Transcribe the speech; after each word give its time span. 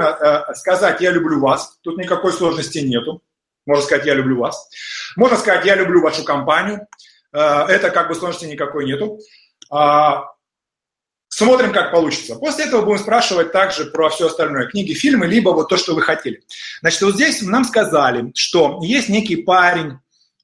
спокойно 0.00 0.44
э, 0.50 0.54
сказать 0.54 1.00
«я 1.00 1.10
люблю 1.10 1.40
вас», 1.40 1.78
тут 1.82 1.98
никакой 1.98 2.32
сложности 2.32 2.78
нету. 2.78 3.22
Можно 3.66 3.84
сказать 3.84 4.06
«я 4.06 4.14
люблю 4.14 4.38
вас». 4.38 4.68
Можно 5.16 5.36
сказать 5.36 5.64
«я 5.64 5.76
люблю 5.76 6.00
вашу 6.00 6.24
компанию», 6.24 6.86
э, 7.32 7.38
это 7.38 7.90
как 7.90 8.08
бы 8.08 8.14
сложности 8.14 8.46
никакой 8.46 8.86
нету. 8.86 9.18
А, 9.70 10.24
смотрим, 11.28 11.72
как 11.72 11.92
получится. 11.92 12.36
После 12.36 12.64
этого 12.64 12.82
будем 12.82 12.98
спрашивать 12.98 13.52
также 13.52 13.86
про 13.86 14.08
все 14.08 14.26
остальное. 14.26 14.66
Книги, 14.66 14.92
фильмы, 14.94 15.26
либо 15.26 15.50
вот 15.50 15.68
то, 15.68 15.76
что 15.76 15.94
вы 15.94 16.02
хотели. 16.02 16.42
Значит, 16.80 17.02
вот 17.02 17.14
здесь 17.14 17.42
нам 17.42 17.64
сказали, 17.64 18.32
что 18.34 18.80
есть 18.82 19.08
некий 19.08 19.36
парень, 19.36 19.98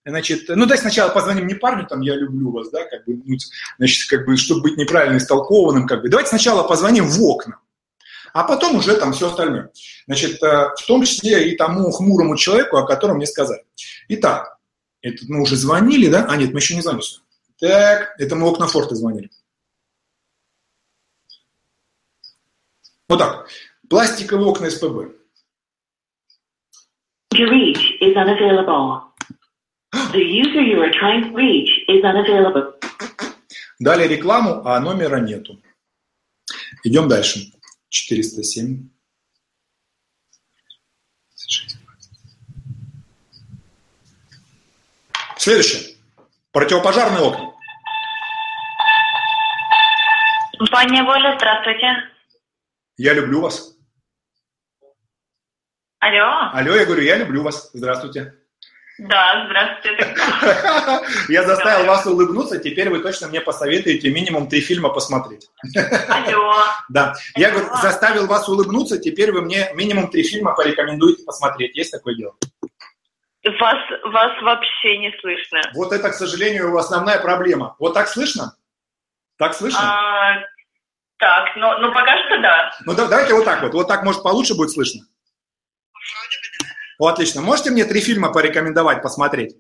Значит, 0.09 0.45
ну, 0.49 0.67
давайте 0.67 0.83
сначала 0.83 1.11
позвоним 1.11 1.49
не 1.49 1.55
парню, 1.55 1.85
там, 1.85 2.01
я 2.01 2.15
люблю 2.15 2.53
вас, 2.53 2.71
да, 2.71 2.85
как 2.85 3.05
бы, 3.07 3.21
ну, 3.25 3.37
значит, 3.77 4.09
как 4.09 4.25
бы, 4.25 4.37
чтобы 4.37 4.63
быть 4.63 4.77
неправильно 4.77 5.17
истолкованным, 5.17 5.89
как 5.89 6.01
бы. 6.01 6.09
Давайте 6.09 6.29
сначала 6.29 6.63
позвоним 6.63 7.09
в 7.09 7.21
окна, 7.25 7.59
а 8.37 8.45
потом 8.45 8.77
уже 8.77 8.97
там 8.99 9.15
все 9.15 9.29
остальное. 9.29 9.71
Значит, 10.07 10.43
э, 10.43 10.69
в 10.77 10.87
том 10.87 11.03
числе 11.05 11.49
и 11.49 11.57
тому 11.57 11.91
хмурому 11.91 12.37
человеку, 12.37 12.77
о 12.77 12.87
котором 12.87 13.17
мне 13.17 13.25
сказали. 13.25 13.65
Итак, 14.09 14.59
это 15.01 15.25
мы 15.27 15.41
уже 15.41 15.57
звонили, 15.57 16.09
да? 16.11 16.27
А, 16.29 16.37
нет, 16.37 16.53
мы 16.53 16.59
еще 16.59 16.75
не 16.75 16.83
звонили. 16.83 17.03
Так, 17.59 18.15
это 18.19 18.37
мы 18.37 18.47
окна 18.47 18.67
форта 18.67 18.95
звонили. 18.95 19.31
Вот 23.09 23.19
так. 23.19 23.49
Пластиковые 23.89 24.49
окна 24.49 24.69
СПБ. 24.69 25.15
To 27.33 27.45
reach 27.49 27.97
is 28.03 28.15
unavailable. 28.17 29.01
The 30.13 30.21
user 30.21 30.61
you 30.61 30.83
are 30.83 30.93
trying 30.93 31.23
to 31.25 31.35
reach 31.35 31.71
is 31.89 32.05
unavailable. 32.05 32.75
Дали 33.79 34.07
рекламу, 34.07 34.61
а 34.67 34.79
номера 34.81 35.21
нету. 35.21 35.59
Идем 36.85 37.09
дальше. 37.09 37.56
407. 37.89 38.91
Следующее. 45.37 45.97
Противопожарные 46.53 47.23
окна. 47.23 47.53
Компания 50.59 51.03
Воля, 51.03 51.37
здравствуйте. 51.37 51.87
Я 52.97 53.13
люблю 53.15 53.43
вас. 53.43 53.77
Алло. 55.99 56.51
Алло, 56.53 56.75
я 56.75 56.85
говорю, 56.85 57.03
я 57.03 57.17
люблю 57.17 57.43
вас. 57.43 57.71
Здравствуйте. 57.75 58.35
Да, 58.99 59.45
здравствуйте. 59.47 60.17
Я 61.33 61.43
заставил 61.43 61.87
вас 61.87 62.07
улыбнуться, 62.07 62.59
теперь 62.59 62.89
вы 62.89 63.01
точно 63.01 63.29
мне 63.29 63.43
посоветуете 63.43 64.11
минимум 64.11 64.49
три 64.49 64.61
фильма 64.61 64.89
посмотреть. 64.89 65.49
Алло. 66.09 66.55
Да, 66.89 67.15
я 67.35 67.51
говорю, 67.51 67.69
заставил 67.83 68.27
вас 68.27 68.49
улыбнуться, 68.49 68.99
теперь 68.99 69.33
вы 69.33 69.43
мне 69.43 69.71
минимум 69.75 70.09
три 70.09 70.23
фильма 70.23 70.55
порекомендуете 70.55 71.25
посмотреть. 71.25 71.77
Есть 71.77 71.91
такое 71.91 72.15
дело? 72.15 72.35
Вас, 73.45 73.77
вас 74.05 74.43
вообще 74.43 74.99
не 74.99 75.13
слышно. 75.21 75.61
Вот 75.75 75.93
это, 75.93 76.11
к 76.11 76.15
сожалению, 76.15 76.77
основная 76.77 77.19
проблема. 77.19 77.75
Вот 77.79 77.95
так 77.95 78.09
слышно? 78.09 78.57
Так 79.37 79.55
слышно? 79.55 79.81
А, 79.83 80.43
так, 81.19 81.57
ну, 81.57 81.79
ну 81.79 81.93
пока 81.93 82.17
что 82.25 82.41
да. 82.41 82.73
Ну 82.85 82.95
да, 82.95 83.07
давайте 83.07 83.35
вот 83.35 83.45
так 83.45 83.63
вот. 83.63 83.75
Вот 83.75 83.89
так, 83.89 84.05
может, 84.05 84.23
получше 84.23 84.55
будет 84.55 84.71
слышно? 84.71 85.03
О, 86.99 87.09
отлично. 87.09 87.43
Можете 87.43 87.71
мне 87.71 87.85
три 87.85 88.01
фильма 88.01 88.33
порекомендовать 88.33 89.03
посмотреть? 89.03 89.53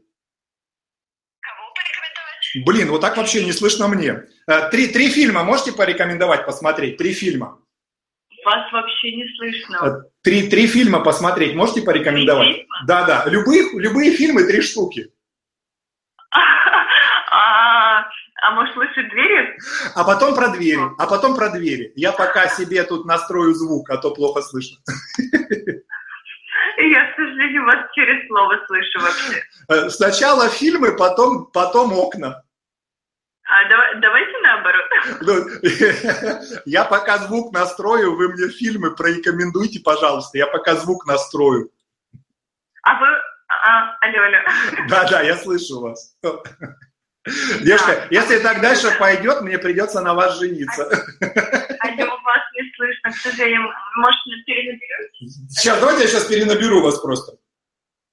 Кого 1.40 1.72
порекомендовать? 1.74 2.64
Блин, 2.66 2.88
вот 2.90 3.00
так 3.00 3.16
вообще 3.16 3.44
не 3.44 3.52
слышно 3.52 3.88
мне. 3.88 4.24
Э, 4.48 4.70
Три, 4.70 4.88
три 4.88 5.08
фильма 5.10 5.42
можете 5.44 5.72
порекомендовать 5.72 6.46
посмотреть? 6.46 6.96
Три 6.96 7.12
фильма. 7.12 7.58
Вас 8.44 8.72
вообще 8.72 9.16
не 9.16 9.24
слышно. 9.36 9.76
Э, 9.86 10.10
Три, 10.22 10.48
три 10.48 10.66
фильма 10.66 11.00
посмотреть 11.00 11.54
можете 11.54 11.82
порекомендовать? 11.82 12.46
Три 12.46 12.54
фильма? 12.54 12.76
Да, 12.86 13.04
да. 13.04 13.24
Любые, 13.28 13.68
любые 13.78 14.12
фильмы, 14.12 14.44
три 14.44 14.62
штуки. 14.62 15.12
А, 17.30 18.06
а 18.42 18.50
может 18.54 18.76
лучше 18.76 19.02
двери? 19.10 19.58
А 19.94 20.04
потом 20.04 20.34
про 20.34 20.48
двери. 20.48 20.80
А 20.98 21.06
потом 21.06 21.34
про 21.36 21.50
двери. 21.50 21.92
Я 21.96 22.12
пока 22.12 22.48
себе 22.48 22.82
тут 22.84 23.04
настрою 23.04 23.54
звук, 23.54 23.90
а 23.90 23.96
то 23.98 24.14
плохо 24.14 24.40
слышно. 24.42 24.78
Сожалению, 27.56 27.64
вас 27.64 27.90
через 27.94 28.26
слово 28.28 28.66
слышу 28.66 29.00
вообще. 29.00 29.42
Э, 29.68 29.90
Сначала 29.90 30.48
фильмы, 30.48 30.96
потом, 30.96 31.46
потом 31.46 31.92
окна. 31.92 32.42
А 33.48 33.68
давай, 33.68 34.00
давайте 34.00 34.32
наоборот. 34.42 34.84
Ну, 35.20 36.60
Я 36.66 36.84
пока 36.84 37.18
звук 37.18 37.52
настрою, 37.52 38.16
вы 38.16 38.28
мне 38.28 38.48
фильмы 38.48 38.94
порекомендуйте, 38.94 39.80
пожалуйста. 39.80 40.38
Я 40.38 40.46
пока 40.48 40.74
звук 40.74 41.06
настрою. 41.06 41.70
А 42.82 43.00
вы... 43.00 43.06
А, 43.48 43.96
алло, 44.00 44.22
алло. 44.24 44.88
Да, 44.88 45.08
да, 45.08 45.22
я 45.22 45.36
слышу 45.36 45.80
вас. 45.80 46.16
Девушка, 47.60 48.06
если 48.10 48.38
так 48.38 48.60
дальше 48.60 48.90
пойдет, 48.98 49.42
мне 49.42 49.58
придется 49.58 50.00
на 50.00 50.14
вас 50.14 50.38
жениться. 50.38 50.82
Алло, 50.82 52.06
вас 52.24 52.42
не 52.54 52.72
слышно, 52.74 53.10
к 53.12 53.16
сожалению. 53.16 53.62
Может, 53.96 54.26
перенаберете? 54.46 55.26
Сейчас, 55.50 55.78
давайте 55.80 56.02
я 56.02 56.08
сейчас 56.08 56.24
перенаберу 56.24 56.82
вас 56.82 56.98
просто. 57.00 57.36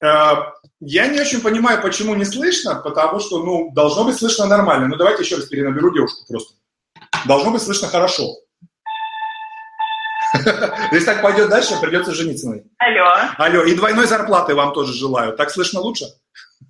Э, 0.03 0.52
Я 0.80 1.08
не 1.08 1.19
очень 1.22 1.41
понимаю, 1.41 1.81
почему 1.81 2.14
не 2.16 2.25
слышно, 2.25 2.75
потому 2.75 3.19
что, 3.19 3.44
ну, 3.44 3.72
должно 3.72 4.03
быть 4.03 4.18
слышно 4.18 4.46
нормально. 4.46 4.88
Ну, 4.88 4.96
давайте 4.97 5.24
еще 5.24 5.36
раз 5.38 5.46
перенаберу 5.46 5.94
девушку 5.94 6.25
просто. 6.28 6.56
Должно 7.25 7.52
быть 7.52 7.62
слышно 7.62 7.88
хорошо. 7.88 8.24
Если 10.91 11.06
так 11.06 11.22
пойдет 11.22 11.50
дальше, 11.50 11.80
придется 11.80 12.14
жениться 12.14 12.50
на 12.50 12.56
ней. 12.56 12.64
Алло. 12.80 13.06
Алло, 13.38 13.64
и 13.64 13.75
двойной 13.75 14.08
зарплаты 14.08 14.56
вам 14.56 14.74
тоже 14.74 14.94
желаю. 14.94 15.38
Так 15.38 15.52
слышно 15.52 15.80
лучше? 15.80 16.06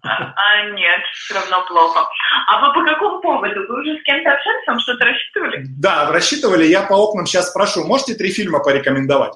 А, 0.01 0.09
а, 0.09 0.69
нет, 0.71 1.01
все 1.13 1.35
равно 1.35 1.65
плохо. 1.65 2.05
А 2.47 2.59
вы 2.59 2.73
по 2.73 2.83
какому 2.85 3.21
поводу? 3.21 3.55
Вы 3.67 3.81
уже 3.81 3.99
с 3.99 4.03
кем-то 4.03 4.31
общались, 4.31 4.65
там 4.65 4.79
что-то 4.79 5.05
рассчитывали? 5.05 5.65
Да, 5.79 6.11
рассчитывали. 6.11 6.65
Я 6.65 6.81
по 6.83 6.93
окнам 6.93 7.25
сейчас 7.25 7.49
спрошу. 7.49 7.85
Можете 7.85 8.15
три 8.15 8.31
фильма 8.31 8.59
порекомендовать? 8.59 9.33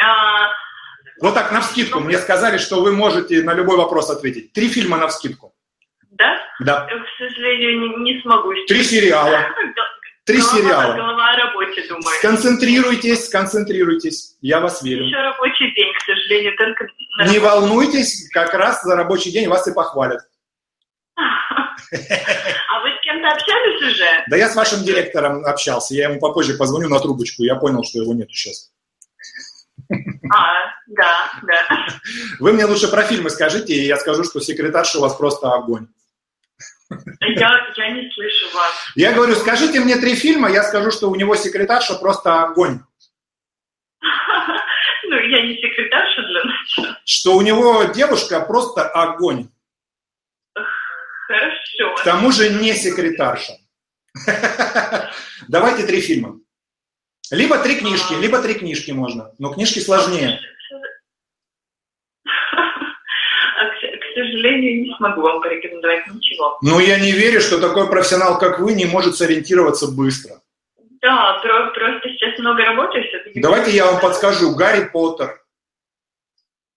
А, 0.00 0.48
Вот 1.24 1.32
так, 1.32 1.52
на 1.52 1.62
вскидку. 1.62 2.00
Мне 2.00 2.18
сказали, 2.18 2.58
что 2.58 2.82
вы 2.82 2.92
можете 2.92 3.42
на 3.42 3.54
любой 3.54 3.78
вопрос 3.78 4.10
ответить. 4.10 4.52
Три 4.52 4.68
фильма 4.68 4.98
на 4.98 5.08
вскидку. 5.08 5.54
да? 6.10 6.36
Да. 6.60 6.86
К 6.86 6.90
сожалению, 7.16 7.80
не, 7.80 8.12
не 8.12 8.20
смогу. 8.20 8.52
Три 8.68 8.82
сериала. 8.84 9.46
Три 10.26 10.36
Голова- 10.36 10.54
сериала. 10.54 10.92
Голова 10.92 11.30
о 11.30 11.36
работе, 11.38 11.88
думаю. 11.88 12.18
Сконцентрируйтесь, 12.18 13.24
сконцентрируйтесь. 13.24 14.36
Я 14.42 14.60
вас 14.60 14.82
верю. 14.82 15.06
Еще 15.06 15.16
рабочий 15.16 15.72
день, 15.74 15.94
к 15.94 16.04
сожалению, 16.04 16.56
только 16.58 16.88
на 17.16 17.26
Не 17.28 17.38
волнуйтесь, 17.38 18.28
как 18.30 18.52
раз 18.52 18.82
за 18.82 18.94
рабочий 18.94 19.32
день 19.32 19.48
вас 19.48 19.66
и 19.66 19.72
похвалят. 19.72 20.20
А 21.16 22.80
вы 22.82 22.90
с 22.90 23.00
кем-то 23.02 23.30
общались 23.30 23.82
уже? 23.94 24.24
Да 24.28 24.36
я 24.36 24.48
с 24.48 24.56
вашим 24.56 24.82
директором 24.84 25.44
общался. 25.44 25.94
Я 25.94 26.10
ему 26.10 26.20
попозже 26.20 26.54
позвоню 26.54 26.88
на 26.90 26.98
трубочку. 27.00 27.44
Я 27.44 27.54
понял, 27.56 27.82
что 27.82 28.00
его 28.00 28.12
нету 28.12 28.32
сейчас. 28.34 28.73
А, 29.90 30.54
да, 30.86 31.32
да. 31.42 31.86
Вы 32.40 32.52
мне 32.52 32.64
лучше 32.64 32.88
про 32.88 33.02
фильмы 33.02 33.30
скажите, 33.30 33.74
и 33.74 33.86
я 33.86 33.96
скажу, 33.96 34.24
что 34.24 34.40
секретарша 34.40 34.98
у 34.98 35.02
вас 35.02 35.14
просто 35.14 35.52
огонь. 35.52 35.88
Я, 37.20 37.72
я 37.76 37.90
не 37.90 38.10
слышу 38.12 38.54
вас. 38.54 38.72
Я 38.94 39.12
говорю, 39.12 39.34
скажите 39.34 39.80
мне 39.80 39.96
три 39.96 40.14
фильма, 40.14 40.50
я 40.50 40.62
скажу, 40.62 40.90
что 40.90 41.10
у 41.10 41.14
него 41.14 41.34
секретарша 41.36 41.94
просто 41.94 42.42
огонь. 42.42 42.80
Ну, 45.06 45.16
я 45.16 45.42
не 45.46 45.54
секретарша 45.56 46.22
для 46.22 46.44
начала. 46.44 46.98
Что 47.04 47.36
у 47.36 47.42
него 47.42 47.84
девушка 47.84 48.40
просто 48.40 48.88
огонь. 48.88 49.50
Хорошо. 51.26 51.94
К 51.96 52.04
тому 52.04 52.32
же 52.32 52.48
не 52.48 52.72
секретарша. 52.72 53.52
Давайте 55.48 55.86
три 55.86 56.00
фильма. 56.00 56.40
Либо 57.30 57.58
три 57.58 57.76
книжки, 57.78 58.12
либо 58.14 58.40
три 58.42 58.54
книжки 58.54 58.90
можно. 58.92 59.32
Но 59.38 59.52
книжки 59.52 59.78
сложнее. 59.80 60.40
А, 63.56 63.68
К 63.68 64.14
сожалению, 64.14 64.82
не 64.82 64.96
смогу 64.96 65.20
вам 65.22 65.40
порекомендовать 65.40 66.06
ничего. 66.08 66.58
Но 66.62 66.80
я 66.80 66.98
не 66.98 67.12
верю, 67.12 67.40
что 67.40 67.60
такой 67.60 67.88
профессионал, 67.88 68.38
как 68.38 68.58
вы, 68.58 68.74
не 68.74 68.84
может 68.84 69.16
сориентироваться 69.16 69.86
быстро. 69.88 70.40
Да, 71.00 71.38
про- 71.42 71.70
просто 71.70 72.08
сейчас 72.08 72.36
много 72.40 72.64
работаю 72.64 73.04
все-таки. 73.08 73.40
Давайте 73.40 73.70
я 73.70 73.86
вам 73.86 74.00
подскажу. 74.00 74.54
Гарри 74.56 74.88
Поттер. 74.92 75.40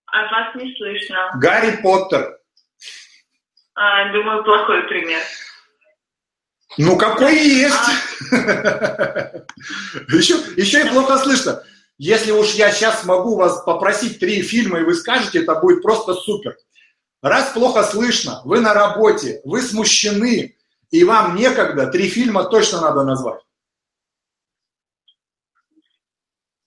А 0.07 0.21
вас 0.31 0.55
не 0.55 0.75
слышно. 0.75 1.31
Гарри 1.41 1.81
Поттер. 1.81 2.38
А, 3.73 4.11
думаю, 4.11 4.43
плохой 4.43 4.83
пример. 4.83 5.21
Ну, 6.77 6.97
какой 6.97 7.35
есть. 7.38 7.89
Еще, 10.09 10.35
еще 10.56 10.85
и 10.85 10.89
плохо 10.89 11.18
слышно. 11.18 11.63
Если 11.97 12.31
уж 12.31 12.53
я 12.53 12.71
сейчас 12.71 13.03
могу 13.06 13.35
вас 13.35 13.63
попросить 13.63 14.19
три 14.19 14.41
фильма, 14.44 14.79
и 14.79 14.83
вы 14.83 14.94
скажете, 14.94 15.41
это 15.41 15.56
будет 15.56 15.81
просто 15.81 16.13
супер. 16.13 16.56
Раз 17.21 17.51
плохо 17.51 17.83
слышно, 17.83 18.41
вы 18.45 18.59
на 18.59 18.74
работе, 18.74 19.41
вы 19.44 19.62
смущены, 19.62 20.56
и 20.91 21.03
вам 21.03 21.35
некогда, 21.35 21.88
три 21.88 22.09
фильма 22.09 22.44
точно 22.45 22.81
надо 22.81 23.03
назвать. 23.03 23.41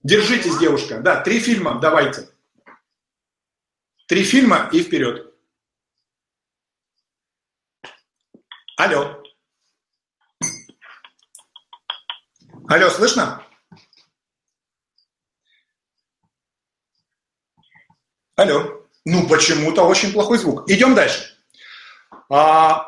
Держитесь, 0.03 0.59
девушка. 0.59 1.01
Да, 1.01 1.21
три 1.21 1.39
фильма, 1.41 1.79
давайте. 1.81 2.29
Три 4.09 4.25
фильма 4.25 4.69
и 4.73 4.83
вперед. 4.83 5.33
Алло. 8.77 9.20
Алло, 12.71 12.89
слышно? 12.89 13.43
Алло. 18.37 18.87
Ну, 19.05 19.27
почему-то 19.27 19.83
очень 19.83 20.13
плохой 20.13 20.39
звук. 20.39 20.71
Идем 20.71 20.95
дальше. 20.95 21.37
А, 22.31 22.87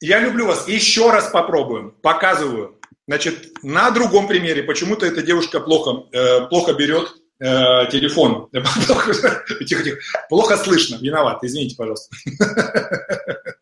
я 0.00 0.18
люблю 0.18 0.48
вас. 0.48 0.66
Еще 0.66 1.12
раз 1.12 1.28
попробуем. 1.28 1.92
Показываю. 2.02 2.80
Значит, 3.06 3.62
на 3.62 3.92
другом 3.92 4.26
примере. 4.26 4.64
Почему-то 4.64 5.06
эта 5.06 5.22
девушка 5.22 5.60
плохо, 5.60 6.08
э, 6.10 6.48
плохо 6.48 6.72
берет 6.72 7.08
э, 7.38 7.86
телефон. 7.92 8.50
тихо, 9.64 9.84
тихо. 9.84 9.98
Плохо 10.28 10.56
слышно. 10.56 10.96
Виноват. 10.96 11.38
Извините, 11.44 11.76
пожалуйста. 11.76 12.16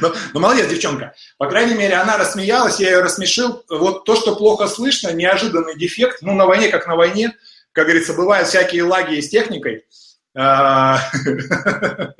Но, 0.00 0.14
но 0.32 0.40
молодец, 0.40 0.68
девчонка. 0.68 1.14
По 1.38 1.48
крайней 1.48 1.74
мере, 1.74 1.94
она 1.94 2.16
рассмеялась, 2.16 2.80
я 2.80 2.90
ее 2.90 3.00
рассмешил. 3.00 3.64
Вот 3.68 4.04
то, 4.04 4.16
что 4.16 4.36
плохо 4.36 4.66
слышно, 4.66 5.12
неожиданный 5.12 5.76
дефект. 5.76 6.22
Ну, 6.22 6.34
на 6.34 6.46
войне 6.46 6.68
как 6.68 6.86
на 6.86 6.96
войне. 6.96 7.36
Как 7.72 7.84
говорится, 7.84 8.14
бывают 8.14 8.48
всякие 8.48 8.84
лаги 8.84 9.20
с 9.20 9.28
техникой. 9.28 9.84
А, 10.32 11.00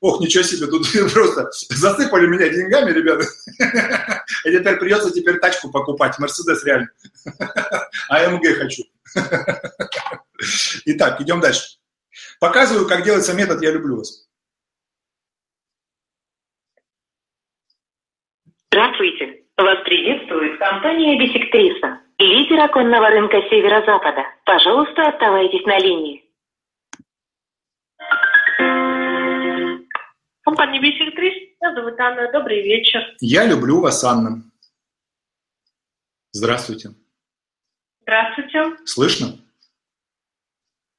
ох, 0.00 0.20
ничего 0.20 0.42
себе, 0.42 0.66
тут 0.66 0.86
просто 1.12 1.50
засыпали 1.68 2.26
меня 2.26 2.48
деньгами, 2.48 2.90
ребята. 2.90 3.26
И 4.44 4.50
теперь 4.50 4.76
придется 4.76 5.10
теперь 5.10 5.38
тачку 5.38 5.70
покупать, 5.70 6.18
Мерседес 6.18 6.64
реально. 6.64 6.88
АМГ 8.08 8.42
хочу. 8.58 8.84
Итак, 10.86 11.20
идем 11.20 11.40
дальше. 11.40 11.76
Показываю, 12.40 12.88
как 12.88 13.04
делается 13.04 13.34
метод 13.34 13.62
«Я 13.62 13.70
люблю 13.70 13.98
вас». 13.98 14.26
Здравствуйте. 18.72 19.42
Вас 19.58 19.84
приветствует 19.84 20.58
компания 20.58 21.18
«Бисектриса», 21.18 22.00
лидер 22.18 22.58
оконного 22.58 23.10
рынка 23.10 23.36
Северо-Запада. 23.50 24.24
Пожалуйста, 24.46 25.08
оставайтесь 25.08 25.62
на 25.66 25.78
линии. 25.78 26.24
Компания 30.40 30.80
«Бисектрис». 30.80 31.34
Меня 31.60 31.74
зовут 31.74 32.00
Анна. 32.00 32.32
Добрый 32.32 32.62
вечер. 32.62 33.00
Я 33.20 33.44
люблю 33.44 33.82
вас, 33.82 34.02
Анна. 34.04 34.42
Здравствуйте. 36.32 36.92
Здравствуйте. 38.00 38.76
Слышно? 38.86 39.26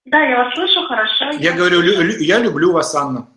Да, 0.05 0.23
я 0.23 0.43
вас 0.43 0.53
слышу 0.53 0.85
хорошо. 0.85 1.31
Я 1.39 1.53
говорю, 1.53 1.81
лю- 1.81 2.19
я 2.19 2.37
люблю 2.37 2.71
вас, 2.71 2.93
Анна. 2.93 3.27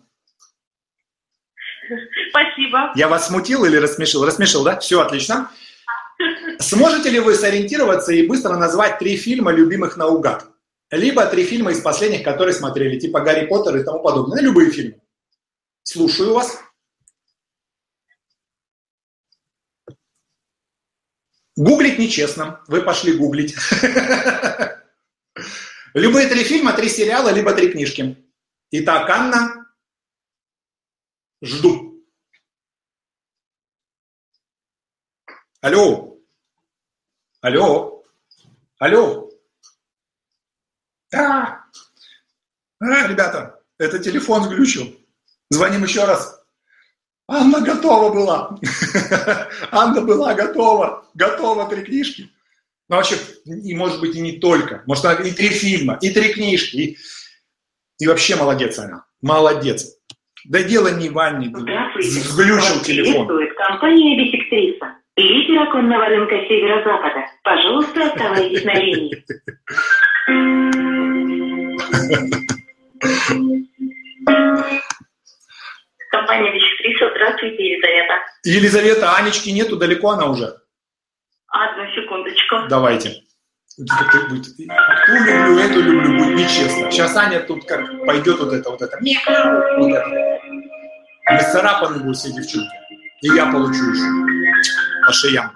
Спасибо. 2.29 2.91
Я 2.95 3.07
вас 3.07 3.27
смутил 3.27 3.65
или 3.65 3.77
рассмешил? 3.77 4.25
Рассмешил, 4.25 4.63
да? 4.63 4.79
Все, 4.79 5.01
отлично. 5.01 5.51
Сможете 6.59 7.09
ли 7.09 7.19
вы 7.19 7.35
сориентироваться 7.35 8.11
и 8.11 8.27
быстро 8.27 8.55
назвать 8.55 8.99
три 8.99 9.17
фильма, 9.17 9.51
любимых 9.51 9.97
наугад? 9.97 10.47
Либо 10.89 11.25
три 11.25 11.43
фильма 11.43 11.71
из 11.71 11.81
последних, 11.81 12.23
которые 12.23 12.53
смотрели, 12.53 12.97
типа 12.99 13.19
«Гарри 13.19 13.45
Поттер» 13.45 13.77
и 13.77 13.83
тому 13.83 13.99
подобное. 13.99 14.41
Ну, 14.41 14.47
любые 14.47 14.71
фильмы. 14.71 15.01
Слушаю 15.83 16.33
вас. 16.33 16.61
Гуглить 21.55 21.99
нечестно. 21.99 22.61
Вы 22.67 22.81
пошли 22.81 23.13
гуглить. 23.13 23.55
Любые 25.93 26.27
три 26.27 26.43
фильма, 26.43 26.73
три 26.73 26.89
сериала, 26.89 27.29
либо 27.29 27.53
три 27.53 27.71
книжки. 27.71 28.15
Итак, 28.69 29.09
Анна, 29.09 29.66
жду. 31.41 32.03
Алло. 35.61 36.17
Алло. 37.41 38.03
Алло. 38.79 39.29
Да. 41.11 41.63
А, 42.79 43.07
ребята, 43.07 43.59
это 43.77 43.99
телефон 43.99 44.43
сглючил. 44.43 44.95
Звоним 45.49 45.83
еще 45.83 46.05
раз. 46.05 46.43
Анна 47.27 47.61
готова 47.61 48.13
была. 48.13 48.59
Анна 49.71 50.01
была 50.01 50.33
готова. 50.33 51.05
Готова 51.13 51.67
три 51.69 51.83
книжки. 51.83 52.29
Ну, 52.89 52.95
вообще, 52.95 53.17
и 53.45 53.75
может 53.75 53.99
быть 53.99 54.15
и 54.15 54.21
не 54.21 54.39
только. 54.39 54.83
Может, 54.85 55.19
и 55.25 55.31
три 55.31 55.49
фильма, 55.49 55.97
и 56.01 56.09
три 56.09 56.33
книжки. 56.33 56.77
И, 56.77 56.97
и 57.99 58.07
вообще 58.07 58.35
молодец 58.35 58.79
она. 58.79 59.05
Молодец. 59.21 59.96
Да 60.45 60.63
дело 60.63 60.89
не 60.89 61.09
в 61.09 61.19
Анне. 61.19 61.51
Здравствуйте. 61.53 62.09
Сглючил 62.09 62.55
Вас 62.55 62.81
телефон. 62.81 63.27
компания 63.55 64.17
«Бисектриса», 64.17 64.95
лидер 65.15 65.63
оконного 65.63 66.05
рынка 66.05 66.35
Северо-Запада. 66.47 67.25
Пожалуйста, 67.43 68.05
оставайтесь 68.05 68.63
на 68.63 68.73
линии. 68.75 69.25
Компания 76.11 76.53
«Бисектриса». 76.53 77.09
Здравствуйте, 77.15 77.63
Елизавета. 77.71 78.13
Елизавета, 78.43 79.15
Анечки 79.17 79.49
нету, 79.49 79.75
далеко 79.75 80.11
она 80.11 80.29
уже. 80.29 80.55
Одну 81.47 81.85
секундочку. 81.95 82.67
Давайте. 82.69 83.26
Как-то 83.85 84.27
будет, 84.29 84.55
Ту 84.55 84.63
люблю, 84.63 85.59
эту 85.59 85.81
люблю, 85.81 86.17
будет 86.17 86.35
нечестно. 86.35 86.89
Сейчас 86.89 87.15
Аня 87.15 87.41
тут 87.41 87.63
как 87.65 87.81
пойдет 88.07 88.39
вот 88.39 88.51
это, 88.51 88.71
вот 88.71 88.81
это, 88.81 88.97
мяу, 89.01 89.77
вот 89.77 89.93
это. 89.93 90.39
Нацарапаны 91.29 91.99
будут 91.99 92.17
все 92.17 92.31
девчонки. 92.31 92.75
И 93.21 93.27
я 93.35 93.45
получу 93.51 93.91
еще 93.91 94.07
по 95.05 95.13
шеям. 95.13 95.51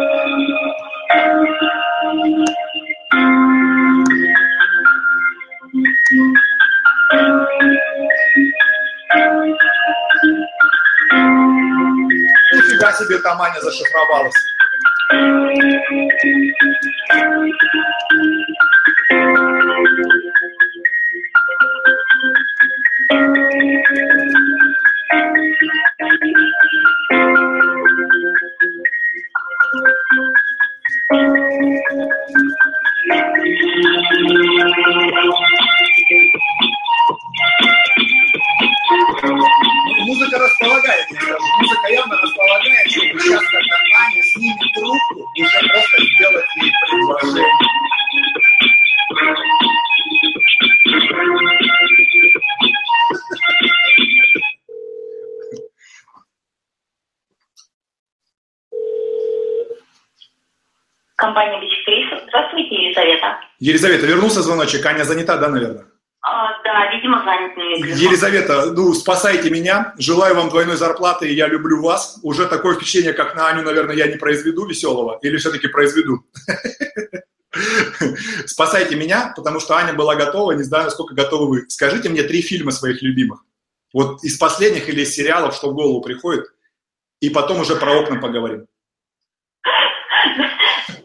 Нифига 12.78 12.92
себе 12.92 13.18
там 13.18 13.42
Аня 13.42 13.60
зашифровалась. 13.60 14.34
Елизавета. 63.68 64.06
Вернулся 64.06 64.42
звоночек. 64.42 64.84
Аня 64.86 65.04
занята, 65.04 65.36
да, 65.36 65.48
наверное? 65.48 65.84
А, 66.22 66.62
да, 66.62 66.90
видимо, 66.90 67.22
занят. 67.22 67.52
Елизавета, 67.98 68.72
ну, 68.72 68.94
спасайте 68.94 69.50
меня. 69.50 69.94
Желаю 69.98 70.34
вам 70.34 70.48
двойной 70.48 70.76
зарплаты, 70.76 71.32
я 71.32 71.46
люблю 71.46 71.82
вас. 71.82 72.18
Уже 72.22 72.46
такое 72.46 72.74
впечатление, 72.74 73.12
как 73.12 73.36
на 73.36 73.48
Аню, 73.48 73.62
наверное, 73.62 73.94
я 73.94 74.06
не 74.06 74.16
произведу 74.16 74.66
веселого. 74.66 75.18
Или 75.22 75.36
все-таки 75.36 75.68
произведу? 75.68 76.24
Спасайте 78.46 78.96
меня, 78.96 79.32
потому 79.36 79.60
что 79.60 79.76
Аня 79.76 79.92
была 79.92 80.16
готова, 80.16 80.52
не 80.52 80.62
знаю, 80.62 80.84
насколько 80.84 81.14
готовы 81.14 81.48
вы. 81.48 81.64
Скажите 81.68 82.08
мне 82.08 82.22
три 82.22 82.40
фильма 82.40 82.72
своих 82.72 83.02
любимых. 83.02 83.44
Вот 83.92 84.24
из 84.24 84.38
последних 84.38 84.88
или 84.88 85.02
из 85.02 85.14
сериалов, 85.14 85.54
что 85.54 85.70
в 85.70 85.74
голову 85.74 86.00
приходит. 86.00 86.46
И 87.20 87.30
потом 87.30 87.60
уже 87.60 87.76
про 87.76 88.00
окна 88.00 88.20
поговорим. 88.20 88.66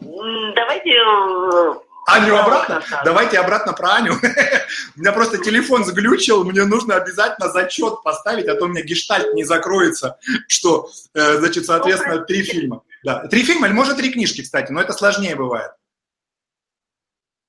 Давайте 0.00 0.90
э, 0.90 1.74
Аню 2.06 2.36
обратно? 2.36 2.82
Давайте 3.04 3.38
обратно 3.38 3.72
про 3.72 3.94
Аню. 3.94 4.14
У 4.96 5.00
меня 5.00 5.12
просто 5.12 5.38
телефон 5.38 5.84
сглючил, 5.84 6.44
мне 6.44 6.64
нужно 6.64 6.96
обязательно 6.96 7.48
зачет 7.48 8.02
поставить, 8.02 8.46
а 8.46 8.54
то 8.54 8.64
у 8.64 8.68
меня 8.68 8.82
гештальт 8.82 9.32
не 9.34 9.44
закроется, 9.44 10.18
что, 10.48 10.88
э, 11.14 11.34
значит, 11.38 11.66
соответственно, 11.66 12.18
три 12.18 12.42
фильма. 12.42 12.82
Да, 13.02 13.26
три 13.28 13.42
фильма 13.42 13.66
или 13.66 13.74
может 13.74 13.96
три 13.96 14.12
книжки, 14.12 14.42
кстати, 14.42 14.72
но 14.72 14.80
это 14.80 14.92
сложнее 14.92 15.36
бывает. 15.36 15.70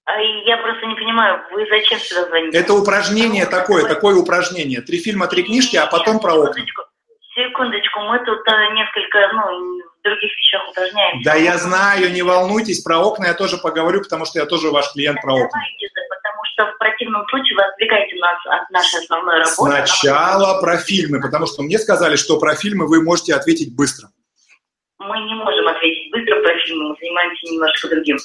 А 0.05 0.19
я 0.21 0.57
просто 0.57 0.85
не 0.85 0.95
понимаю, 0.95 1.41
вы 1.51 1.65
зачем 1.67 1.99
сюда 1.99 2.25
звоните? 2.27 2.57
Это 2.57 2.73
упражнение 2.73 3.45
такое, 3.47 3.87
такое 3.87 4.15
упражнение. 4.15 4.81
Три 4.81 4.99
фильма, 4.99 5.27
три 5.27 5.43
книжки, 5.43 5.77
а 5.77 5.87
потом 5.87 6.19
про 6.19 6.35
окна. 6.35 6.63
Секундочку, 7.33 7.99
мы 8.01 8.19
тут 8.19 8.47
э, 8.47 8.73
несколько, 8.73 9.33
ну, 9.33 9.81
других 10.05 10.31
вещах 10.37 10.61
упражняемся. 10.69 11.29
Да 11.29 11.35
я 11.35 11.57
знаю, 11.57 12.11
не 12.13 12.21
волнуйтесь, 12.21 12.81
про 12.81 12.99
окна 12.99 13.25
я 13.27 13.33
тоже 13.33 13.57
поговорю, 13.57 14.01
потому 14.01 14.25
что 14.25 14.39
я 14.39 14.45
тоже 14.45 14.69
ваш 14.69 14.93
клиент 14.93 15.19
про 15.21 15.33
окна. 15.33 15.59
Потому 16.09 16.41
что 16.53 16.71
в 16.71 16.77
противном 16.77 17.27
случае 17.27 17.55
вы 17.57 17.63
отвлекаете 17.63 18.15
нас 18.15 18.37
от 18.45 18.69
нашей 18.69 18.99
основной 19.01 19.39
работы. 19.39 19.55
Сначала 19.55 20.61
про 20.61 20.77
фильмы, 20.77 21.19
потому 21.21 21.47
что 21.47 21.63
мне 21.63 21.77
сказали, 21.79 22.15
что 22.15 22.39
про 22.39 22.55
фильмы 22.55 22.87
вы 22.87 23.03
можете 23.03 23.33
ответить 23.35 23.75
быстро. 23.75 24.09
Мы 24.99 25.17
не 25.19 25.35
можем 25.35 25.67
ответить 25.67 26.11
быстро 26.11 26.41
про 26.41 26.57
фильмы, 26.59 26.89
мы 26.89 26.95
занимаемся 26.99 27.45
немножко 27.45 27.89
другим. 27.89 28.17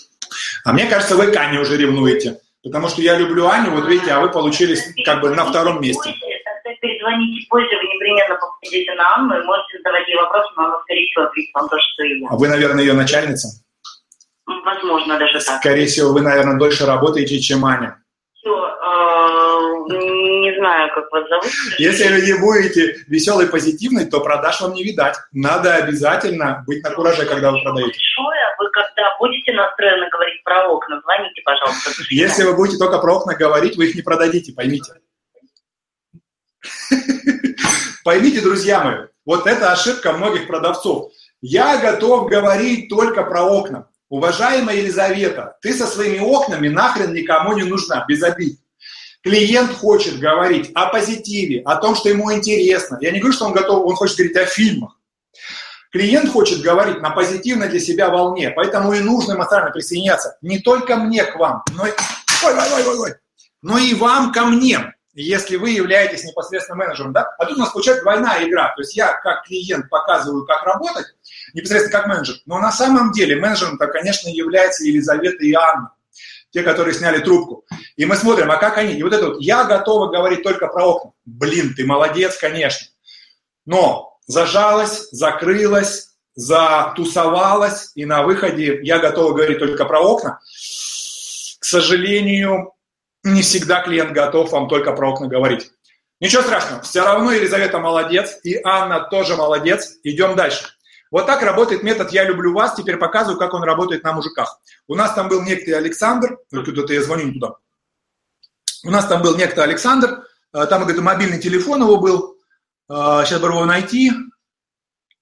А 0.64 0.72
мне 0.72 0.86
кажется, 0.86 1.16
вы 1.16 1.32
к 1.32 1.36
Ане 1.36 1.58
уже 1.60 1.76
ревнуете. 1.76 2.38
Потому 2.62 2.88
что 2.88 3.00
я 3.00 3.16
люблю 3.16 3.48
Аню, 3.48 3.70
вот 3.70 3.88
видите, 3.88 4.12
а 4.12 4.20
вы 4.20 4.30
получились 4.30 4.84
как 5.04 5.22
бы 5.22 5.30
на 5.30 5.46
втором 5.46 5.80
месте 5.80 6.14
перезвоните 6.80 7.46
позже, 7.48 7.76
вы 7.76 7.86
непременно 8.10 8.40
попадете 8.40 8.94
на 8.94 9.14
Анну 9.16 9.40
и 9.40 9.44
можете 9.44 9.78
задавать 9.78 10.08
ей 10.08 10.16
вопросы, 10.16 10.48
но 10.56 10.64
она, 10.64 10.80
скорее 10.82 11.06
всего, 11.06 11.24
ответит 11.24 11.54
вам 11.54 11.68
то, 11.68 11.76
что 11.78 12.02
и 12.04 12.20
я. 12.20 12.28
А 12.30 12.36
вы, 12.36 12.48
наверное, 12.48 12.84
ее 12.84 12.92
начальница? 12.92 13.48
Возможно, 14.46 15.18
даже 15.18 15.44
так. 15.44 15.60
Скорее 15.60 15.86
всего, 15.86 16.12
вы, 16.12 16.20
наверное, 16.22 16.58
дольше 16.58 16.86
работаете, 16.86 17.38
чем 17.40 17.64
Аня. 17.64 18.02
Все, 18.34 18.50
э, 18.50 19.20
не 19.88 20.56
знаю, 20.58 20.90
как 20.94 21.10
вас 21.12 21.28
зовут. 21.28 21.46
Если 21.78 22.08
вы 22.08 22.20
не 22.22 22.32
будете 22.40 22.96
веселой, 23.06 23.46
позитивной, 23.46 24.06
то 24.06 24.20
продаж 24.20 24.60
вам 24.60 24.72
не 24.72 24.82
видать. 24.82 25.16
Надо 25.32 25.74
обязательно 25.74 26.64
быть 26.66 26.82
на 26.82 26.90
кураже, 26.90 27.26
когда 27.26 27.52
вы 27.52 27.60
продаете. 27.62 27.92
Большое. 27.92 28.40
Вы 28.58 28.70
когда 28.70 29.16
будете 29.18 29.52
настроены 29.52 30.08
говорить 30.10 30.42
про 30.42 30.68
окна, 30.68 31.00
звоните, 31.02 31.42
пожалуйста. 31.44 31.90
Если 32.10 32.44
вы 32.44 32.54
будете 32.56 32.78
только 32.78 32.98
про 32.98 33.16
окна 33.16 33.34
говорить, 33.34 33.76
вы 33.76 33.88
их 33.88 33.94
не 33.94 34.02
продадите, 34.02 34.52
поймите. 34.52 34.94
Поймите, 38.04 38.40
друзья 38.40 38.82
мои, 38.82 38.96
вот 39.26 39.46
это 39.46 39.72
ошибка 39.72 40.12
многих 40.12 40.46
продавцов. 40.46 41.12
Я 41.42 41.78
готов 41.78 42.28
говорить 42.28 42.88
только 42.88 43.22
про 43.22 43.42
окна. 43.42 43.88
Уважаемая 44.08 44.76
Елизавета, 44.76 45.56
ты 45.60 45.72
со 45.72 45.86
своими 45.86 46.18
окнами 46.18 46.68
нахрен 46.68 47.12
никому 47.12 47.52
не 47.52 47.62
нужна, 47.62 48.04
без 48.08 48.22
обид. 48.22 48.58
Клиент 49.22 49.72
хочет 49.72 50.18
говорить 50.18 50.70
о 50.74 50.86
позитиве, 50.86 51.62
о 51.64 51.76
том, 51.76 51.94
что 51.94 52.08
ему 52.08 52.32
интересно. 52.32 52.98
Я 53.00 53.12
не 53.12 53.20
говорю, 53.20 53.34
что 53.34 53.44
он 53.46 53.52
готов, 53.52 53.84
он 53.84 53.94
хочет 53.94 54.16
говорить 54.16 54.36
о 54.36 54.46
фильмах. 54.46 54.98
Клиент 55.92 56.30
хочет 56.30 56.60
говорить 56.62 57.00
на 57.02 57.10
позитивной 57.10 57.68
для 57.68 57.80
себя 57.80 58.08
волне, 58.08 58.50
поэтому 58.50 58.92
и 58.94 59.00
нужно 59.00 59.34
эмоционально 59.34 59.72
присоединяться 59.72 60.38
не 60.40 60.60
только 60.60 60.96
мне 60.96 61.24
к 61.24 61.36
вам, 61.36 61.64
но 61.72 61.86
и, 61.86 61.90
ой, 62.44 62.54
ой, 62.54 62.84
ой, 62.86 62.98
ой, 62.98 63.14
но 63.60 63.76
и 63.76 63.94
вам 63.94 64.32
ко 64.32 64.46
мне 64.46 64.94
если 65.14 65.56
вы 65.56 65.70
являетесь 65.70 66.24
непосредственно 66.24 66.78
менеджером, 66.78 67.12
да, 67.12 67.34
а 67.38 67.44
тут 67.46 67.56
у 67.56 67.60
нас 67.60 67.70
получается 67.70 68.02
двойная 68.02 68.48
игра, 68.48 68.72
то 68.74 68.82
есть 68.82 68.96
я 68.96 69.12
как 69.14 69.44
клиент 69.44 69.88
показываю, 69.88 70.46
как 70.46 70.62
работать, 70.62 71.06
непосредственно 71.54 71.98
как 71.98 72.06
менеджер, 72.06 72.36
но 72.46 72.58
на 72.58 72.72
самом 72.72 73.12
деле 73.12 73.36
менеджером-то, 73.36 73.86
конечно, 73.88 74.28
является 74.28 74.84
Елизавета 74.84 75.44
и 75.44 75.52
Анна, 75.52 75.92
те, 76.50 76.62
которые 76.62 76.94
сняли 76.94 77.20
трубку. 77.20 77.64
И 77.96 78.04
мы 78.04 78.16
смотрим, 78.16 78.50
а 78.50 78.56
как 78.56 78.78
они? 78.78 78.94
И 78.94 79.02
вот 79.02 79.12
это 79.12 79.28
вот, 79.28 79.40
я 79.40 79.64
готова 79.64 80.08
говорить 80.10 80.42
только 80.42 80.66
про 80.66 80.84
окна. 80.84 81.12
Блин, 81.24 81.74
ты 81.76 81.86
молодец, 81.86 82.36
конечно. 82.36 82.88
Но 83.66 84.18
зажалась, 84.26 85.08
закрылась, 85.12 86.10
затусовалась, 86.34 87.92
и 87.94 88.04
на 88.04 88.22
выходе 88.22 88.80
я 88.82 88.98
готова 88.98 89.32
говорить 89.32 89.58
только 89.58 89.84
про 89.84 90.00
окна. 90.00 90.40
К 91.60 91.64
сожалению, 91.64 92.72
не 93.22 93.42
всегда 93.42 93.82
клиент 93.82 94.12
готов 94.12 94.50
вам 94.52 94.68
только 94.68 94.92
про 94.92 95.12
окна 95.12 95.28
говорить. 95.28 95.70
Ничего 96.20 96.42
страшного, 96.42 96.82
все 96.82 97.02
равно 97.02 97.32
Елизавета 97.32 97.78
молодец, 97.78 98.38
и 98.42 98.60
Анна 98.62 99.00
тоже 99.10 99.36
молодец. 99.36 99.96
Идем 100.02 100.36
дальше. 100.36 100.68
Вот 101.10 101.26
так 101.26 101.42
работает 101.42 101.82
метод 101.82 102.12
«Я 102.12 102.24
люблю 102.24 102.52
вас». 102.52 102.74
Теперь 102.74 102.96
показываю, 102.96 103.38
как 103.38 103.52
он 103.54 103.64
работает 103.64 104.04
на 104.04 104.12
мужиках. 104.12 104.60
У 104.86 104.94
нас 104.94 105.12
там 105.14 105.28
был 105.28 105.42
некто 105.42 105.76
Александр, 105.76 106.38
куда-то 106.50 106.92
я 106.92 107.02
звоню 107.02 107.26
не 107.26 107.32
туда. 107.32 107.54
У 108.84 108.90
нас 108.90 109.06
там 109.06 109.22
был 109.22 109.36
некто 109.36 109.62
Александр, 109.62 110.24
э, 110.52 110.66
там, 110.66 110.82
говорит, 110.82 111.02
мобильный 111.02 111.40
телефон 111.40 111.82
его 111.82 111.96
был. 111.98 112.36
Сейчас 112.88 113.38
э, 113.38 113.38
бы 113.38 113.48
его 113.48 113.64
найти 113.64 114.12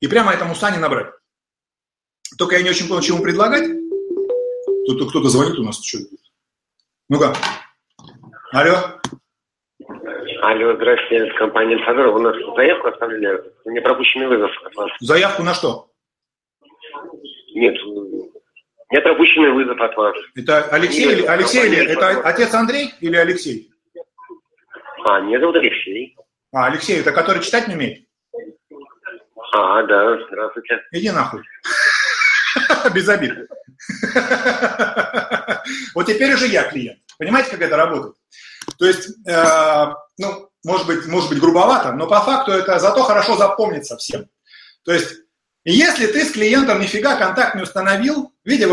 и 0.00 0.07
прямо 0.09 0.33
этому 0.33 0.55
Сане 0.55 0.78
набрать. 0.78 1.12
Только 2.37 2.57
я 2.57 2.62
не 2.62 2.71
очень 2.71 2.88
понял, 2.88 3.02
чему 3.02 3.23
предлагать. 3.23 3.69
Тут 4.87 5.11
кто-то 5.11 5.28
звонит 5.28 5.59
у 5.59 5.64
нас. 5.64 5.81
Ну-ка. 7.09 7.35
Алло. 8.52 8.99
Алло, 10.43 10.75
здравствуйте, 10.76 11.31
компания 11.38 11.75
Инфодор. 11.75 12.09
Вы 12.09 12.21
нас 12.21 12.37
заявку 12.57 12.88
оставляли? 12.88 13.43
Мне 13.67 13.81
пропущенный 13.83 14.26
вызов 14.26 14.50
от 14.64 14.75
вас. 14.75 14.90
Заявку 15.00 15.43
на 15.43 15.52
что? 15.52 15.90
Нет, 17.55 17.75
нет 18.90 19.05
пропущенный 19.05 19.50
вызов 19.52 19.78
от 19.78 19.95
вас. 19.97 20.17
Это 20.35 20.64
Алексей 20.71 21.07
нет, 21.07 21.19
или 21.19 21.26
Алексей 21.26 21.67
или 21.67 21.87
это 21.87 22.21
отец 22.23 22.55
Андрей 22.55 22.95
или 23.00 23.17
Алексей? 23.17 23.71
А, 25.05 25.21
меня 25.21 25.40
зовут 25.40 25.57
Алексей. 25.57 26.17
А, 26.52 26.67
Алексей, 26.67 27.00
это 27.00 27.12
который 27.12 27.43
читать 27.43 27.69
не 27.69 27.75
умеет? 27.75 28.07
А, 29.52 29.83
да, 29.83 30.19
здравствуйте. 30.26 30.81
Иди 30.93 31.11
нахуй. 31.11 31.43
Без 32.95 33.09
обид. 33.09 33.35
Вот 35.95 36.07
теперь 36.07 36.33
уже 36.33 36.47
я 36.47 36.64
клиент. 36.64 37.00
Понимаете, 37.18 37.50
как 37.50 37.60
это 37.60 37.76
работает? 37.76 38.14
То 38.78 38.87
есть, 38.87 39.08
э, 39.26 39.87
ну, 40.18 40.48
может 40.64 40.87
быть, 40.87 41.06
может 41.06 41.30
быть 41.30 41.40
грубовато, 41.40 41.92
но 41.92 42.06
по 42.06 42.20
факту 42.20 42.52
это 42.52 42.78
зато 42.78 43.02
хорошо 43.02 43.37
запомнится 43.37 43.96
всем. 43.96 44.26
То 44.84 44.92
есть, 44.92 45.16
если 45.64 46.06
ты 46.06 46.25
с 46.25 46.32
клиентом 46.32 46.80
нифига 46.80 47.16
контакт 47.16 47.54
не 47.54 47.62
установил, 47.62 48.32
видите, 48.44 48.68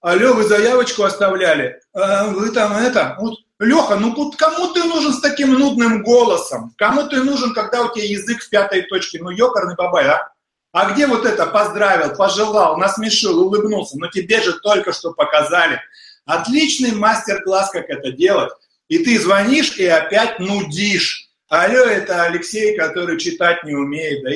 алло, 0.00 0.34
вы 0.34 0.44
заявочку 0.44 1.02
оставляли, 1.02 1.80
а 1.92 2.28
вы 2.28 2.50
там 2.50 2.72
это, 2.76 3.16
вот, 3.18 3.38
Леха, 3.58 3.96
ну 3.96 4.14
кому 4.32 4.72
ты 4.72 4.84
нужен 4.84 5.12
с 5.12 5.20
таким 5.20 5.52
нудным 5.54 6.04
голосом? 6.04 6.72
Кому 6.78 7.08
ты 7.08 7.22
нужен, 7.22 7.52
когда 7.52 7.82
у 7.82 7.92
тебя 7.92 8.04
язык 8.04 8.42
в 8.42 8.50
пятой 8.50 8.82
точке? 8.82 9.18
Ну, 9.20 9.30
ёкарный 9.30 9.74
бабай, 9.74 10.06
а? 10.06 10.32
А 10.70 10.92
где 10.92 11.06
вот 11.06 11.24
это 11.24 11.46
поздравил, 11.46 12.14
пожелал, 12.14 12.76
насмешил, 12.76 13.40
улыбнулся? 13.40 13.98
Но 13.98 14.06
тебе 14.06 14.40
же 14.40 14.52
только 14.60 14.92
что 14.92 15.12
показали. 15.12 15.80
Отличный 16.28 16.92
мастер-класс, 16.92 17.70
как 17.70 17.88
это 17.88 18.12
делать. 18.12 18.52
И 18.88 18.98
ты 18.98 19.18
звонишь 19.18 19.78
и 19.78 19.86
опять 19.86 20.38
нудишь. 20.38 21.30
Алло, 21.48 21.78
это 21.78 22.24
Алексей, 22.24 22.76
который 22.76 23.18
читать 23.18 23.64
не 23.64 23.74
умеет. 23.74 24.22
Да? 24.22 24.32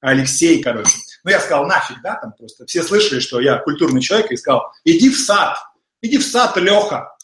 Алексей, 0.00 0.60
короче. 0.60 0.90
Ну, 1.22 1.30
я 1.30 1.38
сказал, 1.38 1.64
нафиг, 1.66 1.98
да, 2.02 2.16
там 2.16 2.32
просто. 2.32 2.66
Все 2.66 2.82
слышали, 2.82 3.20
что 3.20 3.38
я 3.38 3.58
культурный 3.58 4.00
человек, 4.00 4.32
и 4.32 4.36
сказал, 4.36 4.72
иди 4.84 5.08
в 5.08 5.16
сад, 5.16 5.56
иди 6.02 6.18
в 6.18 6.24
сад, 6.24 6.56
Леха. 6.56 7.16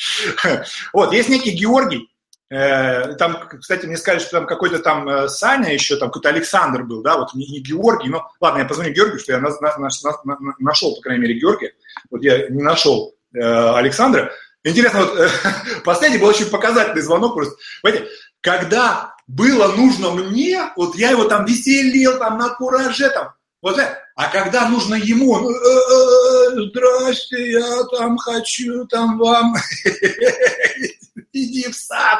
Вот, 0.93 1.11
есть 1.11 1.27
некий 1.27 1.51
Георгий, 1.51 2.09
там, 2.49 3.49
кстати, 3.59 3.85
мне 3.85 3.97
сказали, 3.97 4.19
что 4.19 4.31
там 4.31 4.45
какой-то 4.45 4.79
там 4.79 5.07
э, 5.09 5.27
Саня 5.27 5.73
еще, 5.73 5.97
там 5.97 6.09
какой-то 6.09 6.29
Александр 6.29 6.83
был, 6.83 7.01
да, 7.01 7.17
вот 7.17 7.33
не, 7.33 7.59
Георгий, 7.59 8.09
но 8.09 8.31
ладно, 8.39 8.59
я 8.59 8.65
позвоню 8.65 8.93
Георгию, 8.93 9.19
что 9.19 9.33
я 9.33 9.39
на, 9.39 9.49
на, 9.49 9.77
на, 9.77 9.89
на, 10.23 10.53
нашел, 10.59 10.95
по 10.95 11.01
крайней 11.01 11.23
мере, 11.23 11.39
Георгия, 11.39 11.73
вот 12.09 12.23
я 12.23 12.47
не 12.47 12.63
нашел 12.63 13.15
э, 13.33 13.39
Александра. 13.41 14.31
Интересно, 14.63 15.01
вот 15.01 15.19
э, 15.19 15.29
последний 15.83 16.19
был 16.19 16.27
очень 16.27 16.49
показательный 16.49 17.01
звонок 17.01 17.33
просто. 17.33 17.55
Понимаете, 17.81 18.09
когда 18.39 19.15
было 19.27 19.67
нужно 19.73 20.11
мне, 20.11 20.71
вот 20.77 20.95
я 20.95 21.11
его 21.11 21.25
там 21.25 21.43
веселил, 21.43 22.17
там 22.17 22.37
на 22.37 22.49
кураже, 22.49 23.09
там, 23.09 23.33
вот 23.61 23.77
это, 23.77 23.97
а 24.15 24.29
когда 24.29 24.69
нужно 24.69 24.95
ему, 24.95 25.31
он, 25.31 25.53
«Э, 25.53 26.69
здрасте, 26.69 27.51
я 27.51 27.83
там 27.91 28.17
хочу, 28.17 28.85
там 28.87 29.17
вам, 29.17 29.55
иди 31.33 31.69
в 31.69 31.75
сад, 31.75 32.19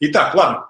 Итак, 0.00 0.34
ладно. 0.34 0.66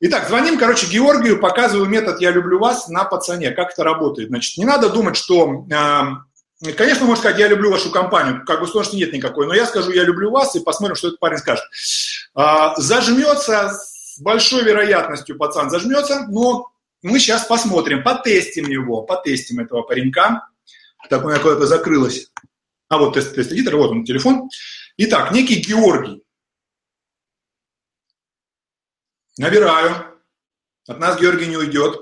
Итак, 0.00 0.28
звоним, 0.28 0.58
короче, 0.58 0.86
Георгию, 0.86 1.38
показываю 1.38 1.86
метод 1.86 2.20
«Я 2.22 2.30
люблю 2.30 2.58
вас» 2.58 2.88
на 2.88 3.04
пацане. 3.04 3.50
Как 3.50 3.72
это 3.72 3.84
работает? 3.84 4.28
Значит, 4.28 4.56
не 4.56 4.64
надо 4.64 4.88
думать, 4.88 5.16
что... 5.16 5.66
Э, 5.70 6.72
конечно, 6.72 7.04
можно 7.04 7.20
сказать, 7.20 7.38
я 7.38 7.48
люблю 7.48 7.70
вашу 7.70 7.90
компанию, 7.90 8.42
как 8.46 8.60
бы 8.60 8.66
сложности 8.66 8.96
нет 8.96 9.12
никакой, 9.12 9.46
но 9.46 9.52
я 9.52 9.66
скажу, 9.66 9.90
я 9.90 10.04
люблю 10.04 10.30
вас, 10.30 10.56
и 10.56 10.60
посмотрим, 10.60 10.96
что 10.96 11.08
этот 11.08 11.20
парень 11.20 11.36
скажет. 11.36 11.64
Э, 12.34 12.72
зажмется 12.78 13.72
с 13.74 14.18
большой 14.20 14.64
вероятностью 14.64 15.36
пацан, 15.36 15.68
зажмется, 15.68 16.26
но 16.28 16.70
мы 17.02 17.18
сейчас 17.18 17.44
посмотрим, 17.44 18.02
потестим 18.02 18.68
его, 18.68 19.02
потестим 19.02 19.60
этого 19.60 19.82
паренька. 19.82 20.48
Так 21.10 21.24
у 21.24 21.28
меня 21.28 21.38
куда-то 21.38 21.66
закрылось. 21.66 22.30
А 22.88 22.98
вот 22.98 23.14
тест, 23.14 23.34
тест-эдитор, 23.34 23.76
вот 23.76 23.90
он, 23.90 24.04
телефон. 24.04 24.48
Итак, 24.96 25.32
некий 25.32 25.56
Георгий. 25.56 26.22
Набираю. 29.38 29.90
От 30.88 30.98
нас 30.98 31.20
Георгий 31.20 31.46
не 31.46 31.56
уйдет. 31.56 32.00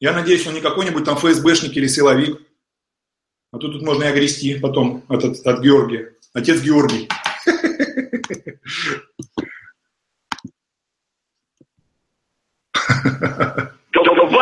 Я 0.00 0.12
надеюсь, 0.12 0.46
он 0.46 0.54
не 0.54 0.60
какой-нибудь 0.60 1.04
там 1.04 1.16
ФСБшник 1.16 1.76
или 1.76 1.86
силовик. 1.86 2.40
А 3.52 3.58
то 3.58 3.68
тут 3.68 3.82
можно 3.82 4.04
и 4.04 4.08
огрести 4.08 4.58
потом 4.58 5.04
от, 5.08 5.24
от, 5.24 5.46
от 5.46 5.60
Георгия. 5.60 6.14
Отец 6.34 6.60
Георгий. 6.60 7.08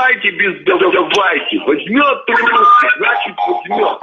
Давайте 0.07 0.31
без 0.33 0.65
давайте. 0.65 1.59
Возьмет 1.61 2.27
трубку, 2.27 2.87
значит 2.99 3.37
возьмет. 3.47 3.99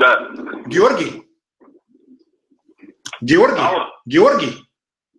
Да. 0.00 0.30
Георгий? 0.66 1.22
Георгий? 3.20 3.60
Алло. 3.60 3.86
Георгий? 4.06 4.64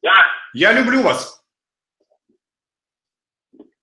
Да. 0.02 0.26
Я 0.54 0.74
люблю 0.74 1.04
вас. 1.04 1.44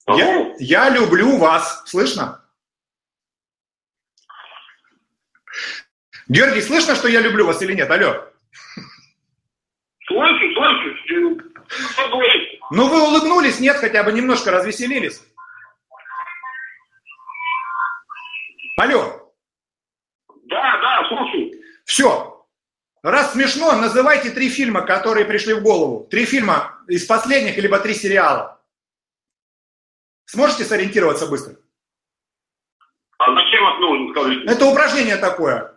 Я, 0.09 0.55
я 0.59 0.91
люблю 0.91 1.37
вас. 1.39 1.83
Слышно? 1.87 2.45
Георгий, 6.29 6.61
слышно, 6.61 6.95
что 6.95 7.09
я 7.09 7.21
люблю 7.21 7.47
вас 7.47 7.63
или 7.63 7.75
нет? 7.75 7.91
Алло. 7.91 8.29
Слышу, 10.07 10.55
слышу. 10.55 11.41
Ну 12.71 12.89
вы 12.89 13.03
улыбнулись, 13.03 13.61
нет, 13.61 13.77
хотя 13.77 14.03
бы 14.03 14.13
немножко 14.13 14.51
развеселились. 14.51 15.23
Алло. 18.79 19.33
Да, 20.45 20.81
да, 20.81 21.09
слушаю. 21.09 21.53
Все. 21.85 22.36
Раз 23.07 23.35
смешно, 23.35 23.71
называйте 23.77 24.31
три 24.31 24.49
фильма, 24.49 24.81
которые 24.85 25.27
пришли 25.27 25.55
в 25.55 25.63
голову. 25.63 26.09
Три 26.11 26.25
фильма 26.25 26.77
из 26.89 27.07
последних, 27.07 27.57
либо 27.57 27.79
три 27.79 27.95
сериала. 27.95 28.61
Сможете 30.25 30.65
сориентироваться 30.65 31.29
быстро? 31.29 31.55
А 33.19 33.33
зачем 33.33 33.65
скажите? 34.11 34.45
Это 34.53 34.67
упражнение 34.67 35.17
такое. 35.19 35.73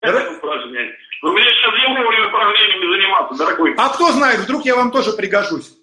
Это 0.00 0.30
упражнение. 0.30 0.96
Вы 1.20 1.32
мне 1.32 1.42
сейчас 1.42 1.74
вовремя 1.98 2.28
упражнениями 2.28 2.90
заниматься, 2.90 3.44
дорогой. 3.44 3.74
А 3.76 3.90
кто 3.90 4.10
знает, 4.12 4.40
вдруг 4.40 4.64
я 4.64 4.76
вам 4.76 4.90
тоже 4.90 5.12
пригожусь. 5.12 5.76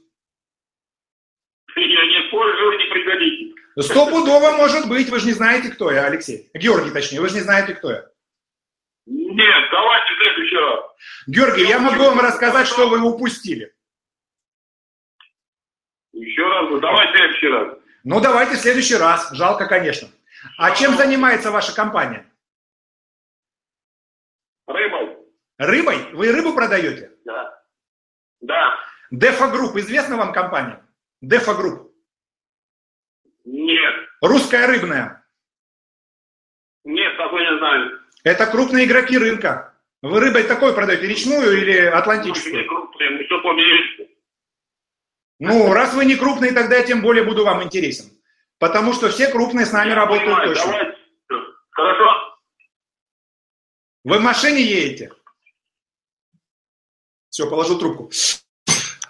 Я 1.76 1.84
не 1.84 2.32
вы 2.32 2.78
не 2.78 2.86
пригодитесь. 2.92 3.56
Стопудово 3.80 4.58
может 4.58 4.90
быть, 4.90 5.08
вы 5.10 5.20
же 5.20 5.28
не 5.28 5.34
знаете, 5.34 5.70
кто 5.70 5.92
я, 5.92 6.06
Алексей. 6.06 6.50
Георгий, 6.56 6.90
точнее, 6.90 7.22
вы 7.22 7.30
же 7.30 7.36
не 7.36 7.42
знаете, 7.42 7.76
кто 7.76 7.92
я. 7.92 8.15
Нет, 9.36 9.70
давайте 9.70 10.14
в 10.14 10.24
следующий 10.24 10.56
раз. 10.56 10.80
Георгий, 11.28 11.68
я 11.68 11.80
могу 11.80 12.04
вам 12.06 12.20
рассказать, 12.22 12.68
что 12.68 12.88
вы 12.88 13.02
упустили. 13.02 13.76
Еще 16.14 16.42
раз, 16.42 16.80
давайте 16.80 17.12
в 17.12 17.18
следующий 17.18 17.48
раз. 17.48 17.78
Ну, 18.06 18.22
давайте 18.22 18.56
в 18.56 18.60
следующий 18.60 18.96
раз. 18.96 19.30
Жалко, 19.32 19.68
конечно. 19.68 20.08
А 20.58 20.74
чем 20.74 20.96
занимается 20.96 21.52
ваша 21.52 21.76
компания? 21.76 22.32
Рыбой. 24.68 25.18
Рыбой? 25.58 26.14
Вы 26.14 26.32
рыбу 26.32 26.54
продаете? 26.54 27.12
Да. 27.26 27.62
Да. 28.40 28.80
Дефа 29.12 29.50
Групп. 29.50 29.76
Известна 29.76 30.16
вам 30.16 30.32
компания? 30.32 30.82
Дефа 31.20 31.56
Групп. 31.56 31.94
Нет. 33.44 33.96
Русская 34.22 34.66
рыбная. 34.66 35.28
Нет, 36.86 37.18
такой 37.18 37.42
не 37.42 37.58
знаю. 37.58 38.05
Это 38.26 38.48
крупные 38.48 38.86
игроки 38.86 39.18
рынка. 39.20 39.76
Вы 40.02 40.20
рыбой 40.20 40.44
такой 40.44 40.74
продаете, 40.74 41.08
речную 41.08 41.62
или 41.62 41.74
Слушай, 41.74 41.84
не 41.84 41.90
атлантическую? 41.90 42.68
крупные, 42.68 43.10
мы 43.12 43.24
все. 43.24 44.10
Ну, 45.40 45.72
раз 45.74 45.94
вы 45.94 46.06
не 46.06 46.16
крупные, 46.16 46.52
тогда 46.52 46.78
я 46.78 46.84
тем 46.84 47.02
более 47.02 47.24
буду 47.24 47.46
вам 47.46 47.64
интересен. 47.64 48.06
Потому 48.58 48.94
что 48.94 49.10
все 49.10 49.28
крупные 49.30 49.68
с 49.68 49.72
нами 49.72 49.90
Я 49.90 49.96
работают 49.96 50.26
понимаю, 50.26 50.48
точно. 50.56 50.72
Давайте. 50.72 50.98
Хорошо? 51.70 52.40
Вы 54.06 54.18
в 54.18 54.22
машине 54.22 54.62
едете? 54.62 55.12
Все, 57.30 57.48
положил 57.48 57.78
трубку. 57.78 58.10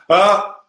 А, 0.10 0.62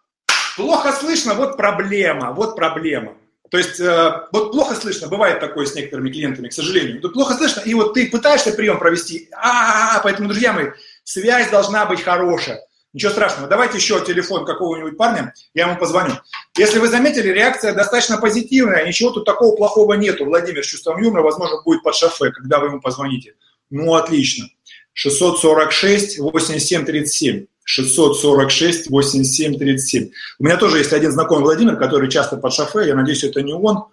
плохо 0.55 0.93
слышно, 0.93 1.33
вот 1.33 1.57
проблема, 1.57 2.31
вот 2.31 2.55
проблема. 2.55 3.17
То 3.49 3.57
есть, 3.57 3.79
э, 3.79 4.27
вот 4.31 4.51
плохо 4.51 4.75
слышно, 4.75 5.07
бывает 5.07 5.39
такое 5.39 5.65
с 5.65 5.75
некоторыми 5.75 6.11
клиентами, 6.11 6.49
к 6.49 6.53
сожалению. 6.53 7.01
Тут 7.01 7.13
плохо 7.13 7.33
слышно, 7.35 7.61
и 7.61 7.73
вот 7.73 7.93
ты 7.93 8.09
пытаешься 8.09 8.51
прием 8.51 8.77
провести, 8.79 9.29
а, 9.31 9.99
поэтому, 10.03 10.27
друзья 10.27 10.53
мои, 10.53 10.67
связь 11.03 11.49
должна 11.49 11.85
быть 11.85 12.01
хорошая. 12.01 12.61
Ничего 12.93 13.11
страшного, 13.11 13.47
давайте 13.47 13.77
еще 13.77 14.03
телефон 14.03 14.45
какого-нибудь 14.45 14.97
парня, 14.97 15.33
я 15.53 15.67
ему 15.67 15.77
позвоню. 15.77 16.15
Если 16.57 16.79
вы 16.79 16.87
заметили, 16.87 17.27
реакция 17.27 17.73
достаточно 17.73 18.17
позитивная, 18.17 18.85
ничего 18.85 19.11
тут 19.11 19.25
такого 19.25 19.55
плохого 19.55 19.93
нету. 19.93 20.25
Владимир 20.25 20.63
с 20.63 20.67
чувством 20.67 21.01
юмора, 21.01 21.21
возможно, 21.21 21.61
будет 21.63 21.83
под 21.83 21.95
шофе, 21.95 22.31
когда 22.31 22.59
вы 22.59 22.67
ему 22.67 22.81
позвоните. 22.81 23.35
Ну, 23.69 23.93
отлично. 23.93 24.47
646 24.93 26.19
87 26.19 26.85
37. 26.85 27.45
646 27.67 28.89
87 28.89 29.57
37. 29.59 30.09
У 30.39 30.43
меня 30.43 30.57
тоже 30.57 30.77
есть 30.77 30.93
один 30.93 31.11
знакомый 31.11 31.43
Владимир, 31.43 31.75
который 31.77 32.09
часто 32.09 32.37
под 32.37 32.53
шофе. 32.53 32.87
Я 32.87 32.95
надеюсь, 32.95 33.25
это 33.25 33.41
не 33.41 33.53
он. 33.53 33.89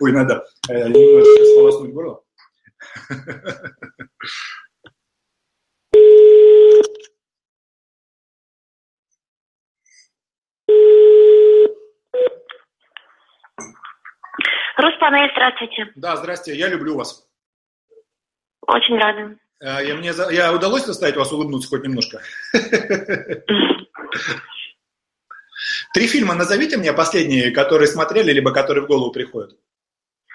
Ой, 0.00 0.12
надо 0.12 0.44
э, 0.68 0.88
немножко 0.88 1.44
сполоснуть 1.46 1.92
горло. 1.94 2.20
Руспанель, 14.76 15.30
здравствуйте. 15.32 15.92
Да, 15.96 16.16
здрасте, 16.16 16.54
я 16.54 16.68
люблю 16.68 16.96
вас. 16.96 17.31
Очень 18.66 18.98
рада. 18.98 19.36
Э, 19.60 19.84
Я, 19.86 19.94
мне, 19.94 20.12
за- 20.12 20.30
я 20.30 20.52
удалось 20.52 20.84
заставить 20.86 21.16
вас 21.16 21.32
улыбнуться 21.32 21.68
хоть 21.68 21.82
немножко? 21.84 22.20
Три 25.94 26.06
фильма 26.06 26.34
назовите 26.34 26.76
мне 26.76 26.92
последние, 26.92 27.50
которые 27.50 27.86
смотрели, 27.86 28.32
либо 28.32 28.52
которые 28.52 28.84
в 28.84 28.88
голову 28.88 29.12
приходят. 29.12 29.56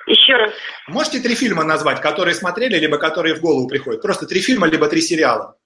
Еще 0.06 0.34
раз. 0.36 0.54
Можете 0.88 1.20
три 1.20 1.36
фильма 1.36 1.64
назвать, 1.66 2.00
которые 2.02 2.34
смотрели, 2.34 2.78
либо 2.78 2.98
которые 2.98 3.36
в 3.36 3.42
голову 3.42 3.68
приходят? 3.68 4.02
Просто 4.02 4.26
три 4.26 4.40
фильма, 4.40 4.68
либо 4.68 4.88
три 4.88 5.02
сериала. 5.02 5.58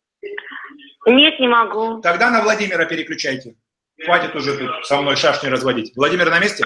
Нет, 1.05 1.39
не 1.39 1.47
могу. 1.47 2.01
Тогда 2.01 2.31
на 2.31 2.41
Владимира 2.41 2.85
переключайте. 2.85 3.55
Хватит 4.03 4.35
уже 4.35 4.57
тут 4.57 4.85
со 4.87 4.99
мной 4.99 5.15
шашни 5.15 5.47
разводить. 5.47 5.95
Владимир 5.95 6.29
на 6.31 6.39
месте? 6.39 6.65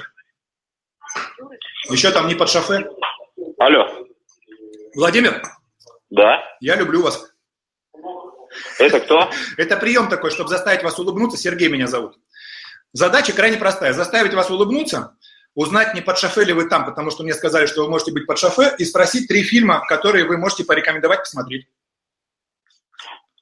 Еще 1.90 2.12
там 2.12 2.28
не 2.28 2.36
под 2.36 2.50
шофе? 2.50 2.88
Алло. 3.58 4.08
Владимир, 4.96 5.42
Да? 6.16 6.42
я 6.62 6.76
люблю 6.78 7.02
вас. 7.02 7.30
Это 8.80 9.02
кто? 9.02 9.30
Это 9.58 9.76
прием 9.76 10.08
такой, 10.08 10.32
чтобы 10.32 10.50
заставить 10.50 10.84
вас 10.84 10.98
улыбнуться. 10.98 11.38
Сергей 11.38 11.68
меня 11.68 11.88
зовут. 11.88 12.16
Задача 12.94 13.34
крайне 13.34 13.58
простая. 13.58 13.92
Заставить 13.92 14.34
вас 14.34 14.50
улыбнуться, 14.50 15.18
узнать, 15.54 15.94
не 15.94 16.02
под 16.02 16.18
шофе 16.18 16.46
ли 16.46 16.54
вы 16.54 16.70
там, 16.70 16.86
потому 16.86 17.12
что 17.12 17.24
мне 17.24 17.34
сказали, 17.34 17.66
что 17.66 17.84
вы 17.84 17.90
можете 17.90 18.14
быть 18.14 18.26
под 18.26 18.40
шофе, 18.40 18.74
и 18.78 18.86
спросить 18.86 19.28
три 19.28 19.44
фильма, 19.44 19.86
которые 19.88 20.26
вы 20.26 20.38
можете 20.38 20.64
порекомендовать 20.64 21.20
посмотреть. 21.20 21.68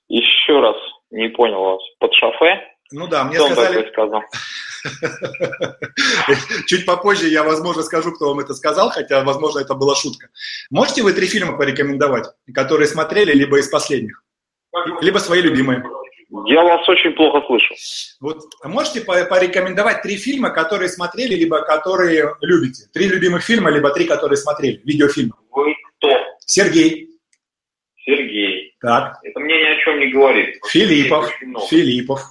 Еще 0.08 0.60
раз 0.60 0.76
не 1.12 1.30
понял 1.30 1.62
вас. 1.62 1.82
Под 2.00 2.14
шофе? 2.16 2.62
Ну 2.92 3.08
да, 3.08 3.24
мне 3.26 3.36
Кто 3.36 3.50
сказали... 3.50 3.90
сказал? 3.92 4.22
Чуть 6.67 6.86
попозже 6.86 7.28
я, 7.28 7.43
возможно, 7.43 7.84
скажу, 7.84 8.12
кто 8.12 8.30
вам 8.30 8.39
это 8.39 8.54
сказал, 8.54 8.89
хотя, 8.89 9.24
возможно, 9.24 9.60
это 9.60 9.74
была 9.74 9.96
шутка. 9.96 10.28
Можете 10.69 11.04
вы 11.04 11.13
три 11.13 11.28
фильма 11.28 11.58
порекомендовать, 11.58 12.26
которые 12.54 12.88
смотрели 12.88 13.34
либо 13.34 13.60
из 13.60 13.67
последних, 13.69 14.24
либо 15.02 15.19
свои 15.19 15.41
любимые? 15.41 15.84
Я 16.46 16.63
вас 16.63 16.88
очень 16.89 17.12
плохо 17.12 17.46
слышу. 17.46 17.76
Вот 18.19 18.39
можете 18.63 19.02
по- 19.02 19.24
порекомендовать 19.26 20.02
три 20.02 20.17
фильма, 20.17 20.50
которые 20.50 20.89
смотрели, 20.89 21.36
либо 21.36 21.62
которые 21.62 22.34
любите? 22.41 22.86
Три 22.91 23.08
любимых 23.08 23.43
фильма, 23.43 23.69
либо 23.69 23.91
три, 23.91 24.06
которые 24.06 24.38
смотрели, 24.38 24.82
видеофильмы. 24.84 25.34
Вы 25.52 25.76
кто? 26.00 26.10
Сергей, 26.39 27.10
Сергей. 28.04 28.76
так, 28.82 29.19
Это 29.24 29.39
мне 29.39 29.56
ни 29.60 29.67
о 29.67 29.80
чем 29.84 30.00
не 30.00 30.12
говорит. 30.12 30.56
Филиппов. 30.67 31.30
Филиппов. 31.69 32.22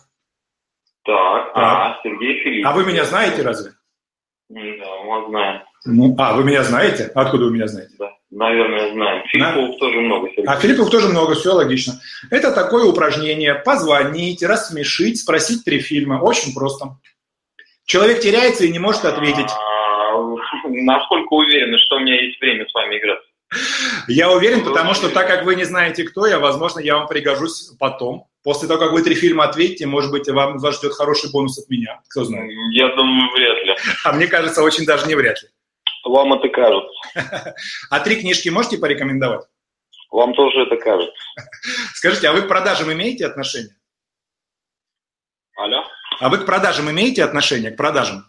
Так, 1.04 1.50
а, 1.54 1.98
Сергей 2.02 2.42
Филиппов. 2.42 2.72
А 2.72 2.74
вы 2.76 2.84
меня 2.86 3.04
знаете 3.04 3.42
разве? 3.42 3.72
М, 4.54 4.78
Да, 4.78 4.86
мы 5.04 5.26
знаем. 5.28 5.62
Ну, 5.84 6.14
а, 6.18 6.34
вы 6.36 6.44
меня 6.44 6.62
знаете? 6.62 7.10
Откуда 7.14 7.46
вы 7.46 7.52
меня 7.52 7.66
знаете? 7.66 7.92
Да, 7.98 8.10
наверное, 8.30 8.92
знаем. 8.92 9.24
Филиппов 9.26 9.78
тоже 9.78 10.00
много. 10.00 10.28
Сергей. 10.28 10.44
А 10.46 10.56
Филиппов 10.56 10.90
тоже 10.90 11.08
много, 11.08 11.34
все 11.34 11.52
логично. 11.52 11.94
Это 12.30 12.52
такое 12.52 12.84
упражнение. 12.84 13.54
Позвонить, 13.54 14.42
рассмешить, 14.44 15.18
спросить 15.20 15.64
три 15.64 15.80
фильма. 15.80 16.20
Очень 16.22 16.54
просто. 16.54 16.96
Человек 17.84 18.20
теряется 18.20 18.64
и 18.64 18.70
не 18.72 18.78
может 18.78 19.04
ответить. 19.04 19.50
А, 19.50 20.16
насколько 20.68 21.32
уверены, 21.34 21.78
что 21.78 21.96
у 21.96 22.00
меня 22.00 22.20
есть 22.22 22.40
время 22.40 22.64
с 22.68 22.72
вами 22.74 22.98
играть? 22.98 23.18
Я 24.08 24.30
уверен, 24.30 24.64
потому 24.64 24.94
что 24.94 25.08
так 25.10 25.26
как 25.26 25.44
вы 25.44 25.56
не 25.56 25.64
знаете, 25.64 26.04
кто 26.04 26.26
я, 26.26 26.38
возможно, 26.38 26.80
я 26.80 26.96
вам 26.96 27.06
пригожусь 27.06 27.70
потом. 27.78 28.28
После 28.42 28.66
того, 28.66 28.80
как 28.80 28.92
вы 28.92 29.02
три 29.02 29.14
фильма 29.14 29.44
ответите, 29.44 29.86
может 29.86 30.10
быть, 30.10 30.28
вам 30.28 30.58
вас 30.58 30.76
ждет 30.78 30.94
хороший 30.94 31.30
бонус 31.30 31.58
от 31.58 31.68
меня. 31.70 32.00
Кто 32.08 32.24
знает. 32.24 32.50
Я 32.72 32.88
думаю, 32.96 33.30
вряд 33.32 33.64
ли. 33.64 33.76
А 34.04 34.12
мне 34.12 34.26
кажется, 34.26 34.62
очень 34.62 34.84
даже 34.84 35.06
не 35.06 35.14
вряд 35.14 35.42
ли. 35.42 35.48
Вам 36.04 36.32
это 36.32 36.48
кажется. 36.48 36.90
А 37.90 38.00
три 38.00 38.20
книжки 38.20 38.48
можете 38.48 38.78
порекомендовать? 38.78 39.46
Вам 40.10 40.34
тоже 40.34 40.62
это 40.62 40.76
кажется. 40.76 41.14
Скажите, 41.94 42.28
а 42.28 42.32
вы 42.32 42.42
к 42.42 42.48
продажам 42.48 42.92
имеете 42.92 43.26
отношение? 43.26 43.76
Алло? 45.56 45.84
А 46.18 46.28
вы 46.28 46.38
к 46.38 46.46
продажам 46.46 46.90
имеете 46.90 47.22
отношение? 47.22 47.70
К 47.70 47.76
продажам? 47.76 48.24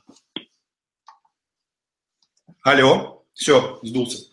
Алло? 2.61 3.25
Все, 3.33 3.79
сдулся. 3.81 4.32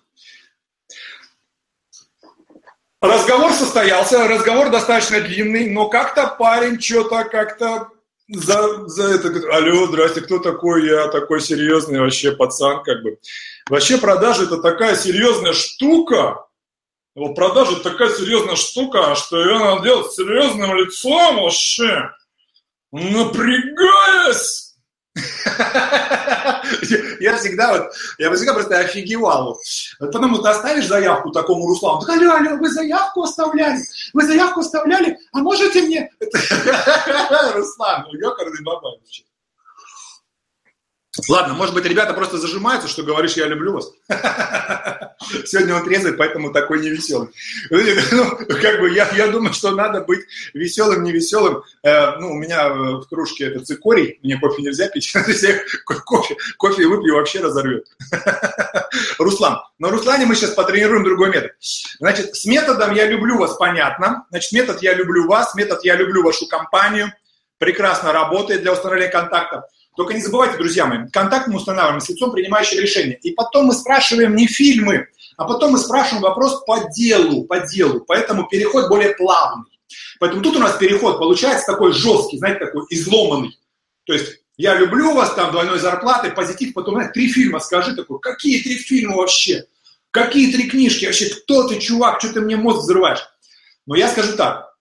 Разговор 3.01 3.53
состоялся, 3.53 4.29
разговор 4.29 4.71
достаточно 4.71 5.21
длинный, 5.21 5.71
но 5.71 5.89
как-то 5.89 6.27
парень 6.39 6.79
что-то 6.81 7.25
как-то 7.25 7.89
за, 8.29 8.87
за 8.87 9.15
это 9.15 9.31
говорит, 9.31 9.49
алло, 9.51 9.87
здрасте, 9.87 10.21
кто 10.21 10.39
такой? 10.39 10.87
Я 10.87 11.09
такой 11.09 11.41
серьезный 11.41 12.01
вообще 12.01 12.33
пацан, 12.33 12.83
как 12.83 13.03
бы. 13.03 13.19
Вообще 13.69 13.99
продажи 13.99 14.45
это 14.45 14.59
такая 14.59 14.97
серьезная 14.97 15.55
штука, 15.55 16.47
вот 17.15 17.35
продажи 17.35 17.73
это 17.73 17.91
такая 17.91 18.11
серьезная 18.11 18.57
штука, 18.57 19.15
что 19.17 19.41
ее 19.41 19.59
надо 19.59 19.83
делать 19.83 20.13
серьезным 20.13 20.77
лицом 20.77 21.37
вообще, 21.43 22.11
напрягаясь. 22.93 24.70
Я 27.21 27.37
всегда 27.37 27.73
вот, 27.73 27.93
я 28.19 28.33
всегда 28.35 28.55
просто 28.55 28.79
офигевал. 28.79 29.59
Потом 29.99 30.35
вот 30.35 30.47
оставишь 30.47 30.87
заявку 30.87 31.31
такому 31.31 31.67
Руслану, 31.67 32.01
так, 32.01 32.17
алло, 32.17 32.35
алло, 32.35 32.57
вы 32.57 32.71
заявку 32.71 33.23
оставляли? 33.23 33.83
Вы 34.13 34.27
заявку 34.27 34.61
оставляли? 34.61 35.19
А 35.33 35.39
можете 35.41 35.83
мне... 35.83 36.11
Руслан, 37.55 38.07
ёкарный 38.13 38.63
баба 38.63 38.89
вообще. 38.99 39.25
Ладно, 41.29 41.55
может 41.55 41.75
быть, 41.75 41.85
ребята 41.87 42.15
просто 42.15 42.39
зажимаются, 42.39 42.89
что 42.89 43.03
говоришь, 43.03 43.37
я 43.37 43.47
люблю 43.47 43.73
вас. 43.73 43.91
Сегодня 45.45 45.75
он 45.75 45.85
трезвый, 45.85 46.13
поэтому 46.13 46.53
такой 46.53 46.81
невеселый. 46.81 47.31
Ну, 47.69 48.39
как 48.61 48.81
бы 48.81 48.91
я, 48.93 49.11
я 49.17 49.27
думаю, 49.27 49.53
что 49.53 49.73
надо 49.73 50.03
быть 50.03 50.21
веселым, 50.55 51.03
невеселым. 51.03 51.63
Э, 51.83 52.17
ну, 52.19 52.31
у 52.31 52.35
меня 52.35 52.69
в 52.69 53.09
кружке 53.09 53.47
это 53.47 53.65
цикорий, 53.65 54.21
мне 54.23 54.39
кофе 54.39 54.63
нельзя 54.63 54.89
пить. 54.89 55.13
Я 55.43 55.61
кофе, 55.85 56.37
кофе 56.57 56.87
выпью, 56.87 57.15
вообще 57.15 57.41
разорвет. 57.41 57.87
Руслан. 59.19 59.59
Но 59.79 59.91
Руслане 59.91 60.27
мы 60.27 60.37
сейчас 60.37 60.51
потренируем 60.51 61.03
другой 61.03 61.31
метод. 61.31 61.53
Значит, 61.99 62.37
с 62.37 62.45
методом 62.45 62.95
«я 62.95 63.07
люблю 63.07 63.39
вас» 63.39 63.57
понятно. 63.57 64.27
Значит, 64.31 64.53
метод 64.53 64.83
«я 64.83 64.95
люблю 64.95 65.27
вас», 65.27 65.55
метод 65.55 65.85
«я 65.85 65.97
люблю 65.97 66.23
вашу 66.23 66.47
компанию» 66.47 67.13
прекрасно 67.61 68.13
работает 68.13 68.63
для 68.63 68.73
установления 68.73 69.13
контактов. 69.13 69.65
Только 69.95 70.15
не 70.15 70.23
забывайте, 70.23 70.57
друзья 70.57 70.87
мои, 70.87 71.07
контакт 71.13 71.47
мы 71.47 71.57
устанавливаем 71.57 72.01
с 72.01 72.09
лицом, 72.09 72.33
принимающим 72.33 72.81
решение. 72.81 73.19
И 73.19 73.33
потом 73.33 73.67
мы 73.67 73.75
спрашиваем 73.75 74.35
не 74.35 74.47
фильмы, 74.47 75.09
а 75.37 75.45
потом 75.45 75.73
мы 75.73 75.79
спрашиваем 75.79 76.23
вопрос 76.23 76.65
по 76.65 76.89
делу, 76.91 77.45
по 77.45 77.61
делу. 77.61 78.01
Поэтому 78.09 78.49
переход 78.49 78.89
более 78.89 79.15
плавный. 79.15 79.67
Поэтому 80.19 80.43
тут 80.43 80.57
у 80.57 80.59
нас 80.59 80.77
переход 80.79 81.19
получается 81.19 81.67
такой 81.67 81.93
жесткий, 81.93 82.39
знаете, 82.39 82.65
такой 82.65 82.87
изломанный. 82.89 83.59
То 84.05 84.15
есть 84.15 84.41
я 84.57 84.75
люблю 84.77 85.13
вас, 85.13 85.35
там 85.35 85.53
двойной 85.53 85.79
зарплаты, 85.79 86.31
позитив, 86.31 86.73
потом, 86.73 86.95
знаете, 86.95 87.13
три 87.13 87.31
фильма 87.31 87.61
скажи 87.61 87.95
такой, 87.95 88.21
какие 88.21 88.63
три 88.63 88.77
фильма 88.77 89.17
вообще? 89.17 89.67
Какие 90.13 90.51
три 90.51 90.69
книжки? 90.69 91.05
Вообще, 91.05 91.29
кто 91.29 91.69
ты, 91.69 91.79
чувак, 91.79 92.21
что 92.21 92.33
ты 92.33 92.41
мне 92.41 92.57
мозг 92.57 92.81
взрываешь? 92.81 93.21
Но 93.87 93.97
я 93.97 94.09
скажу 94.09 94.35
так, 94.37 94.75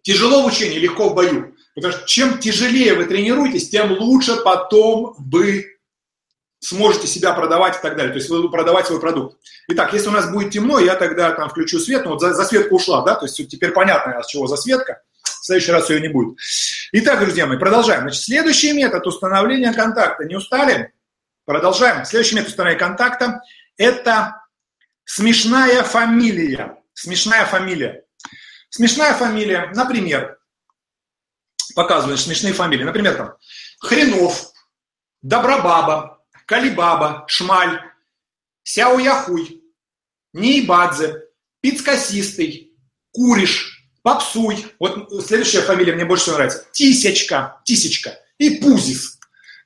тяжело 0.00 0.42
в 0.42 0.46
учении, 0.46 0.78
легко 0.78 1.10
в 1.10 1.14
бою. 1.14 1.53
Потому 1.74 1.92
что 1.92 2.06
чем 2.06 2.38
тяжелее 2.38 2.94
вы 2.94 3.04
тренируетесь, 3.06 3.68
тем 3.68 3.92
лучше 3.92 4.36
потом 4.36 5.14
вы 5.18 5.78
сможете 6.60 7.06
себя 7.06 7.32
продавать 7.34 7.76
и 7.76 7.82
так 7.82 7.96
далее. 7.96 8.12
То 8.12 8.18
есть 8.18 8.30
вы 8.30 8.50
продавать 8.50 8.86
свой 8.86 9.00
продукт. 9.00 9.36
Итак, 9.68 9.92
если 9.92 10.08
у 10.08 10.12
нас 10.12 10.30
будет 10.30 10.52
темно, 10.52 10.78
я 10.78 10.94
тогда 10.94 11.32
там 11.32 11.50
включу 11.50 11.78
свет. 11.78 12.04
Ну 12.04 12.12
вот 12.12 12.20
засветка 12.20 12.72
ушла, 12.72 13.02
да? 13.02 13.16
То 13.16 13.26
есть 13.26 13.48
теперь 13.48 13.72
понятно, 13.72 14.22
с 14.22 14.26
чего 14.26 14.46
засветка. 14.46 15.02
В 15.22 15.46
следующий 15.46 15.72
раз 15.72 15.90
ее 15.90 16.00
не 16.00 16.08
будет. 16.08 16.38
Итак, 16.92 17.20
друзья 17.20 17.46
мои, 17.46 17.58
продолжаем. 17.58 18.02
Значит, 18.02 18.22
следующий 18.22 18.72
метод 18.72 19.06
установления 19.06 19.72
контакта. 19.72 20.24
Не 20.24 20.36
устали? 20.36 20.92
Продолжаем. 21.44 22.04
Следующий 22.06 22.36
метод 22.36 22.50
установления 22.50 22.80
контакта– 22.80 23.40
это 23.76 24.40
смешная 25.04 25.82
фамилия. 25.82 26.78
Смешная 26.94 27.44
фамилия. 27.44 28.04
Смешная 28.70 29.12
фамилия, 29.12 29.70
например, 29.74 30.38
показывают 31.74 32.20
смешные 32.20 32.52
фамилии. 32.52 32.84
Например, 32.84 33.14
там 33.14 33.34
Хренов, 33.80 34.52
Добробаба, 35.22 36.24
Калибаба, 36.46 37.24
Шмаль, 37.28 37.80
Сяояхуй, 38.62 39.62
Нейбадзе, 40.32 41.22
Пицкосистый, 41.60 42.72
Куриш, 43.12 43.88
Попсуй. 44.02 44.66
Вот 44.78 45.24
следующая 45.26 45.62
фамилия 45.62 45.94
мне 45.94 46.04
больше 46.04 46.24
всего 46.24 46.36
нравится. 46.36 46.66
Тисячка, 46.72 47.60
Тисячка 47.64 48.18
и 48.38 48.56
Пузис. 48.56 49.18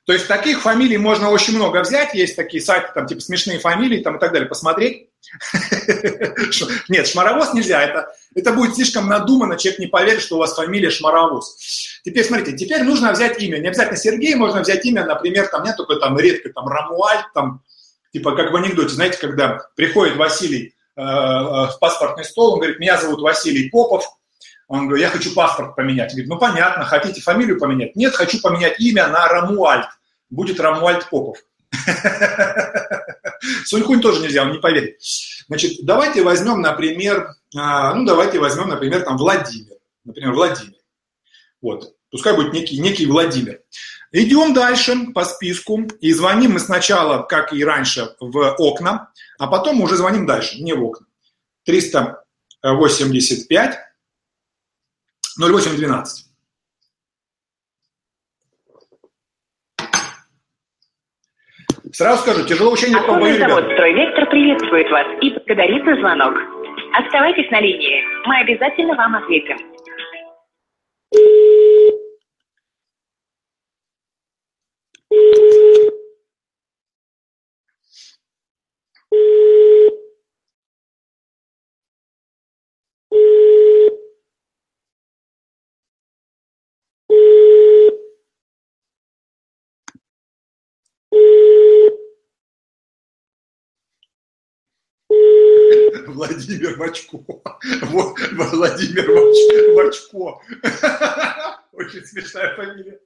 То 0.05 0.13
есть 0.13 0.27
таких 0.27 0.61
фамилий 0.61 0.97
можно 0.97 1.29
очень 1.29 1.55
много 1.55 1.81
взять. 1.81 2.13
Есть 2.13 2.35
такие 2.35 2.63
сайты, 2.63 2.91
там 2.93 3.05
типа 3.05 3.21
смешные 3.21 3.59
фамилии 3.59 4.01
там, 4.01 4.15
и 4.15 4.19
так 4.19 4.31
далее, 4.31 4.47
посмотреть. 4.47 5.08
Нет, 6.89 7.07
Шмаровоз 7.07 7.53
нельзя. 7.53 7.81
Это, 7.81 8.11
это 8.35 8.53
будет 8.53 8.75
слишком 8.75 9.07
надуманно, 9.07 9.57
человек 9.57 9.79
не 9.79 9.87
поверит, 9.87 10.21
что 10.21 10.35
у 10.35 10.39
вас 10.39 10.55
фамилия 10.55 10.89
Шмаровоз. 10.89 11.99
Теперь 12.03 12.25
смотрите, 12.25 12.57
теперь 12.57 12.83
нужно 12.83 13.11
взять 13.11 13.39
имя. 13.41 13.57
Не 13.57 13.67
обязательно 13.67 13.97
Сергей, 13.97 14.35
можно 14.35 14.61
взять 14.61 14.85
имя, 14.85 15.05
например, 15.05 15.47
там 15.47 15.63
нет 15.63 15.77
только 15.77 15.95
там 15.97 16.17
редко 16.17 16.49
там 16.53 16.67
Рамуаль, 16.67 17.23
там 17.33 17.61
типа 18.11 18.35
как 18.35 18.51
в 18.51 18.55
анекдоте, 18.55 18.89
знаете, 18.89 19.19
когда 19.19 19.59
приходит 19.75 20.17
Василий 20.17 20.75
э, 20.95 21.01
э, 21.01 21.03
в 21.03 21.77
паспортный 21.79 22.25
стол, 22.25 22.53
он 22.53 22.59
говорит, 22.59 22.79
меня 22.79 22.97
зовут 22.97 23.21
Василий 23.21 23.69
Попов, 23.69 24.05
он 24.67 24.87
говорит, 24.87 25.05
я 25.05 25.11
хочу 25.11 25.33
паспорт 25.33 25.75
поменять. 25.75 26.11
Говорит, 26.11 26.29
ну 26.29 26.37
понятно, 26.37 26.85
хотите 26.85 27.21
фамилию 27.21 27.59
поменять? 27.59 27.95
Нет, 27.95 28.13
хочу 28.13 28.39
поменять 28.41 28.79
имя 28.79 29.07
на 29.07 29.27
Рамуальд 29.27 29.87
будет 30.29 30.59
Рамуальд 30.59 31.09
Попов. 31.09 31.37
Суньхунь 33.65 34.01
тоже 34.01 34.21
нельзя, 34.21 34.43
он 34.43 34.51
не 34.51 34.59
поверит. 34.59 34.99
Значит, 35.47 35.79
давайте 35.83 36.23
возьмем, 36.23 36.61
например, 36.61 37.35
а, 37.55 37.93
ну, 37.93 38.05
давайте 38.05 38.39
возьмем, 38.39 38.69
например, 38.69 39.03
там 39.03 39.17
Владимир. 39.17 39.75
Например, 40.03 40.33
Владимир. 40.33 40.73
Вот, 41.61 41.93
пускай 42.11 42.35
будет 42.35 42.53
некий, 42.53 42.79
некий 42.79 43.05
Владимир. 43.05 43.61
Идем 44.11 44.53
дальше 44.53 44.95
по 45.13 45.23
списку 45.23 45.83
и 45.99 46.11
звоним 46.13 46.53
мы 46.53 46.59
сначала, 46.59 47.21
как 47.23 47.53
и 47.53 47.63
раньше, 47.63 48.15
в 48.19 48.55
окна, 48.57 49.11
а 49.37 49.45
потом 49.47 49.81
уже 49.81 49.97
звоним 49.97 50.25
дальше, 50.25 50.59
не 50.61 50.73
в 50.73 50.83
окна. 50.83 51.05
385 51.65 53.77
0812. 55.39 56.28
Сразу 61.91 62.21
скажу, 62.21 62.45
тяжело 62.45 62.71
учение 62.71 62.97
по 62.97 63.13
Автомобильный 63.13 63.49
завод 63.49 63.63
«Стройвектор» 63.73 64.29
приветствует 64.29 64.91
вас 64.91 65.07
и 65.21 65.31
благодарит 65.31 65.83
за 65.85 65.95
звонок. 65.95 66.35
Оставайтесь 66.93 67.49
на 67.49 67.61
линии. 67.61 68.03
Мы 68.27 68.37
обязательно 68.41 68.93
вам 68.95 69.15
ответим. 69.15 69.57
Владимир 96.07 96.77
Мачко. 96.77 97.17
Вот, 97.17 98.19
Владимир 98.31 99.07
Мачко. 99.75 100.41
Очень 101.73 102.05
смешная 102.05 102.55
фамилия. 102.55 102.99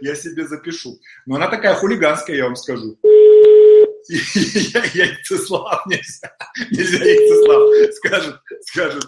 Я 0.00 0.14
себе 0.14 0.46
запишу. 0.46 0.98
Но 1.26 1.36
она 1.36 1.48
такая 1.48 1.74
хулиганская, 1.74 2.36
я 2.36 2.44
вам 2.44 2.56
скажу. 2.56 2.98
Яйцеслав 4.08 5.86
нельзя. 5.86 6.36
Нельзя 6.70 7.04
Яйцеслав. 7.04 7.94
Скажет, 7.94 8.40
скажет. 8.62 9.04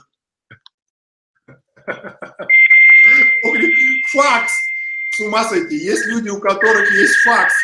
Факс. 4.13 4.53
С 5.13 5.21
ума 5.21 5.45
сойти. 5.45 5.77
Есть 5.77 6.07
люди, 6.07 6.29
у 6.29 6.41
которых 6.41 6.93
есть 6.93 7.15
факс. 7.25 7.55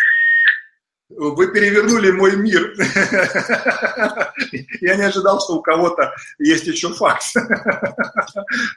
Вы 1.17 1.53
перевернули 1.53 2.11
мой 2.11 2.37
мир. 2.37 2.75
Я 4.81 4.97
не 4.97 5.03
ожидал, 5.03 5.41
что 5.41 5.55
у 5.55 5.63
кого-то 5.63 6.13
есть 6.39 6.67
еще 6.67 6.89
факс. 6.93 7.35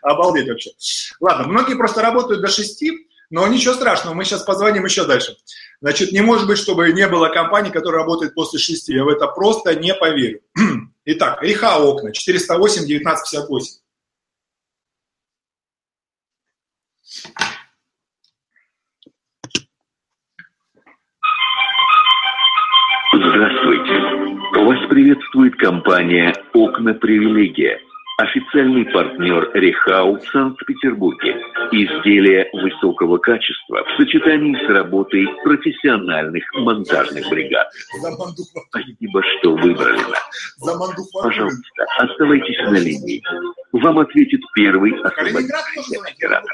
Обалдеть 0.02 0.48
вообще. 0.48 0.72
Ладно, 1.20 1.48
многие 1.48 1.76
просто 1.76 2.02
работают 2.02 2.42
до 2.42 2.48
шести, 2.48 3.08
но 3.30 3.48
ничего 3.48 3.74
страшного, 3.74 4.14
мы 4.14 4.24
сейчас 4.24 4.44
позвоним 4.44 4.86
еще 4.86 5.06
дальше. 5.06 5.36
Значит, 5.82 6.12
не 6.12 6.22
может 6.22 6.48
быть, 6.48 6.58
чтобы 6.58 6.92
не 6.94 7.08
было 7.08 7.30
компании, 7.30 7.72
которая 7.72 8.02
работает 8.02 8.36
после 8.36 8.60
шести. 8.60 8.94
Я 8.94 9.04
в 9.04 9.10
это 9.10 9.28
просто 9.28 9.76
не 9.76 9.94
поверю. 9.94 10.42
Итак, 11.06 11.42
Риха 11.42 11.78
окна, 11.78 12.12
408 12.12 12.84
1958. 12.84 13.82
Здравствуйте. 23.14 23.94
Вас 24.54 24.80
приветствует 24.90 25.56
компания 25.56 26.34
«Окна 26.54 26.94
Привилегия», 26.94 27.80
официальный 28.18 28.86
партнер 28.86 29.50
Рехау 29.54 30.18
в 30.20 30.28
Санкт-Петербурге. 30.30 31.38
Изделия 31.72 32.50
высокого 32.52 33.18
качества 33.18 33.84
в 33.86 33.98
сочетании 33.98 34.56
с 34.56 34.70
работой 34.70 35.26
профессиональных 35.44 36.44
монтажных 36.54 37.30
бригад. 37.30 37.70
Спасибо, 38.70 39.24
что 39.40 39.56
выбрали 39.56 40.00
нас. 40.00 41.10
Пожалуйста, 41.14 41.86
оставайтесь 41.98 42.60
на 42.60 42.78
линии. 42.78 43.24
Вам 43.72 44.00
ответит 44.00 44.42
первый 44.54 44.94
освободившийся 45.02 46.02
оператор. 46.06 46.52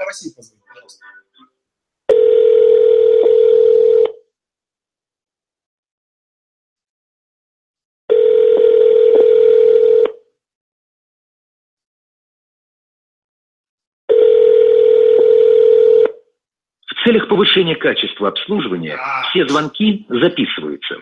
В 17.03 17.03
целях 17.14 17.30
повышения 17.30 17.76
качества 17.76 18.30
обслуживания 18.30 18.98
все 19.30 19.48
звонки 19.48 20.06
записываются. 20.10 20.96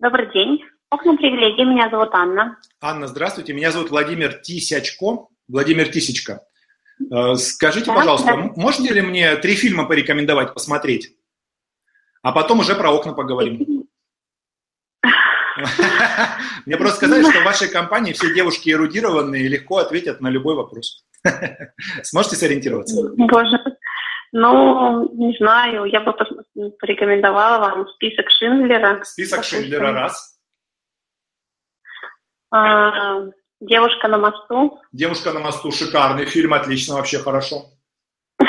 Добрый 0.00 0.30
день. 0.32 0.64
Окна 0.90 1.16
привилегии. 1.16 1.64
Меня 1.64 1.88
зовут 1.90 2.08
Анна. 2.12 2.58
Анна, 2.80 3.06
здравствуйте. 3.06 3.52
Меня 3.52 3.70
зовут 3.70 3.90
Владимир 3.90 4.32
Тисячко. 4.32 5.28
Владимир 5.48 5.88
Тисячка. 5.88 6.40
Э, 7.12 7.34
Скажите, 7.36 7.86
Да, 7.86 7.94
пожалуйста, 7.94 8.26
да. 8.26 8.52
можете 8.56 8.92
ли 8.92 9.00
мне 9.02 9.36
три 9.36 9.54
фильма 9.54 9.86
порекомендовать 9.86 10.54
посмотреть? 10.54 11.14
А 12.22 12.32
потом 12.32 12.60
уже 12.60 12.74
про 12.74 12.90
окна 12.90 13.12
поговорим. 13.12 13.86
Мне 16.66 16.76
просто 16.76 16.96
сказали, 16.96 17.22
что 17.28 17.40
в 17.40 17.44
вашей 17.44 17.68
компании 17.68 18.12
все 18.12 18.32
девушки 18.34 18.70
эрудированные 18.70 19.44
и 19.44 19.48
легко 19.48 19.78
ответят 19.78 20.20
на 20.20 20.28
любой 20.28 20.54
вопрос. 20.54 21.04
Сможете 22.02 22.36
сориентироваться? 22.36 23.10
Боже. 23.16 23.58
Ну, 24.32 25.08
не 25.14 25.36
знаю, 25.38 25.84
я 25.84 26.00
бы 26.00 26.12
порекомендовала 26.80 27.58
вам 27.58 27.88
список 27.88 28.30
Шиндлера. 28.30 29.02
Список 29.04 29.38
Допустим. 29.38 29.60
Шиндлера 29.60 29.92
раз. 29.92 30.38
А, 32.50 33.28
Девушка 33.60 34.06
на 34.06 34.18
мосту. 34.18 34.80
Девушка 34.92 35.32
на 35.32 35.40
мосту 35.40 35.72
шикарный 35.72 36.26
фильм, 36.26 36.54
отлично, 36.54 36.94
вообще 36.94 37.18
хорошо. 37.18 37.66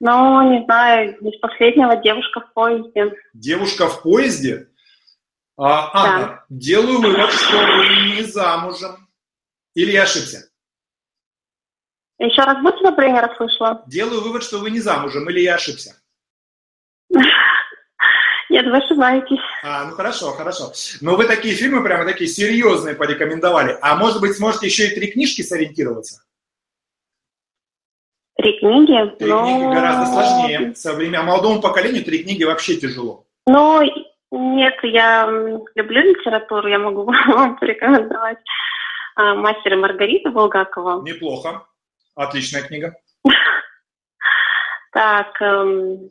Ну, 0.00 0.52
не 0.52 0.64
знаю, 0.64 1.18
из 1.18 1.40
последнего 1.40 1.96
девушка 1.96 2.40
в 2.40 2.52
поезде. 2.52 3.16
Девушка 3.34 3.88
в 3.88 4.00
поезде. 4.00 4.68
А, 5.56 5.90
Анна, 5.92 6.44
делаю 6.48 7.00
вывод, 7.00 7.32
что 7.32 7.56
вы 7.56 8.14
не 8.14 8.22
замужем. 8.22 9.08
Или 9.74 9.90
я 9.90 10.04
ошибся? 10.04 10.52
Еще 12.18 12.42
раз 12.42 12.60
будьте 12.62 12.82
добры, 12.82 13.10
не 13.10 13.20
расслышала. 13.20 13.82
Делаю 13.86 14.20
вывод, 14.22 14.42
что 14.42 14.58
вы 14.58 14.70
не 14.70 14.80
замужем, 14.80 15.28
или 15.30 15.40
я 15.40 15.54
ошибся? 15.54 15.94
Нет, 18.50 18.64
вы 18.66 18.78
ошибаетесь. 18.78 19.40
А, 19.62 19.84
ну 19.84 19.92
хорошо, 19.92 20.32
хорошо. 20.32 20.72
Но 21.00 21.16
вы 21.16 21.26
такие 21.26 21.54
фильмы 21.54 21.84
прямо 21.84 22.04
такие 22.04 22.28
серьезные 22.28 22.94
порекомендовали. 22.94 23.76
А 23.82 23.96
может 23.96 24.20
быть, 24.20 24.36
сможете 24.36 24.66
еще 24.66 24.88
и 24.88 24.94
три 24.94 25.12
книжки 25.12 25.42
сориентироваться? 25.42 26.22
Три 28.36 28.58
книги. 28.58 29.16
Три 29.16 29.28
ну, 29.28 29.44
книги 29.44 29.74
гораздо 29.74 30.06
сложнее. 30.06 30.74
Современ... 30.74 31.24
Молодому 31.24 31.60
поколению 31.60 32.04
три 32.04 32.22
книги 32.22 32.44
вообще 32.44 32.76
тяжело. 32.76 33.26
Ну, 33.46 33.82
нет, 34.30 34.74
я 34.82 35.26
люблю 35.74 36.00
литературу, 36.00 36.68
я 36.68 36.78
могу 36.78 37.04
вам 37.28 37.58
порекомендовать 37.58 38.38
а, 39.14 39.34
«Мастер 39.34 39.74
и 39.74 39.76
Маргарита» 39.76 40.30
Булгакова. 40.30 41.02
Неплохо. 41.02 41.66
Отличная 42.22 42.62
книга. 42.62 42.96
Так, 44.92 45.40
эм, 45.40 46.10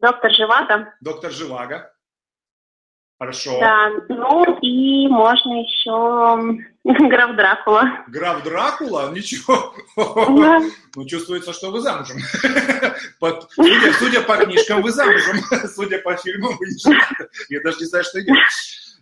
«Доктор 0.00 0.32
Живаго». 0.32 0.94
Доктор 1.02 1.30
Живаго. 1.30 1.92
Хорошо. 3.20 3.60
Да, 3.60 3.90
ну 4.08 4.58
и 4.62 5.06
можно 5.08 5.60
еще 5.60 5.90
м, 5.90 6.66
«Граф 7.10 7.36
Дракула». 7.36 8.04
Граф 8.08 8.42
Дракула? 8.44 9.12
Ничего. 9.12 9.74
Да. 9.96 10.60
Ну, 10.94 11.06
чувствуется, 11.06 11.52
что 11.52 11.70
вы 11.70 11.80
замужем. 11.80 12.16
По- 13.20 13.40
Судя, 13.50 13.92
судя 13.94 14.20
по 14.22 14.36
книжкам, 14.38 14.80
вы 14.82 14.90
замужем. 14.90 15.36
Судя 15.74 15.98
по 16.00 16.14
фильмам, 16.16 16.56
вы 16.58 16.66
не 16.66 16.78
женаты. 16.78 17.28
Я 17.50 17.60
даже 17.62 17.78
не 17.78 17.84
знаю, 17.86 18.04
что 18.04 18.20
делать. 18.22 18.40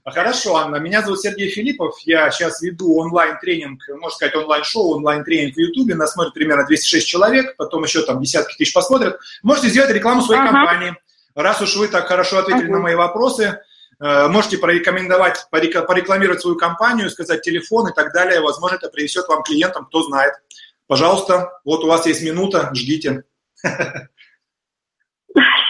А 0.02 0.10
Хорошо, 0.12 0.56
Анна. 0.56 0.76
Меня 0.76 1.02
зовут 1.02 1.20
Сергей 1.20 1.50
Филиппов. 1.50 1.98
Я 2.04 2.30
сейчас 2.30 2.62
веду 2.62 2.96
онлайн-тренинг, 2.98 3.82
можно 3.90 4.10
сказать, 4.10 4.34
онлайн-шоу, 4.34 4.96
онлайн-тренинг 4.96 5.54
в 5.54 5.58
Ютубе. 5.58 5.94
Нас 5.94 6.14
смотрит 6.14 6.32
примерно 6.34 6.64
206 6.66 7.06
человек, 7.06 7.56
потом 7.56 7.84
еще 7.84 8.02
там 8.02 8.20
десятки 8.20 8.56
тысяч 8.56 8.72
посмотрят. 8.72 9.18
Можете 9.42 9.68
сделать 9.68 9.90
рекламу 9.90 10.22
своей 10.22 10.40
Ага. 10.40 10.52
компании. 10.52 10.96
Раз 11.34 11.60
уж 11.60 11.76
вы 11.76 11.88
так 11.88 12.06
хорошо 12.08 12.38
ответили 12.38 12.64
Ага. 12.64 12.72
на 12.72 12.78
мои 12.78 12.94
вопросы, 12.94 13.60
э, 14.00 14.28
можете 14.28 14.56
порекомендовать, 14.58 15.46
порекламировать 15.50 16.40
свою 16.40 16.56
компанию, 16.56 17.10
сказать 17.10 17.42
телефон 17.42 17.88
и 17.88 17.94
так 17.94 18.12
далее. 18.14 18.40
Возможно, 18.40 18.76
это 18.76 18.88
принесет 18.88 19.28
вам 19.28 19.42
клиентам, 19.42 19.84
кто 19.84 20.02
знает. 20.02 20.32
Пожалуйста, 20.86 21.60
вот 21.64 21.84
у 21.84 21.88
вас 21.88 22.06
есть 22.06 22.22
минута, 22.22 22.70
ждите. 22.74 23.24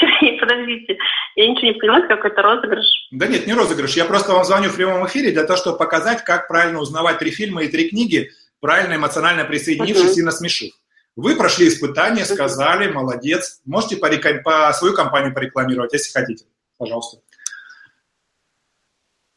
Сергей, 0.00 0.38
подождите, 0.40 0.96
я 1.40 1.50
ничего 1.50 1.72
не 1.72 1.78
поняла, 1.78 2.00
какой-то 2.06 2.42
розыгрыш. 2.42 2.86
Да 3.10 3.26
нет, 3.26 3.46
не 3.46 3.54
розыгрыш. 3.54 3.96
Я 3.96 4.04
просто 4.04 4.32
вам 4.32 4.44
звоню 4.44 4.68
в 4.68 4.76
прямом 4.76 5.06
эфире 5.06 5.32
для 5.32 5.44
того, 5.44 5.56
чтобы 5.56 5.78
показать, 5.78 6.22
как 6.24 6.48
правильно 6.48 6.80
узнавать 6.80 7.18
три 7.18 7.30
фильма 7.30 7.62
и 7.62 7.68
три 7.68 7.88
книги, 7.88 8.30
правильно 8.60 8.94
эмоционально 8.96 9.44
присоединившись 9.44 10.18
и 10.18 10.22
насмешив. 10.22 10.74
Вы 11.16 11.36
прошли 11.36 11.68
испытание, 11.68 12.24
сказали, 12.24 12.90
молодец. 12.90 13.60
Можете 13.64 13.96
пореком- 13.96 14.42
по 14.42 14.72
свою 14.72 14.94
компанию 14.94 15.34
порекламировать, 15.34 15.92
если 15.92 16.18
хотите. 16.18 16.44
Пожалуйста. 16.78 17.18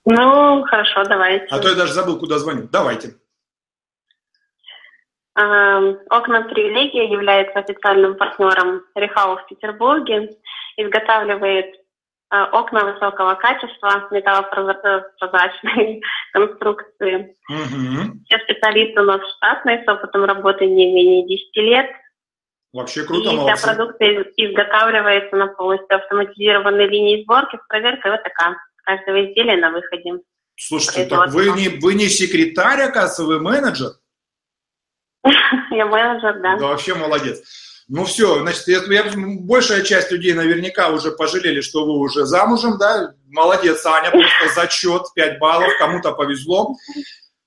Ну, 0.05 0.63
хорошо, 0.63 1.03
давайте. 1.05 1.45
А 1.49 1.59
то 1.59 1.69
я 1.69 1.75
даже 1.75 1.93
забыл, 1.93 2.19
куда 2.19 2.37
звоню. 2.37 2.67
Давайте. 2.71 3.15
Эм, 5.35 5.99
Окна 6.09 6.43
привилегия 6.43 7.09
является 7.09 7.59
официальным 7.59 8.15
партнером 8.15 8.83
Рехау 8.93 9.37
в 9.37 9.47
Петербурге, 9.47 10.29
изготавливает 10.77 11.82
окна 12.51 12.85
высокого 12.85 13.35
качества, 13.35 14.07
металлопрозрачной 14.11 16.01
конструкции. 16.33 17.35
Мгм. 17.49 18.23
Все 18.25 18.39
специалисты 18.39 19.01
у 19.01 19.05
нас 19.05 19.21
штатные, 19.37 19.83
с 19.83 19.87
опытом 19.87 20.25
работы 20.25 20.65
не 20.65 20.91
менее 20.91 21.27
10 21.27 21.55
лет. 21.57 21.89
Вообще 22.73 23.03
и 23.03 23.05
круто, 23.05 23.29
вся 23.29 23.37
молодцы. 23.37 23.67
продукция 23.67 24.09
из- 24.21 24.33
изготавливается 24.35 25.35
на 25.35 25.47
полностью 25.47 25.95
автоматизированной 25.95 26.87
линии 26.87 27.23
сборки 27.23 27.57
с 27.63 27.67
проверкой 27.67 28.17
ВТК 28.17 28.57
каждого 28.83 29.25
изделия 29.25 29.57
на 29.57 29.69
выходе. 29.69 30.13
Слушайте, 30.55 31.05
так 31.05 31.29
вы 31.29 31.49
не, 31.51 31.69
вы 31.69 31.93
не 31.93 32.07
секретарь, 32.07 32.81
оказывается, 32.81 33.23
вы 33.25 33.39
менеджер? 33.39 33.89
Я 35.71 35.85
менеджер, 35.85 36.39
да. 36.41 36.57
Да, 36.57 36.67
вообще 36.67 36.95
молодец. 36.95 37.41
Ну 37.89 38.05
все, 38.05 38.39
значит, 38.39 38.67
я, 38.67 38.81
я- 38.83 39.11
большая 39.15 39.81
часть 39.81 40.11
людей 40.11 40.33
наверняка 40.33 40.89
уже 40.89 41.11
пожалели, 41.11 41.61
что 41.61 41.85
вы 41.85 41.97
уже 41.99 42.25
замужем, 42.25 42.77
да? 42.77 43.13
Молодец, 43.29 43.85
Аня, 43.85 44.09
просто 44.11 44.55
зачет, 44.55 45.03
5 45.15 45.39
баллов, 45.39 45.69
кому-то 45.79 46.13
повезло. 46.13 46.75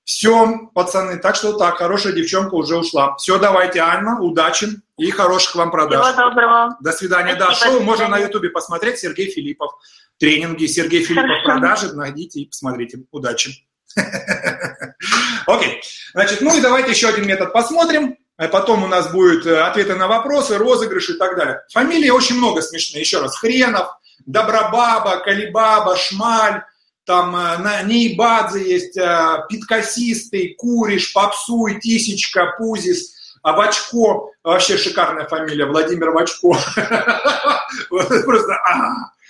Все, 0.03 0.69
пацаны, 0.73 1.17
так 1.17 1.35
что 1.35 1.57
так, 1.57 1.77
хорошая 1.77 2.13
девчонка 2.13 2.55
уже 2.55 2.77
ушла. 2.77 3.15
Все, 3.17 3.37
давайте, 3.39 3.79
Анна, 3.79 4.21
удачи 4.21 4.67
и 4.97 5.11
хороших 5.11 5.55
вам 5.55 5.69
продаж. 5.69 6.05
Всего 6.13 6.29
доброго. 6.29 6.77
До 6.79 6.91
свидания. 6.93 7.35
Да, 7.35 7.47
Спасибо, 7.47 7.71
шоу 7.71 7.79
до 7.79 7.85
можно 7.85 8.03
на 8.07 8.15
свидания. 8.15 8.27
Ютубе 8.27 8.49
посмотреть. 8.49 8.99
Сергей 8.99 9.29
Филиппов. 9.29 9.73
Тренинги 10.17 10.65
Сергей 10.65 11.03
Филиппов 11.03 11.27
Хорошо. 11.43 11.59
продажи. 11.59 11.93
Найдите 11.93 12.39
и 12.39 12.45
посмотрите. 12.45 12.99
Удачи. 13.11 13.67
Окей. 15.45 15.81
Значит, 16.13 16.41
ну 16.41 16.57
и 16.57 16.61
давайте 16.61 16.91
еще 16.91 17.09
один 17.09 17.27
метод 17.27 17.51
посмотрим. 17.51 18.15
А 18.37 18.47
Потом 18.47 18.83
у 18.83 18.87
нас 18.87 19.11
будут 19.11 19.45
э, 19.47 19.59
ответы 19.61 19.95
на 19.95 20.07
вопросы, 20.07 20.57
розыгрыши 20.57 21.13
и 21.13 21.17
так 21.17 21.35
далее. 21.35 21.61
Фамилий 21.73 22.11
очень 22.11 22.37
много 22.37 22.61
смешные. 22.61 23.01
Еще 23.01 23.19
раз. 23.19 23.35
Хренов, 23.37 23.87
Добробаба, 24.27 25.21
Калибаба, 25.23 25.95
Шмаль, 25.97 26.61
там 27.05 27.35
э, 27.35 27.57
на 27.57 27.81
Нейбадзе 27.81 28.63
есть 28.63 28.97
э, 28.97 29.43
Питкосистый, 29.49 30.55
Куриш, 30.55 31.13
Попсуй, 31.13 31.79
Тисечка, 31.79 32.53
Пузис, 32.59 33.13
а 33.41 33.53
Вачко, 33.53 34.29
вообще 34.43 34.77
шикарная 34.77 35.25
фамилия, 35.25 35.65
Владимир 35.65 36.11
Вачко. 36.11 36.57
Просто 37.89 38.53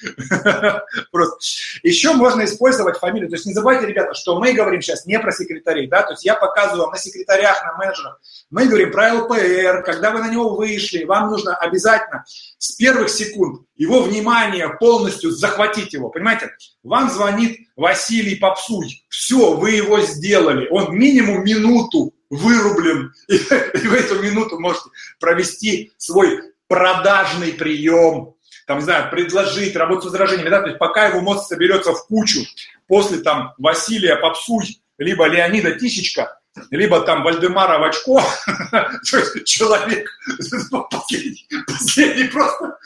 Просто. 1.12 1.38
Еще 1.84 2.14
можно 2.14 2.46
использовать 2.46 2.98
фамилию. 2.98 3.30
То 3.30 3.36
есть 3.36 3.46
не 3.46 3.54
забывайте, 3.54 3.88
ребята, 3.88 4.14
что 4.14 4.40
мы 4.40 4.54
говорим 4.54 4.82
сейчас 4.82 5.06
не 5.06 5.20
про 5.20 5.32
секретарей, 5.32 5.88
да, 5.88 6.04
то 6.04 6.14
есть 6.14 6.26
я 6.26 6.36
показываю 6.36 6.84
вам 6.84 6.92
на 6.92 6.98
секретарях, 6.98 7.64
на 7.64 7.78
менеджерах. 7.78 8.20
Мы 8.50 8.68
говорим 8.68 8.92
про 8.92 9.14
ЛПР, 9.14 9.84
когда 9.84 10.12
вы 10.12 10.20
на 10.20 10.30
него 10.30 10.56
вышли, 10.56 11.04
вам 11.04 11.30
нужно 11.30 11.56
обязательно 11.56 12.24
с 12.58 12.72
первых 12.74 13.10
секунд 13.10 13.62
его 13.76 14.02
внимание 14.02 14.70
полностью 14.80 15.32
захватить 15.32 15.94
его, 15.94 16.10
понимаете? 16.10 16.52
Вам 16.84 17.10
звонит 17.10 17.60
Василий 17.76 18.36
Попсуй, 18.36 19.04
все, 19.10 19.56
вы 19.56 19.72
его 19.72 20.00
сделали, 20.02 20.68
он 20.70 20.96
минимум 20.96 21.44
минуту 21.44 22.14
вырублен, 22.30 23.14
и, 23.28 23.36
и 23.36 23.88
в 23.88 23.94
эту 23.94 24.22
минуту 24.22 24.60
можете 24.60 24.90
провести 25.20 25.92
свой 25.98 26.42
продажный 26.68 27.54
прием, 27.54 28.36
там, 28.68 28.80
не 28.80 28.84
знаю, 28.84 29.10
предложить, 29.10 29.76
работать 29.78 30.04
с 30.04 30.08
возражениями, 30.08 30.50
да, 30.50 30.62
то 30.62 30.68
есть 30.68 30.78
пока 30.78 31.08
его 31.08 31.22
мозг 31.22 31.48
соберется 31.48 31.94
в 31.94 32.06
кучу, 32.06 32.42
после 32.86 33.20
там 33.20 33.54
Василия 33.58 34.18
Попсуй, 34.18 34.82
либо 34.98 35.26
Леонида 35.26 35.80
Тисечка, 35.80 36.38
либо 36.70 37.00
там 37.02 37.24
Вальдемара 37.24 37.80
Вачко, 37.80 38.22
человек 39.46 40.10
последний, 40.92 41.48
последний 41.66 42.26
просто 42.26 42.78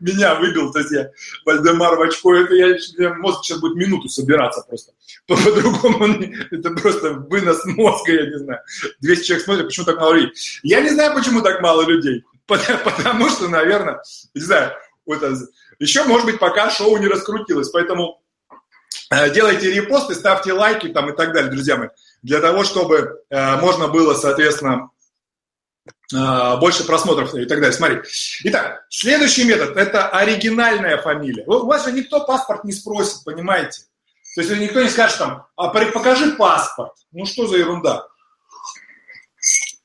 меня 0.00 0.34
выбил, 0.34 0.70
то 0.72 0.80
есть 0.80 0.90
я 0.92 1.08
Вальдемар 1.46 1.96
Вачко, 1.96 2.34
это 2.34 2.54
я, 2.54 3.14
мозг 3.14 3.44
сейчас 3.44 3.60
будет 3.60 3.76
минуту 3.76 4.10
собираться 4.10 4.62
просто, 4.68 4.92
по-другому 5.26 6.22
это 6.50 6.70
просто 6.72 7.14
вынос 7.14 7.64
мозга, 7.64 8.12
я 8.12 8.26
не 8.26 8.38
знаю, 8.40 8.60
200 9.00 9.24
человек 9.24 9.44
смотрят, 9.44 9.66
почему 9.68 9.86
так 9.86 9.96
мало 9.96 10.12
людей, 10.12 10.32
я 10.62 10.82
не 10.82 10.90
знаю, 10.90 11.14
почему 11.14 11.40
так 11.40 11.62
мало 11.62 11.80
людей, 11.88 12.24
потому 12.46 13.30
что, 13.30 13.48
наверное, 13.48 14.02
не 14.34 14.40
знаю, 14.42 14.72
вот, 15.06 15.22
еще, 15.78 16.04
может 16.04 16.26
быть, 16.26 16.38
пока 16.38 16.70
шоу 16.70 16.96
не 16.98 17.08
раскрутилось, 17.08 17.70
поэтому 17.70 18.22
э, 19.10 19.30
делайте 19.30 19.72
репосты, 19.72 20.14
ставьте 20.14 20.52
лайки 20.52 20.88
там 20.88 21.10
и 21.10 21.16
так 21.16 21.32
далее, 21.32 21.50
друзья 21.50 21.76
мои, 21.76 21.88
для 22.22 22.40
того, 22.40 22.64
чтобы 22.64 23.22
э, 23.28 23.56
можно 23.56 23.88
было, 23.88 24.14
соответственно, 24.14 24.90
э, 26.14 26.56
больше 26.58 26.84
просмотров 26.84 27.34
и 27.34 27.44
так 27.44 27.58
далее. 27.58 27.72
Смотри. 27.72 28.00
Итак, 28.44 28.86
следующий 28.88 29.44
метод– 29.44 29.76
это 29.76 30.08
оригинальная 30.08 30.98
фамилия. 30.98 31.44
У 31.46 31.66
вас 31.66 31.84
же 31.84 31.92
никто 31.92 32.24
паспорт 32.24 32.64
не 32.64 32.72
спросит, 32.72 33.24
понимаете? 33.24 33.82
То 34.34 34.40
есть 34.40 34.50
никто 34.58 34.82
не 34.82 34.88
скажет 34.88 35.18
там, 35.18 35.46
а 35.54 35.68
покажи 35.68 36.32
паспорт. 36.32 36.92
Ну 37.12 37.24
что 37.24 37.46
за 37.46 37.58
ерунда? 37.58 38.08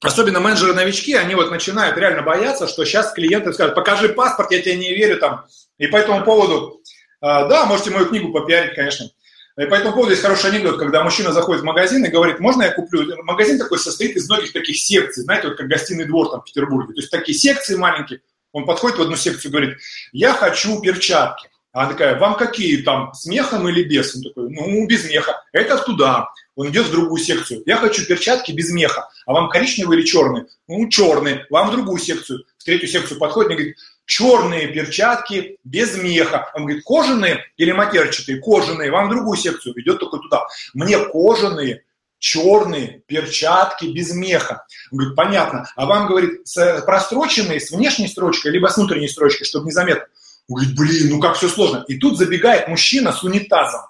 Особенно 0.01 0.39
менеджеры-новички, 0.39 1.13
они 1.13 1.35
вот 1.35 1.51
начинают 1.51 1.97
реально 1.97 2.21
бояться, 2.21 2.67
что 2.67 2.85
сейчас 2.85 3.11
клиенты 3.11 3.53
скажут, 3.53 3.75
покажи 3.75 4.09
паспорт, 4.09 4.51
я 4.51 4.61
тебе 4.61 4.77
не 4.77 4.93
верю 4.93 5.17
там. 5.17 5.45
И 5.77 5.87
по 5.87 5.97
этому 5.97 6.23
поводу, 6.23 6.81
а, 7.21 7.45
да, 7.47 7.65
можете 7.65 7.91
мою 7.91 8.05
книгу 8.07 8.31
попиарить, 8.31 8.75
конечно. 8.75 9.09
И 9.57 9.65
по 9.65 9.73
этому 9.75 9.93
поводу 9.93 10.11
есть 10.11 10.21
хороший 10.21 10.51
анекдот, 10.51 10.79
когда 10.79 11.03
мужчина 11.03 11.33
заходит 11.33 11.63
в 11.63 11.65
магазин 11.65 12.05
и 12.05 12.09
говорит, 12.09 12.39
можно 12.39 12.63
я 12.63 12.71
куплю? 12.71 13.13
Магазин 13.23 13.59
такой 13.59 13.77
состоит 13.77 14.15
из 14.15 14.29
многих 14.29 14.53
таких 14.53 14.77
секций, 14.77 15.23
знаете, 15.23 15.49
вот 15.49 15.57
как 15.57 15.67
гостиный 15.67 16.05
двор 16.05 16.29
там 16.29 16.41
в 16.41 16.45
Петербурге. 16.45 16.93
То 16.93 17.01
есть 17.01 17.11
такие 17.11 17.37
секции 17.37 17.75
маленькие. 17.75 18.21
Он 18.53 18.65
подходит 18.65 18.97
в 18.97 19.01
одну 19.01 19.17
секцию 19.17 19.49
и 19.49 19.51
говорит, 19.51 19.77
я 20.13 20.33
хочу 20.33 20.79
перчатки. 20.79 21.49
А 21.71 21.81
она 21.81 21.91
такая, 21.91 22.17
вам 22.17 22.35
какие 22.35 22.81
там, 22.81 23.13
с 23.13 23.25
мехом 23.25 23.67
или 23.67 23.83
без? 23.83 24.15
Он 24.15 24.23
такой, 24.23 24.49
ну, 24.49 24.87
без 24.87 25.07
меха. 25.07 25.43
Это 25.51 25.77
туда. 25.77 26.29
Он 26.59 26.71
идет 26.71 26.87
в 26.87 26.91
другую 26.91 27.23
секцию. 27.23 27.63
Я 27.65 27.77
хочу 27.77 28.05
перчатки 28.05 28.51
без 28.51 28.69
меха. 28.69 29.07
А 29.25 29.31
вам 29.31 29.47
коричневые 29.47 29.97
или 29.97 30.05
черные? 30.05 30.47
Ну, 30.67 30.89
черные. 30.89 31.45
Вам 31.49 31.69
в 31.69 31.71
другую 31.71 32.01
секцию. 32.01 32.43
В 32.57 32.65
третью 32.65 32.89
секцию 32.89 33.17
подходит 33.17 33.51
и 33.51 33.53
говорит, 33.53 33.77
черные 34.03 34.67
перчатки 34.67 35.57
без 35.63 35.95
меха. 35.95 36.51
Он 36.53 36.63
говорит, 36.65 36.83
кожаные 36.83 37.45
или 37.55 37.71
матерчатые? 37.71 38.41
Кожаные. 38.41 38.91
Вам 38.91 39.07
в 39.07 39.11
другую 39.11 39.37
секцию. 39.37 39.73
Идет 39.79 40.01
только 40.01 40.17
туда. 40.17 40.47
Мне 40.73 40.99
кожаные, 40.99 41.83
черные 42.17 43.03
перчатки 43.07 43.85
без 43.85 44.11
меха. 44.11 44.65
Он 44.91 44.97
говорит, 44.97 45.15
понятно. 45.15 45.65
А 45.77 45.85
вам, 45.85 46.07
говорит, 46.07 46.45
с 46.45 46.81
простроченные, 46.81 47.61
с 47.61 47.71
внешней 47.71 48.09
строчкой, 48.09 48.51
либо 48.51 48.67
с 48.67 48.75
внутренней 48.75 49.07
строчкой, 49.07 49.47
чтобы 49.47 49.67
незаметно. 49.67 50.07
Он 50.49 50.55
говорит, 50.55 50.75
блин, 50.75 51.09
ну 51.09 51.19
как 51.21 51.37
все 51.37 51.47
сложно. 51.47 51.85
И 51.87 51.97
тут 51.99 52.17
забегает 52.17 52.67
мужчина 52.67 53.13
с 53.13 53.23
унитазом. 53.23 53.83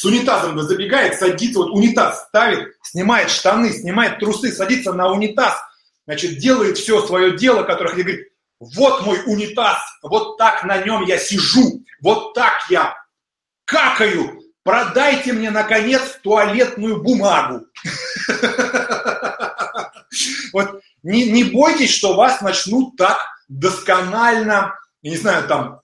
С 0.00 0.04
унитазом 0.06 0.58
забегает, 0.58 1.18
садится, 1.18 1.58
вот 1.58 1.72
унитаз 1.72 2.24
ставит, 2.28 2.74
снимает 2.80 3.28
штаны, 3.30 3.70
снимает 3.70 4.18
трусы, 4.18 4.50
садится 4.50 4.94
на 4.94 5.12
унитаз, 5.12 5.58
значит, 6.06 6.38
делает 6.38 6.78
все 6.78 7.06
свое 7.06 7.36
дело, 7.36 7.64
которое 7.64 7.92
говорит, 7.92 8.32
вот 8.60 9.04
мой 9.04 9.20
унитаз, 9.26 9.76
вот 10.00 10.38
так 10.38 10.64
на 10.64 10.78
нем 10.78 11.04
я 11.04 11.18
сижу, 11.18 11.84
вот 12.00 12.32
так 12.32 12.62
я 12.70 12.96
какаю, 13.66 14.40
продайте 14.62 15.34
мне, 15.34 15.50
наконец, 15.50 16.18
туалетную 16.22 17.02
бумагу. 17.02 17.66
Вот 20.52 20.80
не, 21.04 21.30
не 21.30 21.44
бойтесь, 21.44 21.94
что 21.94 22.14
вас 22.14 22.40
начнут 22.40 22.96
так 22.96 23.18
досконально 23.48 24.74
не 25.02 25.16
знаю, 25.16 25.46
там, 25.46 25.80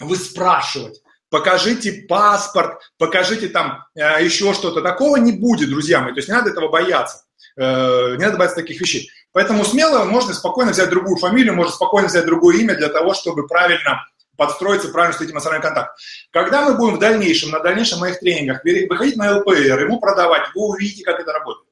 вы 0.00 0.16
спрашивать, 0.16 1.00
покажите 1.30 2.04
паспорт, 2.08 2.80
покажите 2.98 3.48
там 3.48 3.84
э, 3.94 4.22
еще 4.22 4.52
что-то. 4.52 4.82
Такого 4.82 5.16
не 5.16 5.32
будет, 5.32 5.70
друзья 5.70 6.00
мои. 6.00 6.12
То 6.12 6.18
есть 6.18 6.28
не 6.28 6.34
надо 6.34 6.50
этого 6.50 6.68
бояться. 6.68 7.24
Э, 7.56 8.16
не 8.16 8.24
надо 8.24 8.36
бояться 8.36 8.56
таких 8.56 8.80
вещей. 8.80 9.10
Поэтому 9.32 9.64
смело 9.64 10.04
можно 10.04 10.34
спокойно 10.34 10.72
взять 10.72 10.90
другую 10.90 11.16
фамилию, 11.16 11.54
можно 11.54 11.72
спокойно 11.72 12.08
взять 12.08 12.26
другое 12.26 12.56
имя 12.58 12.74
для 12.74 12.88
того, 12.88 13.14
чтобы 13.14 13.46
правильно 13.46 14.04
подстроиться, 14.36 14.88
правильно 14.88 15.16
с 15.16 15.20
этим 15.20 15.34
эмоциональный 15.34 15.62
контакт. 15.62 15.96
Когда 16.32 16.62
мы 16.62 16.74
будем 16.74 16.96
в 16.96 16.98
дальнейшем, 16.98 17.50
на 17.50 17.60
дальнейшем 17.60 18.00
моих 18.00 18.18
тренингах 18.18 18.64
выходить 18.64 19.16
на 19.16 19.38
ЛПР, 19.38 19.84
ему 19.84 20.00
продавать, 20.00 20.44
вы 20.54 20.62
увидите, 20.62 21.04
как 21.04 21.20
это 21.20 21.32
работает. 21.32 21.66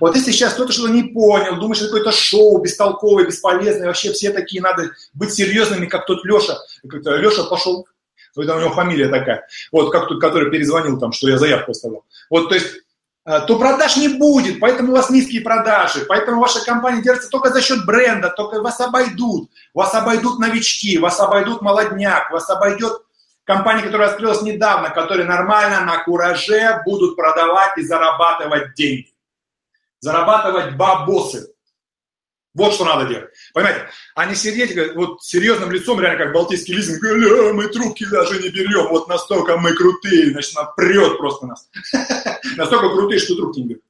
Вот 0.00 0.16
если 0.16 0.32
сейчас 0.32 0.54
кто-то 0.54 0.72
что-то 0.72 0.92
не 0.92 1.02
понял, 1.02 1.56
думаешь, 1.56 1.78
это 1.78 1.88
какое-то 1.88 2.12
шоу 2.12 2.60
бестолковое, 2.62 3.26
бесполезное, 3.26 3.86
вообще 3.86 4.12
все 4.12 4.30
такие, 4.30 4.62
надо 4.62 4.90
быть 5.12 5.34
серьезными, 5.34 5.86
как 5.86 6.06
тот 6.06 6.24
Леша. 6.24 6.58
Леша 6.82 7.44
пошел, 7.44 7.86
у 8.38 8.60
него 8.60 8.70
фамилия 8.70 9.08
такая, 9.08 9.46
вот, 9.72 9.90
как 9.90 10.08
тот, 10.08 10.20
который 10.20 10.50
перезвонил 10.50 10.98
там, 10.98 11.12
что 11.12 11.28
я 11.28 11.38
заявку 11.38 11.72
оставил. 11.72 12.04
Вот, 12.30 12.48
то 12.48 12.54
есть, 12.54 12.68
э, 13.26 13.40
то 13.46 13.58
продаж 13.58 13.96
не 13.96 14.08
будет, 14.08 14.60
поэтому 14.60 14.92
у 14.92 14.96
вас 14.96 15.10
низкие 15.10 15.42
продажи, 15.42 16.04
поэтому 16.08 16.40
ваша 16.40 16.64
компания 16.64 17.02
держится 17.02 17.30
только 17.30 17.50
за 17.50 17.60
счет 17.60 17.84
бренда, 17.86 18.30
только 18.30 18.60
вас 18.62 18.80
обойдут, 18.80 19.50
вас 19.74 19.94
обойдут 19.94 20.38
новички, 20.38 20.98
вас 20.98 21.20
обойдут 21.20 21.62
молодняк, 21.62 22.30
вас 22.30 22.48
обойдет 22.50 23.02
компания, 23.44 23.82
которая 23.82 24.10
открылась 24.10 24.42
недавно, 24.42 24.90
которые 24.90 25.26
нормально 25.26 25.80
на 25.84 26.04
кураже 26.04 26.82
будут 26.84 27.16
продавать 27.16 27.78
и 27.78 27.82
зарабатывать 27.82 28.74
деньги 28.74 29.12
зарабатывать 30.00 30.76
бабосы. 30.76 31.52
Вот 32.58 32.74
что 32.74 32.84
надо 32.84 33.06
делать. 33.06 33.30
Понимаете? 33.54 33.88
А 34.16 34.26
не 34.26 34.34
сидеть 34.34 34.76
вот 34.96 35.22
серьезным 35.22 35.70
лицом, 35.70 36.00
реально 36.00 36.24
как 36.24 36.34
балтийский 36.34 36.74
лизинг, 36.74 37.00
Ля, 37.04 37.52
мы 37.52 37.68
трубки 37.68 38.04
даже 38.04 38.42
не 38.42 38.48
берем, 38.48 38.88
вот 38.88 39.06
настолько 39.06 39.56
мы 39.56 39.72
крутые, 39.74 40.32
значит, 40.32 40.56
она 40.56 40.66
прет 40.72 41.18
просто 41.18 41.46
нас. 41.46 41.68
Настолько 42.56 42.88
крутые, 42.88 43.20
что 43.20 43.36
трубки 43.36 43.60
не 43.60 43.68
берем. 43.68 43.80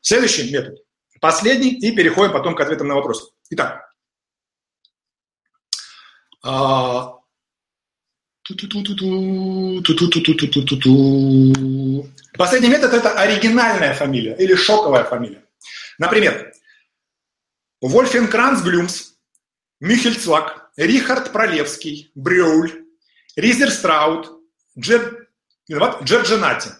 Следующий 0.00 0.50
метод. 0.50 0.78
Последний, 1.20 1.68
и 1.68 1.92
переходим 1.92 2.32
потом 2.32 2.54
к 2.54 2.60
ответам 2.62 2.88
на 2.88 2.94
вопросы. 2.94 3.26
Итак, 3.50 3.92
Последний 12.38 12.68
метод– 12.70 12.94
это 12.94 13.12
оригинальная 13.12 13.92
фамилия 13.92 14.34
или 14.36 14.54
шоковая 14.54 15.04
фамилия. 15.04 15.44
Например, 15.98 16.51
Вольфенкранц 17.82 18.62
Глюмс, 18.62 19.14
Михельцвак, 19.80 20.70
Рихард 20.76 21.32
Пролевский, 21.32 22.12
Брюль, 22.14 22.86
Ризерстраут, 23.34 24.40
Джер... 24.78 25.28
Джерджинати. 25.68 26.70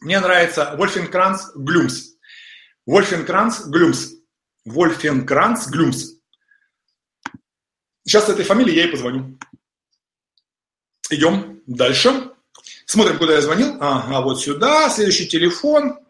Мне 0.00 0.18
нравится 0.18 0.74
Вольфенкранц 0.76 1.52
Глюмс. 1.54 2.14
Вольфенкранц 2.84 3.66
Глюмс. 3.66 4.14
Вольфенкранц 4.64 5.68
Глюмс. 5.68 6.14
Сейчас 8.04 8.26
с 8.26 8.30
этой 8.30 8.44
фамилией 8.44 8.76
я 8.76 8.88
и 8.88 8.90
позвоню. 8.90 9.38
Идем 11.10 11.62
дальше. 11.66 12.32
Смотрим, 12.86 13.18
куда 13.18 13.34
я 13.34 13.40
звонил. 13.40 13.76
Ага, 13.80 14.20
вот 14.20 14.40
сюда. 14.40 14.90
Следующий 14.90 15.28
телефон. 15.28 16.00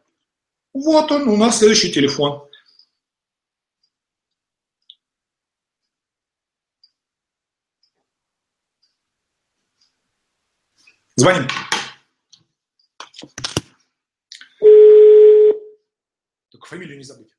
Вот 0.72 1.12
он, 1.12 1.28
у 1.28 1.36
нас 1.36 1.58
следующий 1.58 1.92
телефон. 1.92 2.49
Звоним. 11.20 11.46
Только 16.50 16.66
фамилию 16.66 16.96
не 16.96 17.04
забудь. 17.04 17.30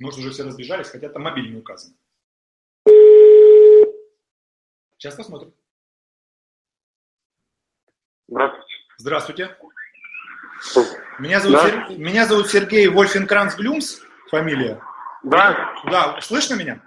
Может, 0.00 0.18
уже 0.20 0.30
все 0.30 0.42
разбежались, 0.44 0.88
хотя 0.88 1.08
там 1.08 1.22
мобильный 1.22 1.58
указан. 1.58 1.94
Сейчас 4.98 5.14
посмотрим. 5.14 5.54
Здравствуйте. 8.28 8.74
Здравствуйте. 8.98 9.56
Меня 11.18 11.40
зовут, 11.40 11.58
Да. 11.58 11.68
Сер- 11.88 11.98
Меня 11.98 12.26
зовут 12.26 12.50
Сергей 12.50 12.88
Вольфенкранц 12.88 13.56
Блюмс, 13.56 14.00
фамилия. 14.32 14.82
Да, 15.22 15.74
Да, 15.84 16.20
слышно 16.20 16.54
меня? 16.54 16.82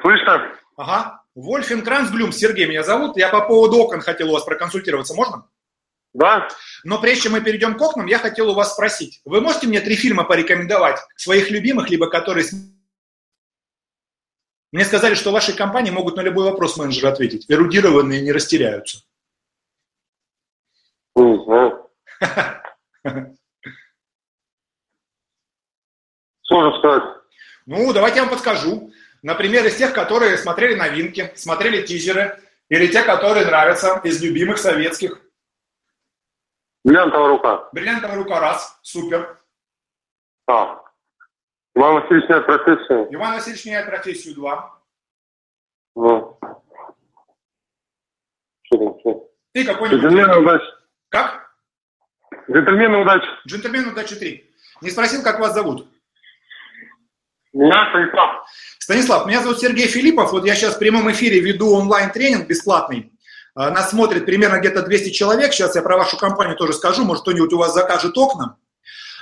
слышно? 0.00 0.52
Ага. 0.76 1.22
Вольфенкранц 1.34 2.10
Блюмс, 2.10 2.36
Сергей 2.36 2.66
меня 2.66 2.82
зовут. 2.82 3.16
Я 3.18 3.28
по 3.28 3.46
поводу 3.46 3.76
окон 3.76 4.00
хотел 4.00 4.30
у 4.30 4.32
вас 4.32 4.44
проконсультироваться, 4.44 5.14
можно? 5.14 5.46
Да. 6.14 6.48
Но 6.82 6.98
прежде 6.98 7.24
чем 7.24 7.32
мы 7.32 7.42
перейдем 7.42 7.76
к 7.76 7.80
окнам, 7.82 8.06
я 8.06 8.18
хотел 8.18 8.50
у 8.50 8.54
вас 8.54 8.72
спросить. 8.72 9.20
Вы 9.26 9.42
можете 9.42 9.66
мне 9.66 9.80
три 9.80 9.96
фильма 9.96 10.24
порекомендовать, 10.24 10.98
своих 11.14 11.50
любимых, 11.50 11.90
либо 11.90 12.08
которые... 12.08 12.46
Мне 14.72 14.84
сказали, 14.84 15.14
что 15.14 15.30
в 15.30 15.34
вашей 15.34 15.54
компании 15.54 15.90
могут 15.90 16.16
на 16.16 16.22
любой 16.22 16.44
вопрос 16.44 16.78
менеджеры 16.78 17.08
ответить. 17.08 17.44
Эрудированные 17.48 18.22
не 18.22 18.32
растеряются. 18.32 19.02
Мгм. 21.14 21.82
Сложно 26.56 26.78
сказать. 26.78 27.02
Ну, 27.66 27.92
давайте 27.92 28.16
я 28.16 28.22
вам 28.22 28.32
подскажу. 28.32 28.90
Например, 29.22 29.66
из 29.66 29.76
тех, 29.76 29.92
которые 29.92 30.38
смотрели 30.38 30.74
новинки, 30.74 31.30
смотрели 31.34 31.84
тизеры, 31.84 32.40
или 32.70 32.86
те, 32.86 33.02
которые 33.02 33.44
нравятся 33.44 34.00
из 34.04 34.22
любимых 34.22 34.56
советских. 34.56 35.20
Бриллиантовая 36.82 37.28
рука. 37.28 37.68
Бриллиантовая 37.72 38.16
рука 38.16 38.40
раз, 38.40 38.78
супер. 38.82 39.38
А. 40.46 40.80
Иван 41.74 41.94
Васильевич 41.96 42.28
меняет 42.28 42.46
профессию. 42.46 43.08
Иван 43.10 43.34
Васильевич 43.34 43.64
меняет 43.66 43.86
профессию 43.86 44.34
два. 44.34 44.80
Ну. 45.94 46.38
Что 48.62 48.78
там, 48.78 49.00
что? 49.00 49.30
И 49.52 49.64
какой-нибудь... 49.64 50.02
Джентльмены 50.02 50.38
удачи. 50.38 50.66
Как? 51.10 51.54
Джентльмены 52.50 52.98
удачи. 53.02 53.28
Джентльмен 53.46 53.88
удачи 53.88 54.16
3. 54.16 54.50
Не 54.82 54.90
спросил, 54.90 55.22
как 55.22 55.38
вас 55.38 55.52
зовут. 55.52 55.88
Меня 57.56 57.88
Станислав. 57.88 58.46
Станислав, 58.78 59.26
меня 59.26 59.40
зовут 59.40 59.60
Сергей 59.60 59.86
Филиппов. 59.88 60.30
Вот 60.32 60.44
я 60.44 60.54
сейчас 60.54 60.76
в 60.76 60.78
прямом 60.78 61.10
эфире 61.12 61.40
веду 61.40 61.72
онлайн-тренинг 61.72 62.46
бесплатный. 62.46 63.12
А, 63.54 63.70
Нас 63.70 63.90
смотрит 63.90 64.26
примерно 64.26 64.58
где-то 64.58 64.82
200 64.82 65.10
человек. 65.10 65.54
Сейчас 65.54 65.74
я 65.74 65.80
про 65.80 65.96
вашу 65.96 66.18
компанию 66.18 66.56
тоже 66.56 66.74
скажу. 66.74 67.04
Может, 67.04 67.22
кто-нибудь 67.22 67.52
у 67.54 67.56
вас 67.56 67.72
закажет 67.72 68.16
окна. 68.18 68.58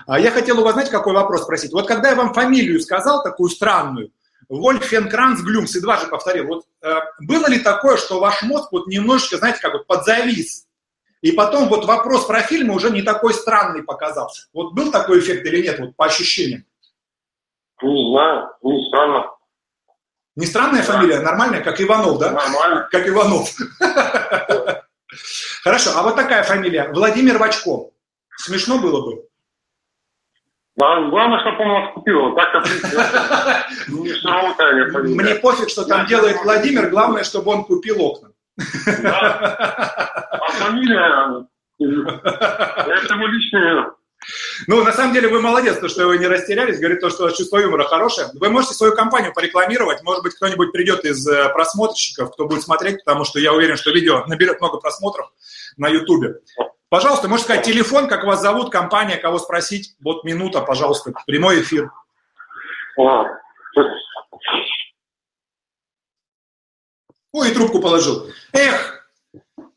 А 0.09 0.18
Я 0.18 0.32
хотел 0.32 0.59
у 0.59 0.64
вас, 0.64 0.72
знаете, 0.72 0.91
какой 0.91 1.14
вопрос 1.14 1.45
спросить? 1.45 1.72
Вот 1.72 1.87
когда 1.87 2.11
я 2.11 2.16
вам 2.16 2.35
фамилию 2.35 2.80
сказал, 2.80 3.22
такую 3.22 3.51
странную, 3.51 4.11
Вольфенкранц 4.49 5.41
Глюмс, 5.41 5.76
и 5.76 5.80
два 5.80 5.99
же 5.99 6.09
повторил, 6.09 6.47
вот 6.47 6.64
э, 6.82 6.95
было 7.20 7.47
ли 7.47 7.61
такое, 7.61 7.97
что 7.97 8.18
ваш 8.18 8.43
мозг 8.43 8.72
вот 8.72 8.89
немножечко, 8.89 9.39
знаете, 9.39 9.61
как 9.62 9.72
вот 9.72 9.87
подзавис, 9.87 10.66
и 11.22 11.32
потом 11.32 11.68
вот 11.68 11.87
вопрос 11.87 12.26
про 12.26 12.43
фильмы 12.43 12.74
уже 12.74 12.91
не 12.91 13.01
такой 13.01 13.32
странный 13.32 13.85
показался? 13.85 14.49
Вот 14.53 14.74
был 14.74 14.91
такой 14.91 15.20
эффект 15.20 15.47
или 15.47 15.62
нет, 15.62 15.78
вот 15.78 15.97
по 15.97 16.07
ощущениям? 16.07 16.64
Не 17.83 18.12
знаю, 18.12 18.49
не 18.62 18.89
странно. 18.89 19.31
Не 20.37 20.47
странная 20.47 20.83
фамилия, 20.83 21.20
нормальная, 21.20 21.62
как 21.62 21.81
Иванов, 21.81 22.18
да? 22.18 22.33
Нормально. 22.33 22.89
Как 22.91 23.09
Иванов. 23.09 23.49
Хорошо, 25.62 25.91
а 25.97 26.03
вот 26.03 26.16
такая 26.16 26.43
фамилия, 26.43 26.91
Владимир 26.93 27.39
Вачко. 27.39 27.91
Смешно 28.37 28.79
было 28.79 29.01
бы? 29.05 29.22
Да, 30.77 31.09
главное, 31.09 31.39
чтобы 31.41 31.62
он 31.62 31.68
вас 31.70 31.95
купил. 31.95 32.35
Тайна 32.35 32.62
фамилия. 34.93 35.22
Мне 35.22 35.35
пофиг, 35.37 35.70
что 35.70 35.85
там 35.85 36.05
делает 36.07 36.43
Владимир, 36.43 36.91
главное, 36.91 37.22
чтобы 37.22 37.53
он 37.53 37.62
купил 37.64 38.03
окна. 38.03 38.31
Да. 39.03 40.29
А 40.33 40.49
фамилия, 40.53 41.47
это 41.79 43.14
его 43.14 43.27
личное. 43.29 43.93
Ну, 44.66 44.83
на 44.85 44.93
самом 44.93 45.12
деле, 45.12 45.29
вы 45.29 45.41
молодец, 45.41 45.79
то, 45.79 45.89
что 45.89 46.07
вы 46.07 46.18
не 46.18 46.27
растерялись, 46.27 46.79
говорит 46.79 47.01
то, 47.01 47.11
что 47.11 47.31
чувство 47.31 47.59
юмора 47.59 47.85
хорошее. 47.85 48.29
Вы 48.35 48.51
можете 48.51 48.75
свою 48.75 48.95
компанию 48.95 49.33
порекламировать, 49.33 50.03
может 50.03 50.22
быть, 50.22 50.35
кто-нибудь 50.35 50.72
придет 50.72 51.05
из 51.05 51.27
э, 51.27 51.49
просмотрщиков, 51.51 52.33
кто 52.33 52.47
будет 52.47 52.62
смотреть, 52.62 53.05
потому 53.05 53.25
что 53.25 53.39
я 53.39 53.53
уверен, 53.53 53.77
что 53.77 53.91
видео 53.91 54.25
наберет 54.27 54.61
много 54.61 54.79
просмотров 54.79 55.33
на 55.77 55.89
Ютубе. 55.89 56.37
Пожалуйста, 56.89 57.29
можете 57.29 57.47
сказать 57.47 57.66
телефон, 57.66 58.07
как 58.07 58.25
вас 58.25 58.41
зовут, 58.41 58.70
компания, 58.70 59.16
кого 59.16 59.39
спросить. 59.39 59.97
Вот 60.01 60.25
минута, 60.25 60.61
пожалуйста, 60.61 61.12
прямой 61.27 61.62
эфир. 61.62 61.91
А, 62.99 63.25
Ой, 67.35 67.51
и 67.51 67.53
трубку 67.53 67.81
положил. 67.81 68.31
Эх, 68.53 69.03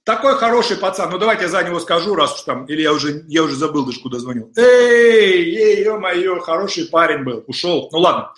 такой 0.07 0.37
хороший 0.37 0.77
пацан. 0.77 1.11
Ну, 1.11 1.17
давайте 1.17 1.43
я 1.43 1.49
за 1.49 1.63
него 1.63 1.81
скажу, 1.81 2.15
раз 2.15 2.35
уж 2.35 2.41
там, 2.43 2.65
или 2.65 2.81
я 2.81 2.93
уже, 2.93 3.25
я 3.27 3.43
уже 3.43 3.55
забыл 3.55 3.85
даже, 3.85 3.99
куда 3.99 4.19
звонил. 4.19 4.49
Эй, 4.55 5.43
ей, 5.43 5.83
ё-моё, 5.83 6.39
хороший 6.39 6.85
парень 6.85 7.25
был, 7.25 7.43
ушел. 7.45 7.89
Ну, 7.91 7.99
ладно. 7.99 8.31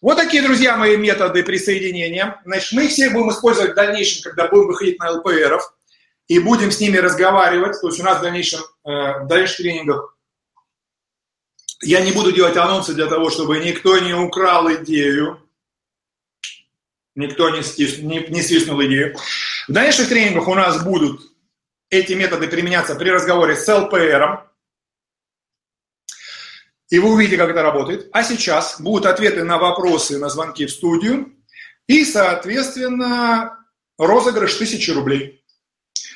Вот 0.00 0.16
такие, 0.16 0.42
друзья 0.42 0.78
мои, 0.78 0.96
методы 0.96 1.42
присоединения. 1.42 2.40
Значит, 2.46 2.72
мы 2.72 2.86
их 2.86 2.90
все 2.90 3.10
будем 3.10 3.28
использовать 3.28 3.72
в 3.72 3.74
дальнейшем, 3.74 4.22
когда 4.22 4.48
будем 4.48 4.68
выходить 4.68 4.98
на 4.98 5.10
ЛПРов, 5.10 5.74
и 6.26 6.38
будем 6.38 6.70
с 6.70 6.80
ними 6.80 6.96
разговаривать. 6.96 7.78
То 7.78 7.88
есть 7.88 8.00
у 8.00 8.02
нас 8.02 8.18
в 8.18 8.22
дальнейшем, 8.22 8.60
э, 8.86 9.24
в 9.24 9.26
дальнейших 9.26 9.58
тренингах 9.58 10.16
я 11.82 12.00
не 12.00 12.12
буду 12.12 12.32
делать 12.32 12.56
анонсы 12.56 12.94
для 12.94 13.06
того, 13.06 13.28
чтобы 13.28 13.58
никто 13.58 13.98
не 13.98 14.14
украл 14.14 14.72
идею, 14.72 15.38
никто 17.14 17.50
не, 17.50 17.62
стис, 17.62 17.98
не, 17.98 18.20
не 18.28 18.42
свистнул 18.42 18.82
идею. 18.82 19.16
В 19.68 19.72
дальнейших 19.72 20.08
тренингах 20.08 20.48
у 20.48 20.54
нас 20.54 20.82
будут 20.82 21.20
эти 21.90 22.12
методы 22.12 22.48
применяться 22.48 22.94
при 22.94 23.10
разговоре 23.10 23.56
с 23.56 23.68
ЛПРом, 23.68 24.40
и 26.88 26.98
вы 26.98 27.12
увидите, 27.12 27.36
как 27.36 27.50
это 27.50 27.62
работает. 27.62 28.08
А 28.12 28.24
сейчас 28.24 28.80
будут 28.80 29.06
ответы 29.06 29.44
на 29.44 29.58
вопросы, 29.58 30.18
на 30.18 30.28
звонки 30.28 30.66
в 30.66 30.70
студию, 30.70 31.32
и, 31.86 32.04
соответственно, 32.04 33.58
розыгрыш 33.96 34.54
1000 34.54 34.94
рублей 34.94 35.44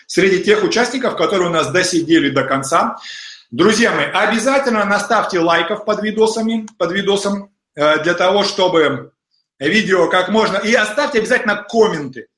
среди 0.06 0.42
тех 0.42 0.62
участников, 0.62 1.16
которые 1.16 1.48
у 1.48 1.52
нас 1.52 1.70
досидели 1.70 2.30
до 2.30 2.44
конца. 2.44 2.98
Друзья 3.50 3.92
мои, 3.92 4.06
обязательно 4.06 4.84
наставьте 4.84 5.38
лайков 5.38 5.84
под 5.84 6.02
видосами, 6.02 6.66
под 6.76 6.92
видосом, 6.92 7.52
э, 7.74 8.02
для 8.02 8.14
того, 8.14 8.42
чтобы 8.42 9.12
видео 9.68 10.08
как 10.08 10.28
можно... 10.28 10.56
И 10.58 10.74
оставьте 10.74 11.18
обязательно 11.18 11.64
комменты. 11.68 12.28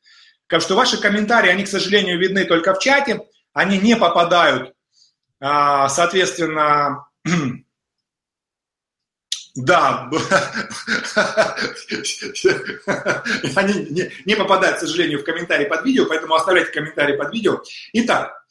Потому 0.46 0.62
что 0.62 0.76
ваши 0.76 1.00
комментарии, 1.00 1.50
они, 1.50 1.64
к 1.64 1.68
сожалению, 1.68 2.18
видны 2.18 2.44
только 2.44 2.74
в 2.74 2.78
чате. 2.78 3.20
Они 3.52 3.78
не 3.78 3.96
попадают, 3.96 4.74
а, 5.40 5.88
соответственно... 5.88 7.06
Да, 9.58 10.10
они 13.54 13.86
не, 13.88 14.12
не 14.26 14.36
попадают, 14.36 14.76
к 14.76 14.80
сожалению, 14.80 15.20
в 15.20 15.24
комментарии 15.24 15.64
под 15.64 15.82
видео, 15.82 16.04
поэтому 16.04 16.34
оставляйте 16.34 16.72
комментарии 16.72 17.16
под 17.16 17.32
видео. 17.32 17.62
Итак, 17.94 18.44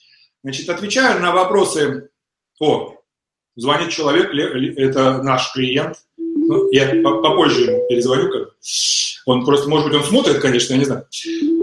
значит, 0.43 0.67
отвечаю 0.67 1.21
на 1.21 1.31
вопросы. 1.31 2.09
О, 2.59 2.99
звонит 3.55 3.91
человек, 3.91 4.31
это 4.79 5.21
наш 5.21 5.53
клиент. 5.53 6.04
Ну, 6.47 6.69
я 6.71 6.87
попозже 7.01 7.61
ему 7.61 7.87
перезвоню. 7.87 8.29
Как. 8.29 8.49
Он 9.25 9.43
просто, 9.45 9.67
может 9.67 9.87
быть, 9.87 9.97
он 9.97 10.03
смотрит, 10.03 10.39
конечно, 10.39 10.73
я 10.73 10.79
не 10.79 10.85
знаю. 10.85 11.05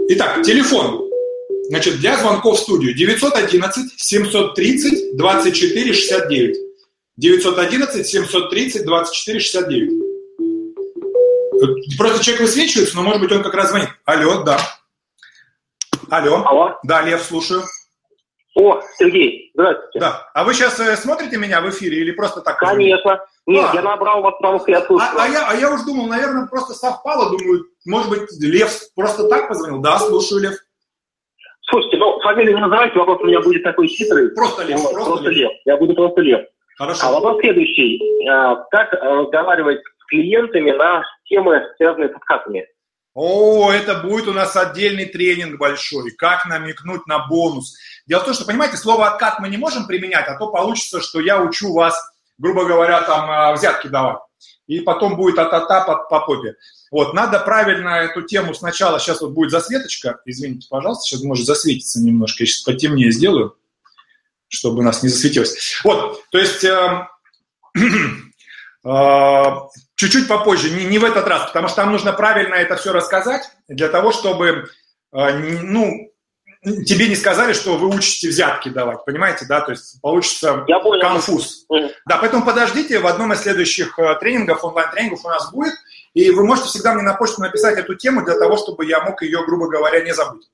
Итак, 0.09 0.43
телефон. 0.43 1.09
Значит, 1.69 1.99
для 1.99 2.17
звонков 2.17 2.59
в 2.59 2.61
студию 2.61 2.93
911 2.93 3.93
730 3.95 5.15
24 5.15 5.93
69. 5.93 6.57
911 7.17 8.07
730 8.07 8.85
24 8.85 9.39
69. 9.39 9.89
Просто 11.97 12.23
человек 12.23 12.41
высвечивается, 12.41 12.95
но, 12.95 13.03
может 13.03 13.21
быть, 13.21 13.31
он 13.31 13.43
как 13.43 13.53
раз 13.53 13.69
звонит. 13.69 13.89
Алло, 14.03 14.43
да. 14.43 14.59
Алло. 16.09 16.43
Алло. 16.45 16.79
Да, 16.83 17.01
Лев, 17.01 17.23
слушаю. 17.23 17.63
О, 18.55 18.81
Сергей, 18.99 19.49
здравствуйте. 19.55 19.99
Да. 19.99 20.29
А 20.33 20.43
вы 20.43 20.53
сейчас 20.53 20.79
э, 20.79 20.95
смотрите 20.95 21.37
меня 21.37 21.59
в 21.61 21.69
эфире 21.71 21.97
или 21.97 22.11
просто 22.11 22.41
так? 22.41 22.59
Конечно. 22.59 23.19
Нет, 23.47 23.65
А. 23.71 23.75
я 23.75 23.81
набрал 23.81 24.21
вас, 24.21 24.35
потому 24.39 24.59
что 24.59 24.69
я 24.69 24.81
слушаю. 24.81 25.09
А, 25.17 25.23
а 25.23 25.27
я, 25.27 25.49
а 25.49 25.55
я 25.55 25.71
уже 25.73 25.83
думал, 25.85 26.07
наверное, 26.07 26.45
просто 26.45 26.73
совпало. 26.73 27.31
Думаю, 27.31 27.65
может 27.85 28.09
быть, 28.11 28.29
Лев 28.39 28.71
просто 28.95 29.27
так 29.27 29.47
позвонил? 29.47 29.81
Да, 29.81 29.97
слушаю, 29.97 30.41
Лев. 30.41 30.53
Слушайте, 31.61 31.97
ну, 31.97 32.19
фамилию 32.21 32.55
не 32.55 32.61
называйте, 32.61 32.99
вопрос 32.99 33.21
у 33.21 33.25
меня 33.25 33.41
будет 33.41 33.63
такой 33.63 33.87
хитрый. 33.87 34.29
Просто 34.29 34.63
Лев, 34.63 34.81
просто 34.81 35.03
просто 35.03 35.29
Лев. 35.29 35.37
Лев. 35.37 35.51
Я 35.65 35.77
буду 35.77 35.95
просто 35.95 36.21
Лев. 36.21 36.41
Хорошо. 36.77 37.07
А 37.07 37.11
вопрос 37.11 37.41
следующий. 37.41 38.27
А, 38.29 38.55
Как 38.69 38.93
э, 38.93 38.97
разговаривать 38.97 39.79
с 39.79 40.05
клиентами 40.09 40.71
на 40.71 41.03
темы, 41.25 41.63
связанные 41.77 42.09
с 42.09 42.15
откатами. 42.15 42.67
О, 43.15 43.71
это 43.71 43.95
будет 43.99 44.27
у 44.27 44.33
нас 44.33 44.55
отдельный 44.55 45.05
тренинг 45.05 45.59
большой. 45.59 46.11
Как 46.11 46.45
намекнуть 46.47 47.05
на 47.05 47.27
бонус. 47.27 47.75
Дело 48.05 48.21
в 48.21 48.25
том, 48.25 48.33
что, 48.33 48.45
понимаете, 48.45 48.77
слово 48.77 49.07
откат 49.07 49.39
мы 49.39 49.49
не 49.49 49.57
можем 49.57 49.87
применять, 49.87 50.27
а 50.27 50.37
то 50.37 50.47
получится, 50.51 51.01
что 51.01 51.21
я 51.21 51.41
учу 51.41 51.73
вас, 51.73 51.95
грубо 52.37 52.65
говоря, 52.65 53.01
там 53.01 53.29
а, 53.29 53.53
взятки 53.53 53.87
давать. 53.87 54.19
И 54.67 54.81
потом 54.81 55.15
будет 55.15 55.39
а-та-та 55.39 55.81
по, 55.85 55.95
по 56.09 56.25
попе. 56.25 56.55
Вот, 56.91 57.13
надо 57.13 57.39
правильно 57.39 58.01
эту 58.01 58.21
тему 58.21 58.53
сначала, 58.53 58.99
сейчас 58.99 59.21
вот 59.21 59.31
будет 59.31 59.51
засветочка, 59.51 60.19
извините, 60.25 60.67
пожалуйста, 60.69 61.05
сейчас 61.05 61.23
может 61.23 61.45
засветиться 61.45 61.99
немножко, 61.99 62.43
я 62.43 62.47
сейчас 62.47 62.63
потемнее 62.63 63.11
сделаю, 63.11 63.57
чтобы 64.47 64.83
нас 64.83 65.01
не 65.01 65.09
засветилось. 65.09 65.81
Вот, 65.83 66.21
то 66.29 66.37
есть 66.37 66.63
э, 66.63 67.07
э, 68.85 69.43
чуть-чуть 69.95 70.27
попозже, 70.27 70.69
не, 70.69 70.85
не 70.85 70.99
в 70.99 71.05
этот 71.05 71.25
раз, 71.25 71.47
потому 71.47 71.67
что 71.67 71.77
там 71.77 71.91
нужно 71.91 72.13
правильно 72.13 72.53
это 72.55 72.75
все 72.75 72.91
рассказать 72.91 73.49
для 73.67 73.87
того, 73.87 74.11
чтобы, 74.11 74.69
э, 75.13 75.31
ну, 75.63 76.12
тебе 76.63 77.07
не 77.09 77.15
сказали, 77.15 77.53
что 77.53 77.77
вы 77.77 77.87
учите 77.93 78.29
взятки 78.29 78.69
давать, 78.69 79.03
понимаете, 79.05 79.45
да, 79.47 79.61
то 79.61 79.71
есть 79.71 79.99
получится 80.01 80.63
Я 80.67 80.79
понял. 80.79 81.01
конфуз. 81.01 81.65
Да, 82.05 82.17
поэтому 82.19 82.45
подождите, 82.45 82.99
в 82.99 83.07
одном 83.07 83.33
из 83.33 83.41
следующих 83.41 83.97
э, 83.99 84.15
тренингов, 84.19 84.63
онлайн-тренингов 84.63 85.25
у 85.25 85.29
нас 85.29 85.51
будет, 85.51 85.73
и 86.13 86.29
вы 86.31 86.45
можете 86.45 86.69
всегда 86.69 86.93
мне 86.93 87.03
на 87.03 87.15
почту 87.15 87.41
написать 87.41 87.77
эту 87.77 87.95
тему 87.95 88.23
для 88.23 88.37
того, 88.37 88.57
чтобы 88.57 88.85
я 88.85 89.01
мог 89.01 89.21
ее, 89.21 89.45
грубо 89.45 89.67
говоря, 89.67 90.01
не 90.01 90.13
забыть. 90.13 90.49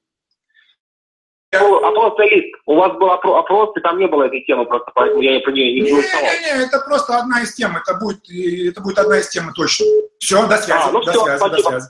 Ну, 1.52 1.78
Опрос 1.84 2.14
лист. 2.20 2.56
У 2.68 2.76
вас 2.76 2.92
был 3.00 3.08
опро- 3.10 3.40
опрос, 3.40 3.76
и 3.76 3.82
там 3.82 3.98
не 3.98 4.06
было 4.08 4.26
этой 4.26 4.42
темы, 4.44 4.66
просто 4.66 4.92
поэтому 4.94 5.22
я 5.24 5.40
про 5.40 5.52
нее 5.52 5.82
не 5.82 5.90
голосовал. 5.92 6.22
Не-не-не, 6.26 6.66
это 6.66 6.80
просто 6.82 7.18
одна 7.18 7.42
из 7.42 7.56
тем, 7.56 7.76
это 7.76 7.96
будет, 7.96 8.20
это 8.30 8.82
будет 8.82 9.00
одна 9.00 9.18
из 9.18 9.30
тем 9.30 9.52
точно. 9.54 9.86
Все, 10.20 10.46
до 10.46 10.58
связи, 10.58 10.80
А, 10.86 10.92
ну 10.92 11.02
до 11.04 11.12
всё, 11.12 11.24
связи, 11.26 11.40
до 11.40 11.48
спасибо. 11.48 11.70
связи. 11.70 11.88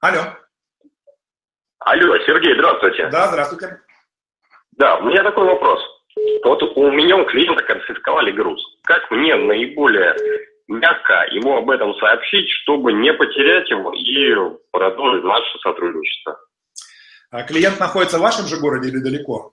Алло, 0.00 0.22
Алло, 1.84 2.16
Сергей, 2.26 2.54
здравствуйте. 2.54 3.08
да, 3.08 3.28
здравствуйте. 3.28 3.80
Да, 4.72 4.98
у 4.98 5.04
меня 5.04 5.22
такой 5.22 5.44
вопрос. 5.44 5.80
Вот 6.44 6.62
у 6.62 6.90
меня 6.90 7.16
у 7.16 7.24
клиента 7.24 7.62
конфисковали 7.64 8.30
груз. 8.30 8.60
Как 8.84 9.10
мне 9.10 9.34
наиболее 9.34 10.14
мягко 10.68 11.26
ему 11.30 11.56
об 11.56 11.70
этом 11.70 11.94
сообщить, 11.96 12.48
чтобы 12.62 12.92
не 12.92 13.12
потерять 13.12 13.68
его 13.70 13.92
и 13.92 14.34
продолжить 14.70 15.24
наше 15.24 15.58
сотрудничество? 15.60 16.38
А 17.30 17.42
клиент 17.44 17.80
находится 17.80 18.18
в 18.18 18.22
вашем 18.22 18.46
же 18.46 18.58
городе 18.58 18.88
или 18.88 18.98
далеко? 18.98 19.52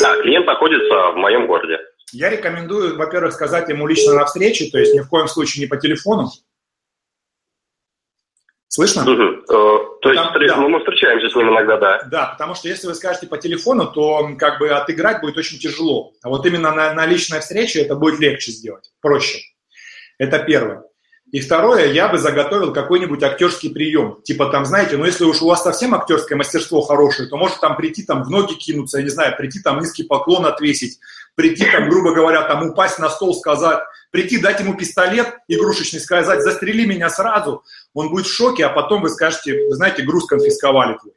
Да, 0.00 0.20
клиент 0.22 0.46
находится 0.46 1.10
в 1.12 1.16
моем 1.16 1.46
городе. 1.46 1.78
Я 2.12 2.30
рекомендую, 2.30 2.96
во-первых, 2.96 3.32
сказать 3.32 3.68
ему 3.68 3.86
лично 3.86 4.14
на 4.14 4.24
встрече, 4.24 4.70
то 4.70 4.78
есть 4.78 4.94
ни 4.94 5.00
в 5.00 5.08
коем 5.08 5.26
случае 5.26 5.64
не 5.64 5.68
по 5.68 5.76
телефону. 5.76 6.28
Слышно? 8.68 9.02
Мгм. 9.02 9.44
То 10.06 10.12
есть 10.12 10.32
Там- 10.32 10.46
да. 10.46 10.56
ну, 10.56 10.68
мы 10.68 10.78
встречаемся 10.78 11.28
с 11.28 11.34
ним 11.34 11.50
иногда, 11.50 11.76
да. 11.78 12.02
Да, 12.10 12.26
потому 12.26 12.54
что 12.54 12.68
если 12.68 12.86
вы 12.86 12.94
скажете 12.94 13.26
по 13.26 13.38
телефону, 13.38 13.86
то 13.86 14.28
как 14.38 14.60
бы 14.60 14.68
отыграть 14.70 15.20
будет 15.20 15.36
очень 15.36 15.58
тяжело. 15.58 16.12
А 16.22 16.28
вот 16.28 16.46
именно 16.46 16.72
на, 16.72 16.94
на 16.94 17.06
личной 17.06 17.40
встрече 17.40 17.82
это 17.82 17.96
будет 17.96 18.20
легче 18.20 18.52
сделать, 18.52 18.92
проще. 19.00 19.40
Это 20.18 20.38
первое. 20.38 20.84
И 21.32 21.40
второе, 21.40 21.92
я 21.92 22.08
бы 22.08 22.18
заготовил 22.18 22.72
какой-нибудь 22.72 23.22
актерский 23.22 23.70
прием. 23.70 24.20
Типа 24.22 24.46
там, 24.46 24.64
знаете, 24.64 24.96
ну 24.96 25.04
если 25.04 25.24
уж 25.24 25.42
у 25.42 25.48
вас 25.48 25.64
совсем 25.64 25.92
актерское 25.94 26.38
мастерство 26.38 26.82
хорошее, 26.82 27.28
то 27.28 27.36
может 27.36 27.58
там 27.60 27.76
прийти 27.76 28.04
там 28.04 28.22
в 28.22 28.30
ноги 28.30 28.54
кинуться, 28.54 28.98
я 28.98 29.04
не 29.04 29.10
знаю, 29.10 29.36
прийти 29.36 29.60
там 29.60 29.80
низкий 29.80 30.04
поклон 30.04 30.46
отвесить, 30.46 31.00
прийти 31.36 31.70
там, 31.70 31.88
грубо 31.88 32.12
говоря, 32.12 32.42
там 32.42 32.70
упасть 32.70 32.98
на 32.98 33.08
стол, 33.08 33.34
сказать, 33.36 33.80
прийти, 34.10 34.38
дать 34.38 34.58
ему 34.58 34.74
пистолет 34.74 35.38
игрушечный, 35.46 36.00
сказать, 36.00 36.42
застрели 36.42 36.84
меня 36.86 37.08
сразу. 37.08 37.62
Он 37.94 38.10
будет 38.10 38.26
в 38.26 38.34
шоке, 38.34 38.66
а 38.66 38.70
потом 38.70 39.02
вы 39.02 39.10
скажете, 39.10 39.68
вы 39.68 39.74
знаете, 39.74 40.02
груз 40.02 40.26
конфисковали 40.26 40.98
твой. 40.98 41.12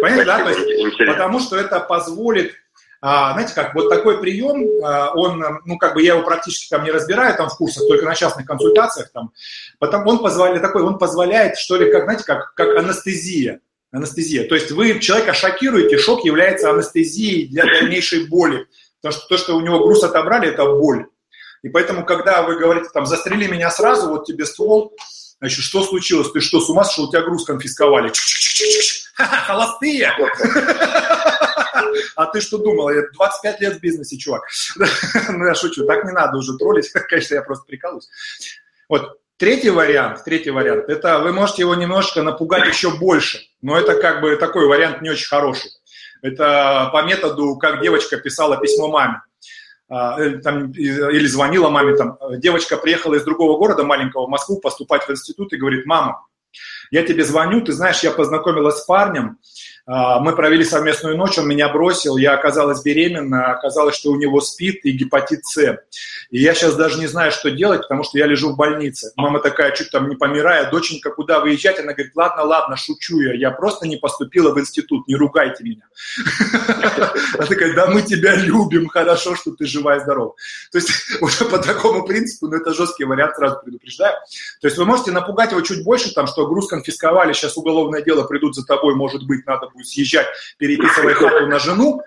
Понимаете, 0.00 0.24
да? 0.24 0.44
То 0.44 0.50
есть, 0.50 0.98
потому 0.98 1.40
что 1.40 1.56
это 1.56 1.80
позволит, 1.80 2.54
а, 3.00 3.32
знаете, 3.32 3.54
как 3.54 3.74
вот 3.74 3.88
такой 3.88 4.20
прием, 4.20 4.84
а, 4.84 5.12
он, 5.14 5.42
ну, 5.64 5.78
как 5.78 5.94
бы 5.94 6.02
я 6.02 6.14
его 6.14 6.24
практически 6.24 6.68
там 6.68 6.84
не 6.84 6.90
разбираю 6.90 7.34
там 7.36 7.48
в 7.48 7.56
курсах, 7.56 7.86
только 7.88 8.04
на 8.04 8.14
частных 8.14 8.46
консультациях 8.46 9.10
там, 9.12 9.32
потому 9.78 10.10
он 10.10 10.18
позволяет, 10.18 10.62
такой, 10.62 10.82
он 10.82 10.98
позволяет, 10.98 11.56
что 11.58 11.76
ли, 11.76 11.90
как, 11.90 12.04
знаете, 12.04 12.24
как, 12.24 12.54
как 12.54 12.76
анестезия. 12.76 13.60
Анестезия. 13.94 14.48
То 14.48 14.56
есть 14.56 14.72
вы 14.72 14.98
человека 14.98 15.34
шокируете, 15.34 15.98
шок 15.98 16.24
является 16.24 16.68
анестезией 16.68 17.46
для 17.46 17.64
дальнейшей 17.64 18.26
боли. 18.26 18.66
Потому 19.00 19.20
что 19.20 19.28
то, 19.28 19.38
что 19.38 19.56
у 19.56 19.60
него 19.60 19.84
груз 19.84 20.02
отобрали, 20.02 20.48
это 20.48 20.64
боль. 20.64 21.06
И 21.62 21.68
поэтому, 21.68 22.04
когда 22.04 22.42
вы 22.42 22.58
говорите, 22.58 22.88
там, 22.92 23.06
застрели 23.06 23.46
меня 23.46 23.70
сразу, 23.70 24.08
вот 24.08 24.26
тебе 24.26 24.46
ствол, 24.46 24.96
значит, 25.38 25.62
что 25.62 25.84
случилось? 25.84 26.32
Ты 26.32 26.40
что, 26.40 26.60
с 26.60 26.68
ума 26.68 26.82
сошел? 26.82 27.04
У 27.04 27.10
тебя 27.12 27.22
груз 27.22 27.44
конфисковали. 27.44 28.10
Холостые! 29.14 30.12
А 32.16 32.26
ты 32.26 32.40
что 32.40 32.58
думал? 32.58 32.90
Я 32.90 33.02
25 33.12 33.60
лет 33.60 33.76
в 33.76 33.80
бизнесе, 33.80 34.18
чувак. 34.18 34.42
Ну, 35.28 35.46
я 35.46 35.54
шучу, 35.54 35.86
так 35.86 36.04
не 36.04 36.10
надо 36.10 36.38
уже 36.38 36.58
троллить. 36.58 36.90
Конечно, 37.08 37.36
я 37.36 37.42
просто 37.42 37.64
прикалываюсь. 37.66 38.08
Вот, 38.88 39.20
Третий 39.36 39.70
вариант, 39.70 40.22
третий 40.24 40.50
вариант, 40.50 40.88
это 40.88 41.18
вы 41.18 41.32
можете 41.32 41.62
его 41.62 41.74
немножко 41.74 42.22
напугать 42.22 42.68
еще 42.68 42.96
больше, 42.96 43.40
но 43.62 43.76
это 43.76 44.00
как 44.00 44.20
бы 44.20 44.36
такой 44.36 44.68
вариант 44.68 45.02
не 45.02 45.10
очень 45.10 45.26
хороший. 45.26 45.72
Это 46.22 46.88
по 46.92 47.02
методу, 47.02 47.56
как 47.56 47.82
девочка 47.82 48.16
писала 48.16 48.56
письмо 48.56 48.88
маме. 48.88 49.22
А, 49.88 50.20
э, 50.20 50.38
Там, 50.38 50.70
или 50.70 51.26
звонила 51.26 51.68
маме, 51.68 51.96
там, 51.96 52.16
девочка 52.38 52.76
приехала 52.76 53.14
из 53.14 53.24
другого 53.24 53.58
города 53.58 53.82
маленького 53.82 54.26
в 54.26 54.30
Москву 54.30 54.60
поступать 54.60 55.06
в 55.06 55.10
институт 55.10 55.52
и 55.52 55.56
говорит, 55.56 55.84
мама, 55.84 56.24
я 56.92 57.02
тебе 57.02 57.24
звоню, 57.24 57.60
ты 57.60 57.72
знаешь, 57.72 58.04
я 58.04 58.12
познакомилась 58.12 58.76
с 58.76 58.84
парнем, 58.84 59.38
мы 59.86 60.34
провели 60.34 60.64
совместную 60.64 61.16
ночь, 61.16 61.38
он 61.38 61.46
меня 61.46 61.68
бросил, 61.68 62.16
я 62.16 62.32
оказалась 62.34 62.82
беременна, 62.82 63.52
оказалось, 63.52 63.96
что 63.96 64.10
у 64.10 64.16
него 64.16 64.40
СПИД 64.40 64.84
и 64.84 64.92
гепатит 64.92 65.44
С. 65.44 65.78
И 66.30 66.38
я 66.38 66.54
сейчас 66.54 66.74
даже 66.74 66.98
не 66.98 67.06
знаю, 67.06 67.30
что 67.32 67.50
делать, 67.50 67.82
потому 67.82 68.02
что 68.02 68.18
я 68.18 68.26
лежу 68.26 68.52
в 68.52 68.56
больнице. 68.56 69.12
Мама 69.16 69.40
такая, 69.40 69.72
чуть 69.72 69.90
там 69.90 70.08
не 70.08 70.16
помирая, 70.16 70.70
доченька, 70.70 71.10
куда 71.10 71.40
выезжать? 71.40 71.78
Она 71.78 71.92
говорит, 71.92 72.12
ладно, 72.14 72.44
ладно, 72.44 72.76
шучу 72.76 73.20
я, 73.20 73.34
я 73.34 73.50
просто 73.50 73.86
не 73.86 73.96
поступила 73.96 74.54
в 74.54 74.58
институт, 74.58 75.06
не 75.06 75.16
ругайте 75.16 75.62
меня. 75.62 75.82
Она 77.34 77.46
такая, 77.46 77.74
да 77.74 77.86
мы 77.86 78.02
тебя 78.02 78.36
любим, 78.36 78.88
хорошо, 78.88 79.36
что 79.36 79.52
ты 79.52 79.66
жива 79.66 79.96
и 79.96 80.00
здорова. 80.00 80.34
То 80.72 80.78
есть 80.78 80.90
уже 81.20 81.44
по 81.44 81.58
такому 81.58 82.06
принципу, 82.06 82.48
но 82.48 82.56
это 82.56 82.72
жесткий 82.72 83.04
вариант, 83.04 83.36
сразу 83.36 83.60
предупреждаю. 83.62 84.16
То 84.60 84.68
есть 84.68 84.78
вы 84.78 84.86
можете 84.86 85.10
напугать 85.10 85.50
его 85.50 85.60
чуть 85.60 85.84
больше, 85.84 86.14
там, 86.14 86.26
что 86.26 86.46
груз 86.46 86.68
конфисковали, 86.68 87.32
сейчас 87.34 87.56
уголовное 87.56 88.02
дело, 88.02 88.24
придут 88.24 88.54
за 88.54 88.64
тобой, 88.64 88.94
может 88.94 89.26
быть, 89.26 89.46
надо 89.46 89.68
будет 89.74 89.88
съезжать, 89.88 90.26
переписывая 90.58 91.14
хату 91.14 91.46
на 91.46 91.58
жену. 91.58 92.02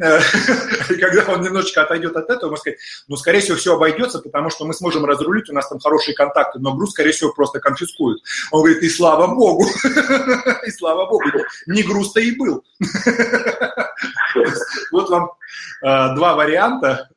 Э, 0.00 0.20
И 0.90 0.94
когда 0.94 1.32
он 1.32 1.42
немножечко 1.42 1.82
отойдет 1.82 2.16
от 2.16 2.28
этого, 2.28 2.50
можно 2.50 2.60
сказать, 2.60 2.78
ну, 3.08 3.16
скорее 3.16 3.40
всего, 3.40 3.56
все 3.56 3.74
обойдется, 3.74 4.18
потому 4.18 4.50
что 4.50 4.64
мы 4.64 4.74
сможем 4.74 5.04
разрулить, 5.04 5.48
у 5.48 5.54
нас 5.54 5.68
там 5.68 5.78
хорошие 5.78 6.14
контакты, 6.14 6.58
но 6.58 6.74
груз, 6.74 6.90
скорее 6.90 7.12
всего, 7.12 7.32
просто 7.32 7.60
конфискуют. 7.60 8.22
Он 8.50 8.60
говорит, 8.60 8.82
и 8.82 8.88
слава 8.88 9.34
богу, 9.34 9.64
и 10.66 10.70
слава 10.70 11.06
богу, 11.06 11.44
не 11.66 11.82
груз-то 11.82 12.20
и 12.20 12.32
был. 12.32 12.64
Вот 14.90 15.10
вам 15.10 15.32
э, 15.82 16.14
два 16.14 16.34
варианта. 16.34 17.08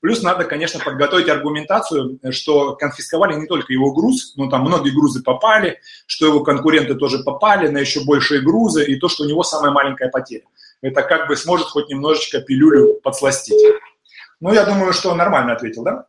Плюс 0.00 0.22
надо, 0.22 0.44
конечно, 0.44 0.80
подготовить 0.80 1.28
аргументацию, 1.28 2.18
что 2.30 2.76
конфисковали 2.76 3.34
не 3.34 3.46
только 3.46 3.72
его 3.72 3.92
груз, 3.92 4.34
но 4.36 4.48
там 4.48 4.62
многие 4.62 4.90
грузы 4.90 5.22
попали, 5.22 5.80
что 6.06 6.26
его 6.26 6.40
конкуренты 6.40 6.94
тоже 6.94 7.18
попали 7.20 7.68
на 7.68 7.78
еще 7.78 8.04
большие 8.04 8.40
грузы, 8.40 8.84
и 8.84 8.98
то, 8.98 9.08
что 9.08 9.24
у 9.24 9.26
него 9.26 9.42
самая 9.42 9.72
маленькая 9.72 10.08
потеря. 10.08 10.44
Это 10.80 11.02
как 11.02 11.28
бы 11.28 11.36
сможет 11.36 11.66
хоть 11.66 11.88
немножечко 11.88 12.40
пилюлю 12.40 13.00
подсластить. 13.02 13.60
Ну, 14.40 14.52
я 14.52 14.64
думаю, 14.64 14.92
что 14.92 15.14
нормально 15.14 15.54
ответил, 15.54 15.82
да? 15.82 16.06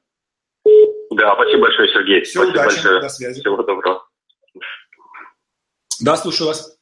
Да, 1.12 1.34
спасибо 1.34 1.64
большое, 1.64 1.92
Сергей. 1.92 2.22
Все, 2.24 2.40
спасибо 2.40 2.52
удачи, 2.52 2.76
большое. 2.76 3.02
до 3.02 3.10
связи. 3.10 3.40
Всего 3.42 3.64
доброго. 3.64 4.06
Да, 6.02 6.16
слушаю 6.16 6.48
вас. 6.48 6.78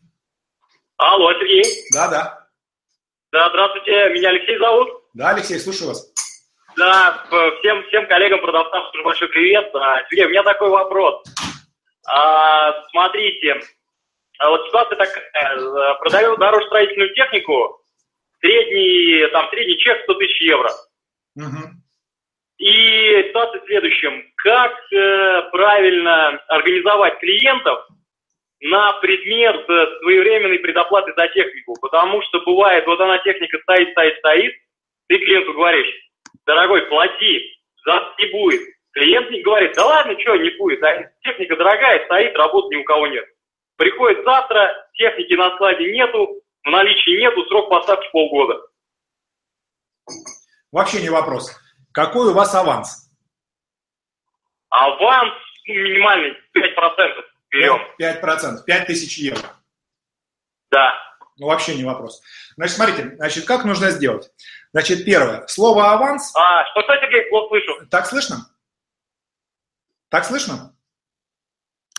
Алло, 0.98 1.32
Сергей. 1.34 1.64
Да, 1.94 2.08
да. 2.10 2.37
Да, 3.32 3.50
здравствуйте, 3.50 4.10
меня 4.14 4.30
Алексей 4.30 4.58
зовут. 4.58 4.90
Да, 5.14 5.30
Алексей, 5.30 5.60
слушаю 5.60 5.90
вас. 5.90 6.14
Да, 6.78 7.26
п- 7.30 7.58
всем, 7.60 7.84
всем 7.88 8.08
коллегам, 8.08 8.40
продавцам 8.42 8.84
большой 9.04 9.28
привет. 9.30 9.74
А, 9.76 10.04
Сергей, 10.10 10.26
у 10.26 10.30
меня 10.30 10.44
такой 10.44 10.70
вопрос. 10.70 11.24
А, 12.08 12.88
смотрите, 12.92 13.60
а 14.40 14.50
вот 14.50 14.66
ситуация 14.68 14.96
такая. 14.98 15.24
э, 15.34 15.96
Продаю 16.00 16.38
дорожно-строительную 16.38 17.14
технику, 17.16 17.82
средний, 18.40 19.28
там, 19.32 19.50
средний 19.50 19.78
чек 19.80 20.04
100 20.04 20.14
тысяч 20.14 20.42
евро. 20.42 20.70
Мгм. 21.36 21.82
И 22.60 23.24
ситуация 23.28 23.62
в 23.62 23.66
следующем. 23.66 24.24
Как 24.38 24.74
э, 24.94 25.42
правильно 25.52 26.28
организовать 26.48 27.20
клиентов 27.20 27.86
на 28.62 28.94
предмет 28.94 29.70
э, 29.70 30.00
своевременной 30.02 30.60
предоплаты 30.60 31.14
за 31.16 31.28
технику? 31.30 31.76
Потому 31.82 32.22
что 32.24 32.42
бывает, 32.42 32.86
вот 32.86 33.00
она 33.00 33.20
техника 33.20 33.58
стоит, 33.60 33.92
стоит, 33.92 34.18
стоит, 34.18 34.54
ты 35.08 35.18
клиенту 35.18 35.54
говоришь, 35.54 35.94
дорогой, 36.46 36.84
плати 36.88 37.58
завтра 37.86 38.14
не 38.20 38.32
будет. 38.32 38.62
Клиент 38.92 39.30
говорит, 39.44 39.74
да 39.76 39.86
ладно, 39.86 40.20
что, 40.20 40.36
не 40.36 40.50
будет, 40.58 40.84
а 40.84 41.12
техника 41.24 41.56
дорогая, 41.56 42.04
стоит, 42.06 42.36
работы 42.36 42.76
ни 42.76 42.80
у 42.82 42.84
кого 42.84 43.08
нет. 43.08 43.26
Приходит 43.78 44.24
завтра, 44.24 44.90
техники 44.94 45.34
на 45.34 45.54
складе 45.56 45.92
нету, 45.92 46.42
в 46.64 46.70
наличии 46.70 47.20
нету, 47.20 47.46
срок 47.46 47.70
поставки 47.70 48.10
полгода. 48.12 48.60
Вообще 50.72 51.02
не 51.02 51.10
вопрос. 51.10 51.56
Какой 51.94 52.32
у 52.32 52.34
вас 52.34 52.54
аванс? 52.56 53.12
Аванс 54.70 55.34
минимальный 55.68 56.36
5% 56.56 57.27
берем. 57.52 57.80
5%, 58.00 58.64
5 58.66 58.88
тысяч 58.88 59.18
евро. 59.18 59.42
Да. 60.72 60.94
Ну, 61.38 61.48
вообще 61.48 61.76
не 61.76 61.84
вопрос. 61.84 62.22
Значит, 62.56 62.76
смотрите, 62.76 63.16
значит, 63.16 63.46
как 63.46 63.64
нужно 63.64 63.92
сделать? 63.92 64.32
Значит, 64.74 65.06
первое, 65.06 65.46
слово 65.48 65.92
аванс. 65.94 66.36
А, 66.36 66.66
что, 66.72 66.82
что 66.82 66.96
Сергей, 66.96 67.30
плохо 67.30 67.50
слышу. 67.50 67.88
Так 67.90 68.06
слышно? 68.08 68.38
Так 70.10 70.26
слышно? 70.26 70.76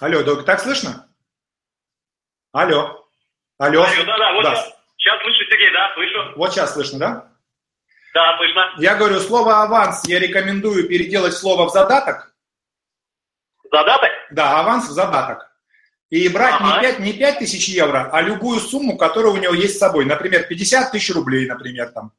Алло, 0.01 0.23
Дог, 0.23 0.45
так 0.45 0.61
слышно? 0.61 1.09
Алло. 2.53 3.07
Алло. 3.59 3.83
Алло, 3.83 4.05
да, 4.05 4.19
да, 4.19 4.33
вот 4.35 4.43
да. 4.43 4.55
Сейчас, 4.55 4.75
сейчас 4.97 5.23
слышу, 5.23 5.45
Сергей, 5.51 5.73
да, 5.73 5.95
слышу. 5.95 6.33
Вот 6.37 6.53
сейчас 6.53 6.73
слышно, 6.73 6.99
да? 6.99 7.33
Да, 8.15 8.37
слышно. 8.39 8.75
Я 8.79 8.97
говорю, 8.97 9.21
слово 9.21 9.63
аванс 9.63 10.05
я 10.07 10.19
рекомендую 10.19 10.89
переделать 10.89 11.35
слово 11.35 11.69
в 11.69 11.73
задаток. 11.73 12.35
Задаток? 13.71 14.11
Да, 14.31 14.61
аванс 14.61 14.89
в 14.89 14.93
задаток. 14.93 15.49
И 16.11 16.29
брать 16.29 16.55
ага. 16.59 16.81
не, 16.81 16.89
5, 16.89 16.99
не 17.01 17.13
5 17.13 17.39
тысяч 17.39 17.69
евро, 17.69 18.09
а 18.11 18.23
любую 18.23 18.61
сумму, 18.61 18.97
которая 18.97 19.33
у 19.33 19.37
него 19.37 19.53
есть 19.53 19.77
с 19.77 19.79
собой. 19.79 20.07
Например, 20.07 20.45
50 20.45 20.91
тысяч 20.93 21.15
рублей, 21.15 21.47
например, 21.47 21.91
там. 21.91 22.13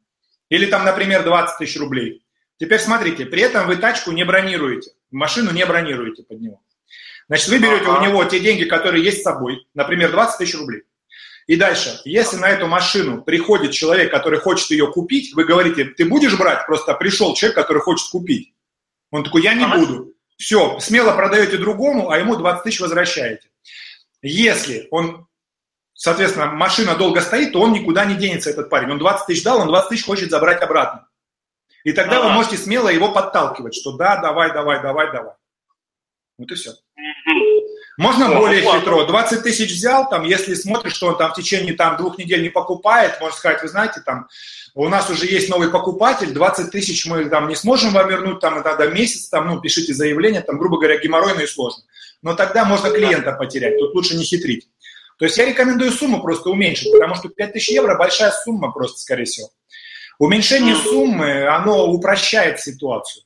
Или 0.49 0.67
там, 0.67 0.85
например, 0.85 1.23
20 1.23 1.57
тысяч 1.57 1.79
рублей. 1.79 2.23
Теперь 2.57 2.79
смотрите, 2.79 3.25
при 3.25 3.41
этом 3.41 3.67
вы 3.67 3.77
тачку 3.77 4.11
не 4.11 4.25
бронируете, 4.25 4.91
машину 5.11 5.51
не 5.51 5.65
бронируете 5.65 6.23
под 6.23 6.41
него. 6.41 6.61
Значит, 7.27 7.47
вы 7.49 7.59
берете 7.59 7.85
ага. 7.85 7.99
у 7.99 8.03
него 8.03 8.23
те 8.25 8.39
деньги, 8.39 8.65
которые 8.65 9.03
есть 9.03 9.21
с 9.21 9.23
собой, 9.23 9.67
например, 9.73 10.11
20 10.11 10.37
тысяч 10.37 10.55
рублей. 10.55 10.83
И 11.47 11.55
дальше, 11.55 11.99
если 12.05 12.37
на 12.37 12.49
эту 12.49 12.67
машину 12.67 13.23
приходит 13.23 13.71
человек, 13.71 14.11
который 14.11 14.39
хочет 14.39 14.69
ее 14.69 14.91
купить, 14.91 15.33
вы 15.33 15.45
говорите, 15.45 15.85
ты 15.85 16.05
будешь 16.05 16.37
брать? 16.37 16.65
Просто 16.67 16.93
пришел 16.93 17.33
человек, 17.33 17.55
который 17.55 17.81
хочет 17.81 18.07
купить. 18.09 18.53
Он 19.09 19.23
такой, 19.23 19.41
я 19.41 19.55
не 19.55 19.63
ага. 19.63 19.79
буду. 19.79 20.13
Все, 20.39 20.79
смело 20.79 21.11
продаете 21.11 21.57
другому, 21.57 22.09
а 22.09 22.17
ему 22.17 22.37
20 22.37 22.63
тысяч 22.63 22.79
возвращаете. 22.79 23.49
Если 24.21 24.87
он, 24.89 25.27
соответственно, 25.93 26.45
машина 26.45 26.95
долго 26.95 27.19
стоит, 27.19 27.51
то 27.51 27.61
он 27.61 27.73
никуда 27.73 28.05
не 28.05 28.15
денется, 28.15 28.49
этот 28.49 28.69
парень. 28.69 28.91
Он 28.91 28.99
20 28.99 29.27
тысяч 29.27 29.43
дал, 29.43 29.59
он 29.59 29.67
20 29.67 29.89
тысяч 29.89 30.05
хочет 30.05 30.31
забрать 30.31 30.61
обратно. 30.61 31.09
И 31.83 31.91
тогда 31.91 32.19
ага. 32.19 32.29
вы 32.29 32.33
можете 32.35 32.57
смело 32.57 32.87
его 32.87 33.11
подталкивать, 33.11 33.75
что 33.75 33.97
да, 33.97 34.21
давай, 34.21 34.53
давай, 34.53 34.81
давай, 34.81 35.11
давай. 35.11 35.33
Вот 36.37 36.49
и 36.51 36.55
все. 36.55 36.71
Можно 37.97 38.31
О, 38.31 38.39
более 38.39 38.65
ладно. 38.65 38.79
хитро. 38.79 39.05
20 39.05 39.43
тысяч 39.43 39.73
взял, 39.73 40.09
там, 40.09 40.23
если 40.23 40.53
смотришь, 40.53 40.93
что 40.93 41.07
он 41.07 41.17
там 41.17 41.33
в 41.33 41.35
течение 41.35 41.73
там, 41.73 41.97
двух 41.97 42.17
недель 42.17 42.41
не 42.41 42.49
покупает, 42.49 43.19
можно 43.19 43.37
сказать, 43.37 43.61
вы 43.61 43.67
знаете, 43.67 43.99
там, 44.05 44.29
у 44.75 44.87
нас 44.87 45.09
уже 45.09 45.25
есть 45.25 45.49
новый 45.49 45.69
покупатель, 45.69 46.31
20 46.31 46.71
тысяч 46.71 47.05
мы 47.05 47.25
там 47.25 47.47
не 47.47 47.55
сможем 47.55 47.91
вам 47.91 48.09
вернуть, 48.09 48.39
там, 48.39 48.61
надо 48.61 48.87
месяц, 48.89 49.29
там, 49.29 49.47
ну, 49.47 49.59
пишите 49.61 49.93
заявление, 49.93 50.41
там, 50.41 50.57
грубо 50.57 50.77
говоря, 50.77 50.97
геморройно 50.97 51.41
и 51.41 51.47
сложно. 51.47 51.83
Но 52.21 52.35
тогда 52.35 52.65
можно 52.65 52.89
клиента 52.89 53.31
потерять, 53.33 53.77
тут 53.79 53.95
лучше 53.95 54.15
не 54.15 54.23
хитрить. 54.23 54.69
То 55.17 55.25
есть 55.25 55.37
я 55.37 55.45
рекомендую 55.45 55.91
сумму 55.91 56.21
просто 56.21 56.49
уменьшить, 56.49 56.91
потому 56.91 57.15
что 57.15 57.29
5000 57.29 57.69
евро 57.69 57.97
большая 57.97 58.31
сумма 58.31 58.71
просто, 58.71 58.99
скорее 58.99 59.25
всего. 59.25 59.49
Уменьшение 60.17 60.75
суммы, 60.75 61.47
оно 61.47 61.87
упрощает 61.87 62.59
ситуацию. 62.59 63.23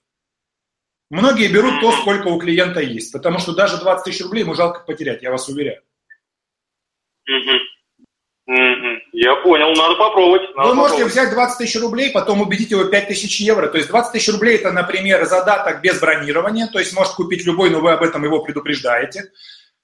Многие 1.10 1.48
берут 1.48 1.80
то, 1.82 1.92
сколько 1.92 2.28
у 2.28 2.40
клиента 2.40 2.80
есть, 2.80 3.12
потому 3.12 3.38
что 3.38 3.54
даже 3.54 3.78
20 3.78 4.04
тысяч 4.04 4.22
рублей 4.22 4.42
ему 4.42 4.56
жалко 4.56 4.84
потерять, 4.86 5.22
я 5.22 5.30
вас 5.30 5.48
уверяю. 5.48 5.82
Я 8.46 9.36
понял, 9.38 9.74
надо 9.74 9.96
попробовать. 9.96 10.54
Надо 10.56 10.70
Вы 10.70 10.76
можете 10.76 11.06
взять 11.06 11.32
20 11.32 11.58
тысяч 11.58 11.80
рублей, 11.80 12.12
потом 12.12 12.42
убедить 12.42 12.72
его 12.72 12.84
5 12.84 13.08
тысяч 13.08 13.40
евро. 13.40 13.68
То 13.68 13.78
есть 13.78 13.90
20 13.90 14.12
тысяч 14.12 14.34
рублей 14.34 14.58
это, 14.58 14.72
например, 14.72 15.26
задаток 15.26 15.82
без 15.82 16.00
бронирования, 16.00 16.68
то 16.68 16.80
есть 16.80 16.94
может 16.94 17.14
купить 17.14 17.46
любой, 17.46 17.70
но 17.70 17.80
вы 17.80 17.92
об 17.92 18.04
этом 18.04 18.24
его 18.24 18.44
предупреждаете. 18.44 19.32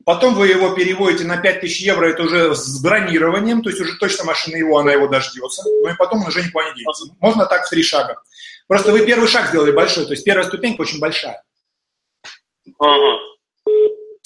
Потом 0.06 0.34
вы 0.34 0.48
его 0.48 0.72
переводите 0.76 1.26
на 1.26 1.38
5 1.38 1.62
тысяч 1.62 1.82
евро, 1.82 2.08
это 2.08 2.24
уже 2.24 2.54
с 2.54 2.82
бронированием, 2.82 3.62
то 3.62 3.70
есть 3.70 3.82
уже 3.82 3.98
точно 3.98 4.26
машина 4.26 4.58
его, 4.58 4.78
она 4.78 4.92
его 4.92 5.08
дождется. 5.08 5.64
Ну 5.66 5.90
и 5.90 5.96
потом 5.96 6.22
он 6.22 6.28
уже 6.28 6.42
никуда 6.42 6.70
не 6.70 6.76
денется. 6.76 7.06
Можно 7.20 7.46
так 7.46 7.66
в 7.66 7.70
три 7.70 7.84
шага. 7.84 8.22
Просто 8.68 8.92
вы 8.92 9.06
первый 9.06 9.28
шаг 9.28 9.48
сделали 9.48 9.72
большой, 9.72 10.06
то 10.06 10.12
есть 10.12 10.26
первая 10.26 10.46
ступенька 10.46 10.82
очень 10.82 11.00
большая. 11.00 11.44
Ага. 12.78 13.20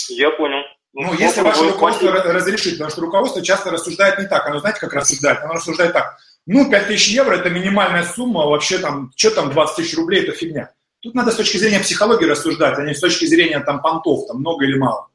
Я 0.10 0.32
понял. 0.32 0.64
Ну, 0.94 1.08
ну 1.08 1.14
если 1.14 1.41
ваше 1.41 1.64
руководство 1.64 2.12
разрешит, 2.12 2.74
потому 2.74 2.91
что 2.91 3.02
руководство 3.02 3.41
часто 3.41 3.72
рассуждает 3.72 4.20
не 4.20 4.28
так. 4.28 4.46
Оно, 4.46 4.60
знаете, 4.60 4.80
как 4.80 4.94
рассуждает? 4.94 5.39
Оно 5.41 5.54
рассуждает 5.54 5.94
так. 5.94 6.18
Ну, 6.46 6.70
5 6.70 6.88
тысяч 6.88 7.08
евро– 7.08 7.36
это 7.36 7.50
минимальная 7.50 8.04
сумма, 8.04 8.44
а 8.44 8.48
вообще 8.48 8.78
там, 8.78 9.12
что 9.16 9.32
там 9.32 9.50
20 9.52 9.76
тысяч 9.76 9.98
рублей– 9.98 10.24
это 10.24 10.34
фигня. 10.34 10.72
Тут 11.02 11.16
надо 11.16 11.32
с 11.32 11.36
точки 11.36 11.58
зрения 11.58 11.80
психологии 11.80 12.26
рассуждать, 12.26 12.78
а 12.78 12.84
не 12.84 12.94
с 12.94 13.00
точки 13.00 13.26
зрения 13.26 13.60
там 13.60 13.82
понтов, 13.82 14.28
там 14.28 14.38
много 14.38 14.66
или 14.66 14.78
мало. 14.78 15.08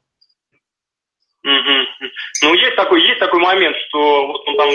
Угу. 1.43 2.09
Ну, 2.43 2.53
есть 2.53 2.75
такой, 2.75 3.01
есть 3.07 3.19
такой 3.19 3.39
момент, 3.39 3.75
что 3.87 4.27
вот 4.27 4.47
он 4.47 4.57
там 4.57 4.69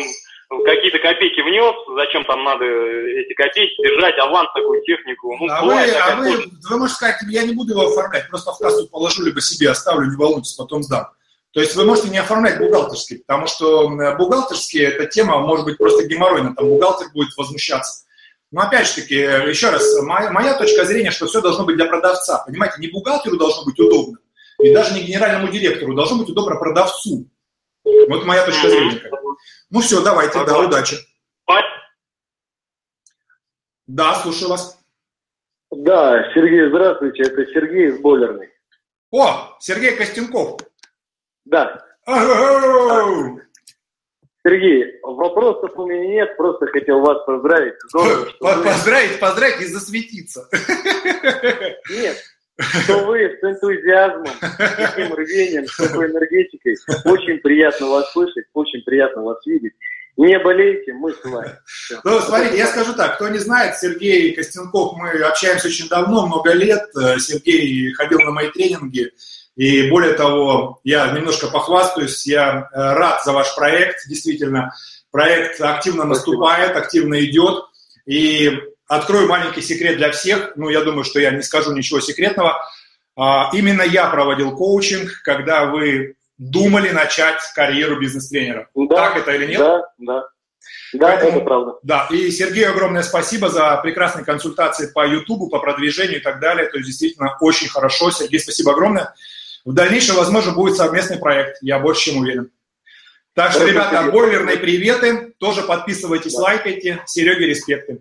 какие-то 0.48 0.98
копейки 0.98 1.40
внес, 1.40 1.74
зачем 1.96 2.24
там 2.24 2.44
надо 2.44 2.64
эти 2.64 3.32
копейки 3.34 3.82
держать, 3.82 4.18
аванс 4.18 4.50
такую 4.54 4.82
технику. 4.82 5.36
Ну, 5.40 5.46
а 5.50 5.64
вы, 5.64 5.74
а 5.74 6.16
вы, 6.16 6.44
вы 6.70 6.78
можете 6.78 6.96
сказать, 6.96 7.16
я 7.28 7.42
не 7.42 7.54
буду 7.54 7.72
его 7.72 7.88
оформлять, 7.88 8.28
просто 8.28 8.52
в 8.52 8.58
кассу 8.58 8.88
положу, 8.88 9.24
либо 9.24 9.40
себе 9.40 9.70
оставлю, 9.70 10.10
не 10.10 10.16
волнуйтесь, 10.16 10.54
потом 10.54 10.82
сдам. 10.82 11.08
То 11.52 11.60
есть 11.60 11.76
вы 11.76 11.84
можете 11.84 12.08
не 12.08 12.18
оформлять 12.18 12.58
бухгалтерский, 12.58 13.18
потому 13.26 13.46
что 13.46 13.88
бухгалтерский 14.18 14.82
эта 14.82 15.06
тема 15.06 15.38
может 15.38 15.64
быть 15.64 15.78
просто 15.78 16.04
геморройна, 16.06 16.54
там 16.54 16.68
бухгалтер 16.68 17.08
будет 17.14 17.36
возмущаться. 17.36 18.04
Но 18.50 18.62
опять 18.62 18.88
же 18.88 19.02
таки, 19.02 19.14
еще 19.14 19.70
раз, 19.70 20.00
моя, 20.02 20.30
моя 20.30 20.54
точка 20.54 20.84
зрения, 20.84 21.10
что 21.10 21.26
все 21.26 21.40
должно 21.40 21.64
быть 21.64 21.76
для 21.76 21.86
продавца. 21.86 22.42
Понимаете, 22.46 22.76
не 22.78 22.88
бухгалтеру 22.88 23.36
должно 23.36 23.64
быть 23.64 23.78
удобно, 23.78 24.18
и 24.58 24.72
даже 24.72 24.94
не 24.94 25.02
генеральному 25.02 25.48
директору, 25.48 25.94
должно 25.94 26.18
быть 26.18 26.28
удобно 26.28 26.56
продавцу. 26.56 27.26
Вот 27.84 28.24
моя 28.24 28.44
точка 28.44 28.68
зрения. 28.68 29.10
Ну 29.70 29.80
все, 29.80 30.02
давайте, 30.02 30.44
да, 30.44 30.58
удачи. 30.58 30.96
Да, 33.86 34.14
слушаю 34.14 34.48
вас. 34.48 34.78
Да, 35.70 36.32
Сергей, 36.32 36.68
здравствуйте, 36.68 37.22
это 37.22 37.44
Сергей 37.46 37.88
из 37.88 38.00
Бойлерной. 38.00 38.48
О, 39.10 39.56
Сергей 39.60 39.96
Костенков. 39.96 40.60
Да. 41.44 41.84
Сергей, 44.46 45.00
вопросов 45.02 45.70
у 45.76 45.86
меня 45.86 46.06
нет, 46.06 46.36
просто 46.36 46.66
хотел 46.66 47.00
вас 47.00 47.24
поздравить. 47.24 47.74
Здорово, 47.88 48.28
поздравить, 48.40 49.12
вы... 49.12 49.18
поздравить 49.18 49.60
и 49.62 49.66
засветиться. 49.66 50.48
Нет, 51.90 52.16
что 52.58 53.04
вы 53.06 53.38
с 53.40 53.44
энтузиазмом, 53.44 54.26
с 54.26 54.76
таким 54.76 55.14
рвением, 55.14 55.66
с 55.66 55.76
такой 55.76 56.10
энергетикой. 56.10 56.76
Очень 57.04 57.38
приятно 57.38 57.88
вас 57.88 58.12
слышать, 58.12 58.46
очень 58.52 58.82
приятно 58.82 59.22
вас 59.22 59.44
видеть. 59.46 59.72
Не 60.16 60.38
болейте, 60.38 60.92
мы 60.92 61.12
с 61.12 61.24
вами. 61.24 61.58
Все. 61.66 62.00
Ну, 62.04 62.20
смотрите, 62.20 62.56
я 62.56 62.68
скажу 62.68 62.94
так, 62.94 63.16
кто 63.16 63.28
не 63.28 63.38
знает, 63.38 63.76
Сергей 63.76 64.32
Костенков, 64.32 64.96
мы 64.96 65.10
общаемся 65.10 65.66
очень 65.66 65.88
давно, 65.88 66.26
много 66.26 66.52
лет. 66.52 66.84
Сергей 67.18 67.92
ходил 67.94 68.20
на 68.20 68.30
мои 68.30 68.48
тренинги, 68.50 69.10
и 69.56 69.88
более 69.90 70.14
того, 70.14 70.80
я 70.84 71.10
немножко 71.12 71.48
похвастаюсь, 71.48 72.26
я 72.26 72.68
э, 72.72 72.92
рад 72.94 73.24
за 73.24 73.32
ваш 73.32 73.54
проект, 73.54 74.08
действительно, 74.08 74.74
проект 75.12 75.60
активно 75.60 76.04
наступает, 76.04 76.76
активно 76.76 77.24
идет, 77.24 77.64
и 78.04 78.58
Открою 78.86 79.28
маленький 79.28 79.62
секрет 79.62 79.96
для 79.96 80.10
всех, 80.10 80.52
ну, 80.56 80.68
я 80.68 80.82
думаю, 80.82 81.04
что 81.04 81.18
я 81.18 81.30
не 81.30 81.42
скажу 81.42 81.72
ничего 81.72 82.00
секретного. 82.00 82.60
А, 83.16 83.50
именно 83.52 83.82
я 83.82 84.06
проводил 84.08 84.56
коучинг, 84.56 85.22
когда 85.22 85.66
вы 85.66 86.16
думали 86.36 86.90
начать 86.90 87.40
карьеру 87.54 87.98
бизнес-тренера. 87.98 88.68
Да, 88.74 88.94
так 88.96 89.16
это 89.18 89.32
или 89.32 89.46
нет? 89.46 89.58
Да, 89.58 89.82
да. 89.98 90.24
Да, 90.92 91.08
Поэтому, 91.08 91.38
это 91.38 91.44
правда. 91.44 91.72
Да, 91.82 92.06
и 92.10 92.30
Сергею 92.30 92.70
огромное 92.70 93.02
спасибо 93.02 93.48
за 93.48 93.76
прекрасные 93.82 94.24
консультации 94.24 94.86
по 94.86 95.06
Ютубу, 95.06 95.48
по 95.48 95.58
продвижению 95.58 96.18
и 96.18 96.22
так 96.22 96.40
далее. 96.40 96.68
То 96.68 96.76
есть 96.76 96.86
действительно 96.86 97.36
очень 97.40 97.68
хорошо. 97.68 98.10
Сергей, 98.10 98.38
спасибо 98.38 98.72
огромное. 98.72 99.14
В 99.64 99.72
дальнейшем, 99.72 100.16
возможно, 100.16 100.52
будет 100.52 100.76
совместный 100.76 101.18
проект, 101.18 101.58
я 101.62 101.78
больше 101.78 102.10
чем 102.10 102.18
уверен. 102.18 102.50
Так 103.34 103.52
что, 103.52 103.66
ребята, 103.66 104.10
бойлерные 104.10 104.56
приветы. 104.56 105.34
Тоже 105.38 105.62
подписывайтесь, 105.62 106.34
да. 106.34 106.42
лайкайте. 106.42 107.02
Сереге 107.06 107.46
респекты. 107.46 107.98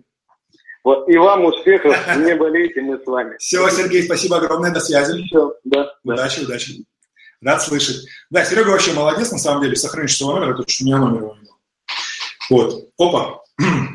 Вот, 0.84 1.08
и 1.08 1.16
вам 1.16 1.46
успехов, 1.46 1.96
не 2.18 2.34
болейте, 2.36 2.82
мы 2.82 2.98
с 2.98 3.06
вами. 3.06 3.36
Все, 3.38 3.68
Сергей, 3.70 4.04
спасибо 4.04 4.36
огромное, 4.36 4.70
до 4.70 4.80
связи. 4.80 5.24
Все, 5.24 5.54
да. 5.64 5.94
Удачи, 6.04 6.40
да. 6.40 6.46
удачи. 6.46 6.84
Рад 7.40 7.62
слышать. 7.62 8.06
Да, 8.30 8.44
Серега 8.44 8.68
вообще 8.68 8.92
молодец, 8.92 9.32
на 9.32 9.38
самом 9.38 9.62
деле, 9.62 9.76
сохранить 9.76 10.10
своего 10.10 10.34
номера, 10.34 10.52
потому 10.52 10.68
что 10.68 10.84
у 10.84 10.86
меня 10.86 10.98
номер 10.98 11.20
его 11.22 11.36
не 11.36 11.48
был. 11.48 11.58
Вот, 12.50 12.90
опа. 12.98 13.42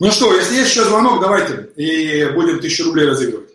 Ну 0.00 0.10
что, 0.10 0.34
если 0.34 0.56
есть 0.56 0.70
еще 0.70 0.84
звонок, 0.84 1.20
давайте, 1.20 1.72
и 1.76 2.28
будем 2.32 2.58
тысячу 2.58 2.84
рублей 2.84 3.06
разыгрывать. 3.06 3.52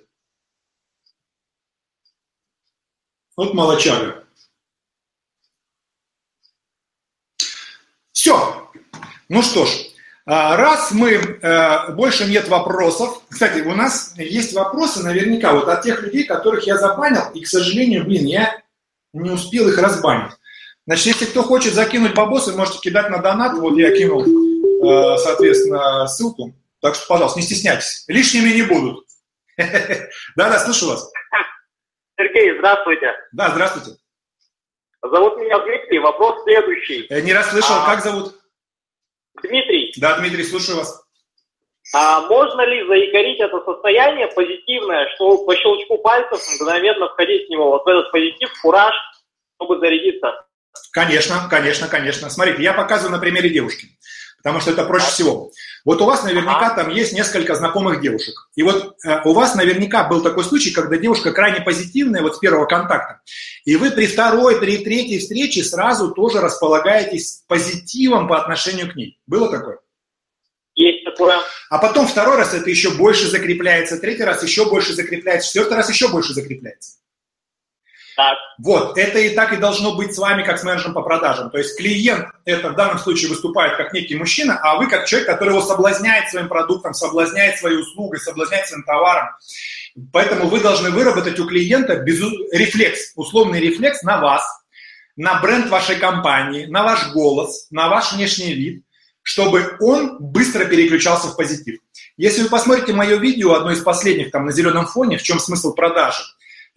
Вот 3.36 3.53
молочага. 3.53 4.25
Все. 8.13 8.71
Ну 9.27 9.41
что 9.41 9.65
ж, 9.65 9.89
раз 10.30 10.91
мы, 10.91 11.13
э, 11.13 11.91
больше 11.93 12.25
нет 12.25 12.47
вопросов, 12.49 13.21
кстати, 13.30 13.61
у 13.61 13.73
нас 13.73 14.13
есть 14.17 14.53
вопросы 14.53 15.03
наверняка 15.03 15.53
вот 15.53 15.67
от 15.67 15.82
тех 15.82 16.03
людей, 16.03 16.23
которых 16.23 16.67
я 16.67 16.77
забанил, 16.77 17.32
и, 17.34 17.41
к 17.41 17.47
сожалению, 17.47 18.05
блин, 18.05 18.25
я 18.25 18.61
не 19.13 19.32
успел 19.32 19.67
их 19.67 19.77
разбанить. 19.80 20.34
Значит, 20.86 21.05
если 21.07 21.25
кто 21.25 21.41
хочет 21.41 21.73
закинуть 21.73 22.13
бабосы, 22.13 22.55
можете 22.55 22.80
кидать 22.80 23.09
на 23.09 23.19
донат, 23.19 23.57
вот 23.57 23.75
я 23.77 23.95
кинул, 23.95 24.23
э, 24.23 25.17
соответственно, 25.17 26.07
ссылку, 26.07 26.53
так 26.80 26.95
что, 26.95 27.07
пожалуйста, 27.07 27.39
не 27.39 27.45
стесняйтесь, 27.45 28.05
лишними 28.07 28.49
не 28.49 28.61
будут. 28.61 29.05
Да-да, 30.36 30.59
слышу 30.59 30.89
вас. 30.89 31.11
Сергей, 32.17 32.57
здравствуйте. 32.57 33.13
Да, 33.32 33.49
здравствуйте. 33.49 33.99
Зовут 35.01 35.38
меня 35.38 35.57
Дмитрий. 35.59 35.99
Вопрос 35.99 36.43
следующий. 36.43 37.07
Я 37.09 37.21
не 37.21 37.34
расслышал, 37.34 37.77
а, 37.77 37.86
как 37.86 38.03
зовут? 38.03 38.36
Дмитрий. 39.41 39.78
Да, 39.98 40.18
Дмитрий, 40.18 40.44
слушаю 40.44 40.78
вас. 40.78 41.04
А 41.94 42.22
можно 42.22 42.62
ли 42.62 42.86
заикарить 42.88 43.40
это 43.40 43.60
состояние 43.66 44.28
позитивное, 44.28 45.08
что 45.16 45.44
по 45.44 45.56
щелчку 45.56 45.98
пальцев 45.98 46.40
мгновенно 46.56 47.08
входить 47.10 47.48
в 47.48 47.50
него, 47.50 47.70
вот 47.70 47.84
в 47.84 47.88
этот 47.88 48.12
позитив, 48.12 48.50
кураж, 48.62 48.94
чтобы 49.56 49.80
зарядиться? 49.80 50.46
Конечно, 50.92 51.48
конечно, 51.50 51.88
конечно. 51.88 52.30
Смотрите, 52.30 52.62
я 52.62 52.74
показываю 52.74 53.14
на 53.14 53.20
примере 53.20 53.50
девушки, 53.50 53.88
потому 54.44 54.60
что 54.60 54.72
это 54.72 54.86
проще 54.86 55.08
всего. 55.08 55.52
Вот 55.86 56.02
у 56.02 56.06
вас 56.06 56.24
наверняка 56.24 56.72
там 56.72 56.90
есть 56.90 57.14
несколько 57.14 57.56
знакомых 57.56 58.02
девушек. 58.02 58.50
И 58.56 58.64
вот 58.64 58.96
э, 59.06 59.22
у 59.26 59.34
вас 59.34 59.56
наверняка 59.56 60.04
был 60.04 60.22
такой 60.22 60.44
случай, 60.44 60.72
когда 60.72 60.98
девушка 60.98 61.32
крайне 61.32 61.62
позитивная 61.62 62.22
вот 62.22 62.36
с 62.36 62.40
первого 62.40 62.66
контакта. 62.66 63.22
И 63.66 63.76
вы 63.76 63.92
при 63.92 64.08
второй, 64.08 64.60
при 64.60 64.78
третьей 64.78 65.20
встрече 65.20 65.64
сразу 65.64 66.12
тоже 66.12 66.42
располагаетесь 66.42 67.44
позитивом 67.48 68.28
по 68.28 68.42
отношению 68.42 68.92
к 68.92 68.96
ней. 68.96 69.20
Было 69.28 69.50
такое? 69.52 69.80
Есть 70.76 71.04
такое. 71.04 71.40
А 71.70 71.78
потом 71.78 72.08
второй 72.08 72.38
раз 72.38 72.54
это 72.54 72.70
еще 72.70 72.92
больше 72.92 73.28
закрепляется, 73.28 73.98
третий 73.98 74.24
раз 74.24 74.44
еще 74.44 74.70
больше 74.70 74.94
закрепляется, 74.94 75.48
четвертый 75.48 75.74
раз 75.74 75.90
еще 75.90 76.08
больше 76.08 76.34
закрепляется. 76.34 76.94
Так. 78.20 78.38
Вот, 78.57 78.97
это 78.97 79.17
и 79.17 79.34
так 79.34 79.53
и 79.53 79.55
должно 79.55 79.95
быть 79.95 80.13
с 80.13 80.17
вами, 80.17 80.43
как 80.43 80.59
с 80.59 80.63
менеджером 80.65 80.93
по 80.93 81.03
продажам. 81.03 81.49
То 81.51 81.57
есть 81.57 81.78
клиент 81.78 82.28
это 82.43 82.72
в 82.72 82.76
данном 82.76 82.99
случае 82.99 83.30
выступает 83.30 83.78
как 83.78 83.93
некий 83.93 84.17
мужчина, 84.17 84.59
а 84.61 84.76
вы 84.76 84.89
как 84.89 85.05
человек, 85.05 85.30
который 85.30 85.51
его 85.51 85.61
соблазняет 85.61 86.30
своим 86.30 86.49
продуктом, 86.49 86.93
соблазняет 86.93 87.57
своей 87.59 87.78
услугой, 87.78 88.20
соблазняет 88.20 88.67
своим 88.67 88.84
товаром. 88.84 89.30
Поэтому 90.11 90.49
вы 90.49 90.59
должны 90.59 90.89
выработать 90.89 91.39
у 91.39 91.47
клиента 91.47 91.95
безу... 91.95 92.30
рефлекс, 92.51 93.13
условный 93.15 93.61
рефлекс 93.61 94.03
на 94.03 94.20
вас, 94.20 94.43
на 95.15 95.39
бренд 95.39 95.70
вашей 95.70 95.95
компании, 95.95 96.65
на 96.65 96.84
ваш 96.84 97.13
голос, 97.13 97.67
на 97.72 97.88
ваш 97.88 98.11
внешний 98.11 98.53
вид, 98.53 98.84
чтобы 99.22 99.78
он 99.80 100.17
быстро 100.20 100.65
переключался 100.65 101.30
в 101.30 101.38
позитив. 101.38 101.80
Если 102.17 102.41
вы 102.41 102.49
посмотрите 102.49 102.91
мое 102.91 103.15
видео, 103.15 103.53
одно 103.53 103.72
из 103.72 103.80
последних 103.80 104.30
там 104.32 104.45
на 104.45 104.51
зеленом 104.51 104.88
фоне, 104.88 105.17
в 105.17 105.24
чем 105.24 105.39
смысл 105.39 105.74
продажи, 105.74 106.22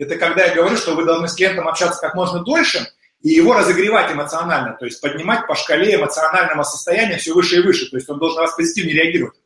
это 0.03 0.16
когда 0.16 0.44
я 0.44 0.55
говорю, 0.55 0.76
что 0.76 0.94
вы 0.94 1.05
должны 1.05 1.28
с 1.28 1.34
клиентом 1.34 1.68
общаться 1.68 2.00
как 2.00 2.14
можно 2.14 2.40
дольше 2.40 2.86
и 3.22 3.30
его 3.30 3.55
разогревать 3.55 4.12
эмоционально, 4.12 4.76
то 4.78 4.84
есть 4.84 5.00
поднимать 5.00 5.46
по 5.46 5.55
шкале 5.55 5.94
эмоционального 5.94 6.64
состояния 6.64 7.18
все 7.18 7.32
выше 7.32 7.57
и 7.57 7.62
выше, 7.62 7.88
то 7.88 7.96
есть 7.96 8.09
он 8.11 8.18
должен 8.18 8.36
на 8.36 8.42
вас 8.42 8.57
позитивнее 8.57 8.96
реагировать, 8.96 9.36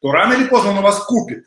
то 0.00 0.12
рано 0.12 0.34
или 0.34 0.44
поздно 0.44 0.70
он 0.70 0.78
у 0.78 0.82
вас 0.82 1.00
купит. 1.04 1.46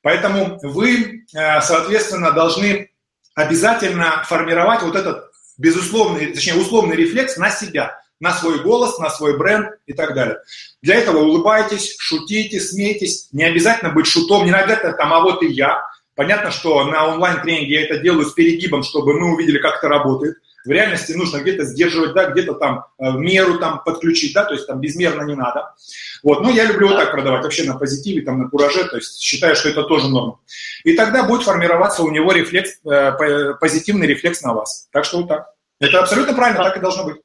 Поэтому 0.00 0.58
вы, 0.62 1.26
э, 1.34 1.60
соответственно, 1.60 2.30
должны 2.30 2.90
обязательно 3.34 4.24
формировать 4.24 4.82
вот 4.82 4.96
этот 4.96 5.30
безусловный, 5.58 6.32
точнее, 6.32 6.54
условный 6.54 6.96
рефлекс 6.96 7.36
на 7.36 7.50
себя, 7.50 8.00
на 8.20 8.32
свой 8.32 8.62
голос, 8.62 8.98
на 8.98 9.10
свой 9.10 9.36
бренд 9.36 9.70
и 9.86 9.92
так 9.92 10.14
далее. 10.14 10.38
Для 10.82 10.96
этого 10.96 11.18
улыбайтесь, 11.18 11.96
шутите, 11.98 12.60
смейтесь. 12.60 13.28
Не 13.32 13.44
обязательно 13.44 13.92
быть 13.92 14.06
шутом, 14.06 14.44
не 14.44 14.52
обязательно 14.52 14.92
там, 14.92 15.12
а 15.12 15.20
вот 15.20 15.42
и 15.42 15.46
я. 15.46 15.82
Понятно, 16.18 16.50
что 16.50 16.82
на 16.82 17.06
онлайн-тренинге 17.06 17.74
я 17.74 17.82
это 17.84 17.98
делаю 17.98 18.26
с 18.26 18.32
перегибом, 18.32 18.82
чтобы 18.82 19.14
мы 19.14 19.34
увидели, 19.34 19.58
как 19.58 19.76
это 19.76 19.86
работает. 19.86 20.38
В 20.64 20.68
реальности 20.68 21.12
нужно 21.12 21.38
где-то 21.38 21.62
сдерживать, 21.62 22.12
да, 22.12 22.24
где-то 22.24 22.54
там 22.54 22.86
э, 22.98 23.12
меру 23.12 23.60
там 23.60 23.84
подключить, 23.84 24.34
да, 24.34 24.42
то 24.42 24.54
есть 24.54 24.66
там 24.66 24.80
безмерно 24.80 25.22
не 25.22 25.36
надо. 25.36 25.76
Вот, 26.24 26.42
но 26.42 26.50
я 26.50 26.64
люблю 26.64 26.88
вот 26.88 26.96
так 26.96 27.12
продавать, 27.12 27.44
вообще 27.44 27.62
на 27.62 27.78
позитиве, 27.78 28.22
там 28.22 28.42
на 28.42 28.50
кураже, 28.50 28.88
то 28.88 28.96
есть 28.96 29.20
считаю, 29.20 29.54
что 29.54 29.68
это 29.68 29.84
тоже 29.84 30.08
норма. 30.08 30.40
И 30.82 30.96
тогда 30.96 31.22
будет 31.22 31.44
формироваться 31.44 32.02
у 32.02 32.10
него 32.10 32.32
рефлекс, 32.32 32.80
э, 32.84 33.54
позитивный 33.60 34.08
рефлекс 34.08 34.42
на 34.42 34.54
вас. 34.54 34.88
Так 34.90 35.04
что 35.04 35.18
вот 35.18 35.28
так. 35.28 35.46
Это 35.78 36.00
абсолютно 36.00 36.34
правильно, 36.34 36.64
так 36.64 36.76
и 36.78 36.80
должно 36.80 37.04
быть. 37.04 37.18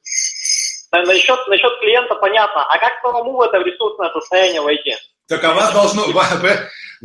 Насчет, 0.92 1.48
насчет 1.48 1.80
клиента 1.80 2.14
понятно. 2.14 2.64
А 2.72 2.78
как 2.78 2.92
самому 3.02 3.32
в 3.38 3.40
это 3.40 3.56
ресурсное 3.58 4.10
состояние 4.12 4.60
войти? 4.60 4.94
Так 5.26 5.42
а 5.42 5.52
вас 5.52 5.72
должно, 5.72 6.06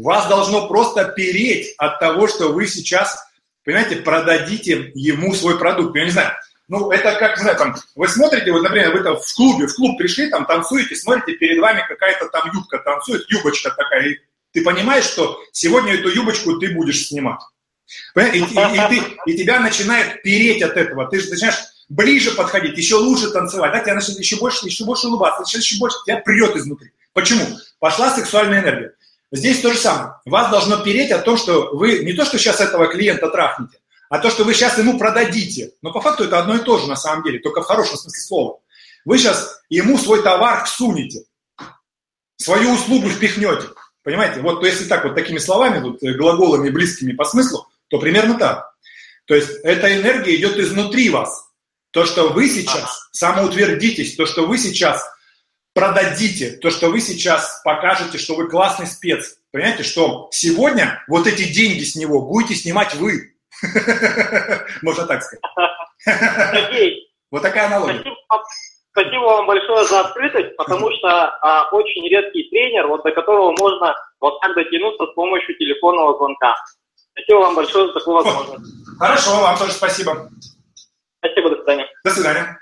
вас 0.04 0.28
должно 0.28 0.68
просто 0.68 1.06
переть 1.06 1.74
от 1.78 2.00
того, 2.00 2.28
что 2.28 2.50
вы 2.50 2.68
сейчас, 2.68 3.18
понимаете, 3.64 3.98
продадите 3.98 4.92
ему 4.96 5.34
свой 5.34 5.58
продукт. 5.58 5.96
Я 5.96 6.06
не 6.06 6.12
знаю, 6.12 6.34
ну, 6.68 6.92
это 6.92 7.16
как, 7.16 7.38
не 7.38 7.42
знаю, 7.42 7.58
там, 7.58 7.76
вы 7.96 8.08
смотрите, 8.08 8.52
вот, 8.52 8.62
например, 8.62 8.94
вы 8.94 9.02
там 9.02 9.18
в 9.18 9.34
клубе, 9.34 9.68
в 9.68 9.76
клуб 9.76 9.98
пришли, 9.98 10.30
там 10.30 10.46
танцуете, 10.46 10.96
смотрите, 10.96 11.38
перед 11.38 11.60
вами 11.60 11.84
какая-то 11.88 12.30
там 12.30 12.52
юбка 12.54 12.78
танцует, 12.80 13.26
юбочка 13.30 13.72
такая, 13.72 14.08
и 14.08 14.18
ты 14.54 14.64
понимаешь, 14.64 15.06
что 15.06 15.40
сегодня 15.52 15.94
эту 15.94 16.10
юбочку 16.10 16.58
ты 16.60 16.74
будешь 16.74 17.08
снимать. 17.08 17.42
И, 18.16 18.20
и, 18.20 18.42
и, 18.42 18.46
ты, 18.46 19.02
и 19.26 19.38
тебя 19.38 19.60
начинает 19.60 20.22
переть 20.22 20.62
от 20.62 20.78
этого. 20.78 21.08
Ты 21.08 21.20
же 21.20 21.30
начинаешь 21.32 21.58
ближе 21.90 22.32
подходить, 22.32 22.78
еще 22.78 22.96
лучше 22.96 23.32
танцевать, 23.32 23.72
да, 23.72 23.80
тебя 23.80 23.96
начинает 23.96 24.20
еще 24.20 24.38
больше, 24.38 24.66
еще 24.68 24.86
больше 24.86 25.08
улыбаться, 25.08 25.58
еще 25.58 25.80
больше, 25.80 25.98
тебя 26.06 26.18
прет 26.18 26.56
изнутри. 26.56 26.92
Почему? 27.14 27.44
Пошла 27.80 28.12
сексуальная 28.16 28.62
энергия. 28.62 28.94
Здесь 29.32 29.62
то 29.62 29.72
же 29.72 29.78
самое. 29.78 30.14
Вас 30.26 30.50
должно 30.50 30.78
переть 30.84 31.12
о 31.12 31.20
том, 31.20 31.38
что 31.38 31.76
вы 31.76 32.00
не 32.04 32.14
то, 32.14 32.26
что 32.26 32.40
сейчас 32.40 32.60
этого 32.62 32.88
клиента 32.88 33.30
трахнете, 33.30 33.78
а 34.10 34.18
то, 34.20 34.30
что 34.30 34.44
вы 34.44 34.54
сейчас 34.54 34.78
ему 34.78 34.98
продадите. 34.98 35.74
Но 35.82 35.92
по 35.92 36.02
факту 36.02 36.24
это 36.24 36.40
одно 36.40 36.56
и 36.56 36.64
то 36.64 36.78
же 36.80 36.88
на 36.88 36.96
самом 36.96 37.24
деле, 37.24 37.40
только 37.40 37.62
в 37.62 37.66
хорошем 37.66 37.98
смысле 37.98 38.22
слова. 38.22 38.60
Вы 39.06 39.18
сейчас 39.18 39.62
ему 39.70 39.98
свой 39.98 40.24
товар 40.24 40.66
всунете, 40.66 41.26
свою 42.38 42.72
услугу 42.74 43.10
впихнете. 43.10 43.68
Понимаете? 44.04 44.42
Вот 44.42 44.62
то 44.62 44.66
если 44.66 44.86
так 44.86 45.04
вот 45.04 45.14
такими 45.14 45.38
словами, 45.38 45.80
вот, 45.80 46.02
э, 46.02 46.14
глаголами 46.14 46.70
близкими 46.70 47.12
по 47.12 47.26
смыслу, 47.26 47.68
то 47.90 48.00
примерно 48.00 48.38
так. 48.38 48.74
То 49.26 49.36
есть 49.36 49.50
эта 49.64 49.96
энергия 49.96 50.36
идет 50.36 50.58
изнутри 50.58 51.10
вас. 51.10 51.46
То, 51.92 52.06
что 52.06 52.30
вы 52.30 52.50
сейчас 52.50 53.10
самоутвердитесь, 53.12 54.16
то, 54.16 54.26
что 54.26 54.48
вы 54.48 54.58
сейчас 54.58 55.08
продадите, 55.74 56.52
то, 56.58 56.70
что 56.70 56.90
вы 56.90 57.00
сейчас 57.00 57.62
покажете, 57.64 58.18
что 58.18 58.36
вы 58.36 58.50
классный 58.50 58.88
спец. 58.88 59.38
Понимаете, 59.52 59.84
что 59.84 60.30
сегодня 60.32 61.04
вот 61.08 61.28
эти 61.28 61.52
деньги 61.52 61.84
с 61.84 61.96
него 61.96 62.22
будете 62.22 62.56
снимать 62.56 62.94
вы. 62.96 63.34
Можно 64.82 65.06
так 65.06 65.24
сказать. 65.24 65.42
Вот 67.32 67.44
такая 67.44 67.68
аналогия. 67.68 68.04
Спасибо, 68.92 69.22
вам 69.22 69.46
большое 69.46 69.86
за 69.86 70.00
открытость, 70.00 70.58
потому 70.58 70.90
что 70.92 71.08
а, 71.42 71.70
очень 71.72 72.08
редкий 72.10 72.50
тренер, 72.50 72.88
вот 72.88 73.04
до 73.04 73.12
которого 73.12 73.56
можно 73.58 73.96
вот 74.20 74.42
так 74.42 74.56
дотянуться 74.56 75.06
с 75.06 75.14
помощью 75.14 75.56
телефонного 75.58 76.18
звонка. 76.18 76.56
Спасибо 77.12 77.38
вам 77.38 77.56
большое 77.56 77.88
за 77.88 77.94
такую 77.94 78.16
возможность. 78.16 78.74
Хорошо, 78.98 79.42
вам 79.42 79.58
тоже 79.58 79.74
спасибо. 79.74 80.30
Спасибо, 81.20 81.50
до 81.50 81.56
свидания. 81.58 81.88
До 82.04 82.10
свидания. 82.12 82.60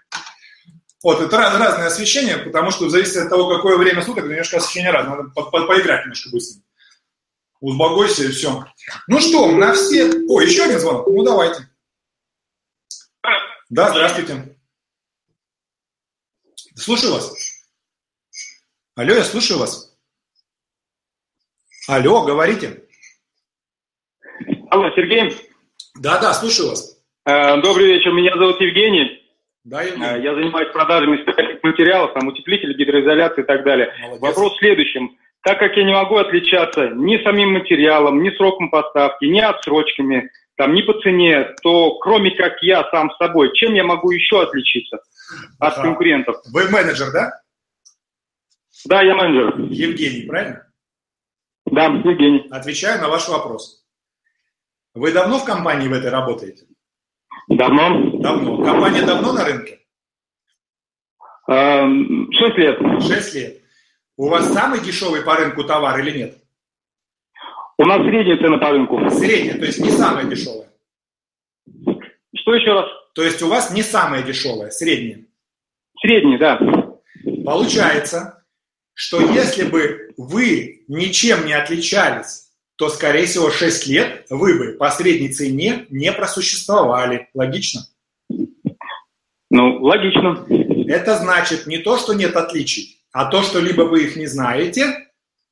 Вот, 1.04 1.22
это 1.22 1.38
раз, 1.38 1.54
разное 1.56 1.88
освещение, 1.88 2.38
потому 2.38 2.72
что 2.72 2.86
в 2.86 2.89
зависимости 2.89 3.20
от 3.20 3.30
того, 3.30 3.56
какое 3.56 3.78
время 3.78 4.02
суток, 4.02 4.26
немножко 4.26 4.58
освещение 4.58 4.91
разное. 4.91 5.18
Надо 5.18 5.30
по 5.30 5.41
-по 5.41 5.68
поиграть 5.68 6.02
немножко 6.02 6.30
быстро. 6.32 6.62
Успокойся 7.60 8.24
и 8.24 8.32
все. 8.32 8.66
Ну 9.08 9.20
что, 9.20 9.52
на 9.52 9.74
все... 9.74 10.10
О, 10.30 10.41
еще 10.41 10.64
один 10.64 10.80
звонок. 10.80 11.08
Ну, 11.08 11.24
давайте. 11.24 11.70
Да, 13.70 13.89
здравствуйте. 13.89 14.58
Слушаю 16.76 17.14
вас. 17.14 17.34
Алло, 18.95 19.14
я 19.14 19.24
слушаю 19.24 19.60
вас. 19.60 19.95
Алло, 21.88 22.24
говорите. 22.24 22.84
Алло, 24.70 24.89
Сергей. 24.95 25.36
Да, 25.95 26.20
да, 26.20 26.34
слушаю 26.34 26.70
вас. 26.70 26.98
Э, 27.26 27.60
добрый 27.62 27.88
вечер, 27.88 28.12
меня 28.12 28.38
зовут 28.38 28.62
Евгений. 28.62 29.16
Да, 29.68 29.82
Евгений. 29.82 30.05
Э, 30.05 30.22
я 30.24 30.34
занимаюсь 30.34 30.72
продажами 30.72 31.22
строительных 31.22 31.61
материалов, 31.61 32.13
там, 32.13 32.28
утеплители, 32.30 32.74
гидроизоляции 32.74 33.41
и 33.41 33.45
так 33.45 33.65
далее. 33.65 33.93
Молодец. 33.99 34.22
Вопрос 34.22 34.53
в 34.53 34.59
следующем. 34.59 35.18
Так 35.41 35.59
как 35.59 35.76
я 35.76 35.84
не 35.84 35.93
могу 35.93 36.15
отличаться 36.15 36.89
ни 36.89 37.22
самим 37.22 37.51
материалом, 37.51 38.24
ни 38.24 38.30
сроком 38.38 38.70
поставки, 38.70 39.26
ни 39.26 39.41
отсрочками, 39.41 40.32
там, 40.55 40.74
ни 40.74 40.82
по 40.84 40.93
цене, 41.01 41.53
то 41.63 41.99
кроме 41.99 42.32
как 42.32 42.61
я 42.63 42.89
сам 42.91 43.11
с 43.11 43.18
собой, 43.18 43.53
чем 43.55 43.74
я 43.74 43.84
могу 43.84 44.09
еще 44.11 44.41
отличиться 44.41 44.99
от 45.59 45.74
Ага. 45.74 45.84
конкурентов? 45.84 46.38
Вы 46.53 46.70
менеджер, 46.70 47.11
да? 47.11 47.32
Да, 48.86 49.01
я 49.01 49.15
менеджер. 49.15 49.59
Евгений, 49.70 50.26
правильно? 50.28 50.65
Да, 51.65 51.86
Евгений. 51.88 52.47
Отвечаю 52.51 53.01
на 53.01 53.09
ваш 53.09 53.28
вопрос. 53.28 53.86
Вы 54.93 55.11
давно 55.11 55.39
в 55.39 55.45
компании 55.45 55.89
в 55.89 55.93
этой 55.93 56.09
работаете? 56.09 56.65
Давно. 57.48 58.20
Давно. 58.20 58.64
Компания 58.64 59.04
давно 59.04 59.34
на 59.34 59.45
рынке? 59.45 59.80
Эм, 61.48 62.30
Шесть 62.34 62.58
лет. 62.58 62.80
Шесть 63.02 63.34
лет. 63.36 63.62
У 64.18 64.28
вас 64.28 64.52
самый 64.52 64.82
дешевый 64.82 65.22
по 65.22 65.36
рынку 65.36 65.64
товар 65.64 66.00
или 66.00 66.18
нет? 66.18 66.38
У 67.78 67.86
нас 67.86 68.02
средняя 68.02 68.38
цена 68.38 68.58
по 68.58 68.72
рынку. 68.72 69.10
Средняя, 69.10 69.58
то 69.58 69.66
есть 69.66 69.80
не 69.80 69.91
самая 69.91 70.26
дешевая. 70.26 70.68
Что 72.36 72.56
еще 72.56 72.74
раз? 72.74 72.86
То 73.14 73.24
есть 73.24 73.41
у 73.41 73.48
вас 73.48 73.72
не 73.72 73.84
самая 73.84 74.24
дешевая, 74.24 74.72
средняя. 74.72 75.26
Средняя, 76.02 76.39
да. 76.39 76.58
Получается, 77.45 78.43
что 78.93 79.22
если 79.22 79.64
бы 79.64 80.14
вы 80.18 80.84
ничем 80.88 81.45
не 81.45 81.54
отличались, 81.54 82.47
то, 82.78 82.89
скорее 82.89 83.25
всего, 83.25 83.49
6 83.49 83.88
лет 83.88 84.28
вы 84.30 84.57
бы 84.57 84.78
по 84.78 84.89
средней 84.91 85.30
цене 85.30 85.88
не 85.89 86.11
просуществовали. 86.11 87.28
Логично? 87.34 87.82
Ну, 89.49 89.82
логично. 89.82 90.45
Это 90.88 91.17
значит 91.17 91.65
не 91.65 91.80
то, 91.80 91.97
что 91.97 92.13
нет 92.13 92.36
отличий, 92.36 93.01
а 93.11 93.25
то, 93.25 93.41
что 93.41 93.59
либо 93.59 93.82
вы 93.82 94.03
их 94.03 94.15
не 94.15 94.28
знаете, 94.28 95.09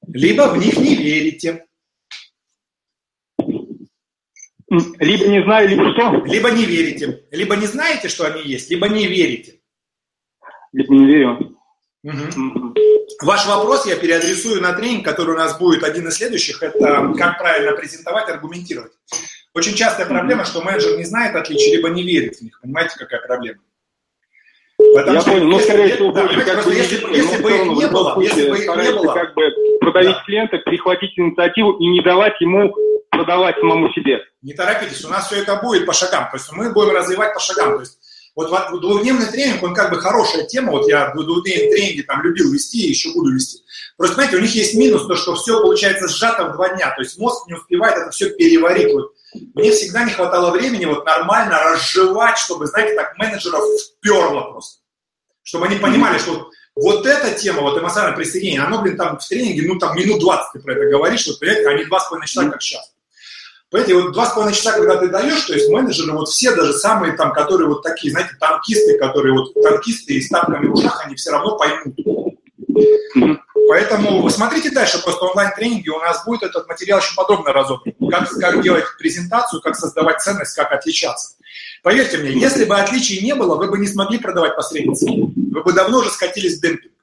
либо 0.08 0.54
в 0.54 0.58
них 0.58 0.78
не 0.78 0.96
верите. 0.96 1.66
Либо 4.70 5.28
не 5.28 5.44
знаю, 5.44 5.70
либо 5.70 5.94
что? 5.94 6.24
Либо 6.26 6.52
не 6.52 6.66
верите. 6.66 7.24
Либо 7.32 7.56
не 7.56 7.66
знаете, 7.66 8.08
что 8.08 8.28
они 8.28 8.44
есть, 8.44 8.70
либо 8.70 8.88
не 8.88 9.08
верите. 9.08 9.62
Либо 10.74 10.94
не 10.94 11.06
верю. 11.06 11.58
Угу. 12.04 12.74
Ваш 13.22 13.46
вопрос 13.46 13.86
я 13.86 13.96
переадресую 13.96 14.62
на 14.62 14.74
тренинг, 14.74 15.06
который 15.06 15.36
у 15.36 15.38
нас 15.38 15.58
будет 15.58 15.84
один 15.84 16.08
из 16.08 16.16
следующих. 16.16 16.62
Это 16.62 17.14
как 17.18 17.38
правильно 17.38 17.74
презентовать, 17.74 18.30
аргументировать. 18.30 18.92
Очень 19.54 19.76
частая 19.76 20.06
проблема, 20.06 20.44
что 20.44 20.62
менеджер 20.62 20.98
не 20.98 21.06
знает 21.06 21.36
отличий, 21.36 21.78
либо 21.78 21.90
не 21.90 22.04
верит 22.04 22.36
в 22.36 22.42
них. 22.42 22.60
Понимаете, 22.62 22.96
какая 22.98 23.22
проблема? 23.22 23.60
Потому 24.78 25.14
я 25.14 25.22
что, 25.22 25.32
понял, 25.32 25.46
ну, 25.46 25.60
скорее 25.60 25.96
всего, 25.96 26.12
да, 26.12 26.22
больше 26.24 26.42
как 26.42 26.66
бы 26.66 26.74
если, 26.74 26.96
если 27.16 27.42
бы 27.42 27.52
их 27.52 27.66
не 27.66 27.88
было, 27.88 28.22
если 28.22 28.50
бы 28.50 28.58
их 28.58 28.68
не 28.68 28.92
было, 28.92 29.14
как 29.14 29.34
бы 29.34 29.50
продавить 29.80 30.16
да. 30.18 30.24
клиента, 30.26 30.58
перехватить 30.58 31.18
инициативу 31.18 31.78
и 31.78 31.88
не 31.88 32.02
давать 32.02 32.34
ему 32.42 32.76
продавать 33.10 33.56
самому 33.58 33.90
себе. 33.94 34.20
Не 34.42 34.54
торопитесь, 34.54 35.06
у 35.06 35.10
нас 35.10 35.28
все 35.28 35.42
это 35.42 35.56
будет 35.56 35.86
по 35.86 35.94
шагам, 35.94 36.30
то 36.30 36.36
есть 36.36 36.52
мы 36.52 36.74
будем 36.74 36.94
развивать 36.94 37.34
по 37.34 37.40
шагам, 37.40 37.76
то 37.76 37.80
есть 37.80 37.98
вот 38.36 38.82
двухдневный 38.82 39.28
тренинг, 39.28 39.64
он 39.64 39.74
как 39.74 39.92
бы 39.92 40.00
хорошая 40.00 40.44
тема, 40.44 40.72
вот 40.72 40.88
я 40.88 41.14
двухдневные 41.14 41.72
тренинги 41.72 42.02
там 42.02 42.22
любил 42.22 42.52
вести 42.52 42.86
и 42.86 42.90
еще 42.90 43.14
буду 43.14 43.34
вести. 43.34 43.64
Просто, 43.98 44.16
знаете, 44.16 44.36
у 44.36 44.42
них 44.42 44.54
есть 44.54 44.76
минус, 44.76 45.08
то, 45.08 45.16
что 45.16 45.36
все 45.36 45.62
получается 45.62 46.08
сжато 46.08 46.50
в 46.50 46.54
два 46.54 46.70
дня, 46.76 46.94
то 46.94 47.02
есть 47.02 47.18
мозг 47.18 47.48
не 47.48 47.54
успевает 47.54 47.98
это 47.98 48.12
все 48.12 48.30
переварить. 48.32 48.94
Вот 48.94 49.14
мне 49.54 49.72
всегда 49.72 50.04
не 50.04 50.12
хватало 50.12 50.52
времени 50.52 50.86
вот 50.86 51.06
нормально 51.06 51.60
разжевать, 51.60 52.38
чтобы, 52.38 52.68
знаете, 52.68 52.96
так 52.96 53.18
менеджеров 53.18 53.64
вперло 53.80 54.52
просто. 54.52 54.82
Чтобы 55.44 55.68
они 55.68 55.78
понимали, 55.78 56.18
что 56.18 56.50
вот 56.76 57.06
эта 57.06 57.32
тема, 57.40 57.62
вот 57.62 57.80
эмоциональное 57.80 58.18
присоединение, 58.18 58.62
оно, 58.62 58.82
блин, 58.82 58.98
там 58.98 59.18
в 59.18 59.26
тренинге, 59.26 59.68
ну, 59.68 59.80
там 59.80 59.96
минут 59.96 60.20
20 60.20 60.54
ты 60.54 60.60
про 60.60 60.74
это 60.74 60.90
говоришь, 60.90 61.26
вот, 61.28 61.40
понимаете, 61.40 61.70
а 61.70 61.74
не 61.74 61.86
два 61.86 62.00
с 62.00 62.10
половиной 62.10 62.28
часа, 62.28 62.50
как 62.50 62.62
сейчас. 62.62 62.95
Понимаете, 63.76 63.96
вот 63.96 64.14
два 64.14 64.26
с 64.26 64.34
половиной 64.34 64.56
часа, 64.56 64.72
когда 64.72 64.96
ты 64.96 65.10
даешь, 65.10 65.42
то 65.42 65.54
есть 65.54 65.70
менеджеры, 65.70 66.14
вот 66.14 66.30
все 66.30 66.56
даже 66.56 66.72
самые 66.72 67.12
там, 67.12 67.34
которые 67.34 67.68
вот 67.68 67.84
такие, 67.84 68.10
знаете, 68.10 68.34
танкисты, 68.40 68.98
которые 68.98 69.34
вот 69.34 69.54
танкисты 69.54 70.14
и 70.14 70.22
с 70.22 70.30
тапками 70.30 70.68
в 70.68 70.76
ушах, 70.76 71.06
они 71.06 71.16
все 71.16 71.32
равно 71.32 71.58
поймут. 71.58 71.94
Поэтому 73.68 74.30
смотрите 74.30 74.72
дальше, 74.72 75.04
просто 75.04 75.26
онлайн-тренинги, 75.26 75.90
у 75.90 76.00
нас 76.00 76.24
будет 76.24 76.44
этот 76.44 76.70
материал 76.70 77.00
очень 77.00 77.18
подробно 77.18 77.52
разобран. 77.52 77.94
Как, 78.10 78.30
как 78.30 78.64
делать 78.64 78.86
презентацию, 78.98 79.62
как 79.62 79.76
создавать 79.76 80.22
ценность, 80.22 80.56
как 80.56 80.72
отличаться. 80.72 81.36
Поверьте 81.84 82.20
мне, 82.20 82.32
если 82.32 82.64
бы 82.64 82.80
отличий 82.80 83.22
не 83.26 83.36
было, 83.36 83.58
вы 83.58 83.70
бы 83.70 83.78
не 83.78 83.88
смогли 83.88 84.20
продавать 84.20 84.56
по 84.56 84.62
средней 84.62 84.96
цене. 84.96 85.34
Вы 85.52 85.62
бы 85.62 85.74
давно 85.74 85.98
уже 85.98 86.12
скатились 86.12 86.60
в 86.60 86.62
демпинг. 86.62 86.94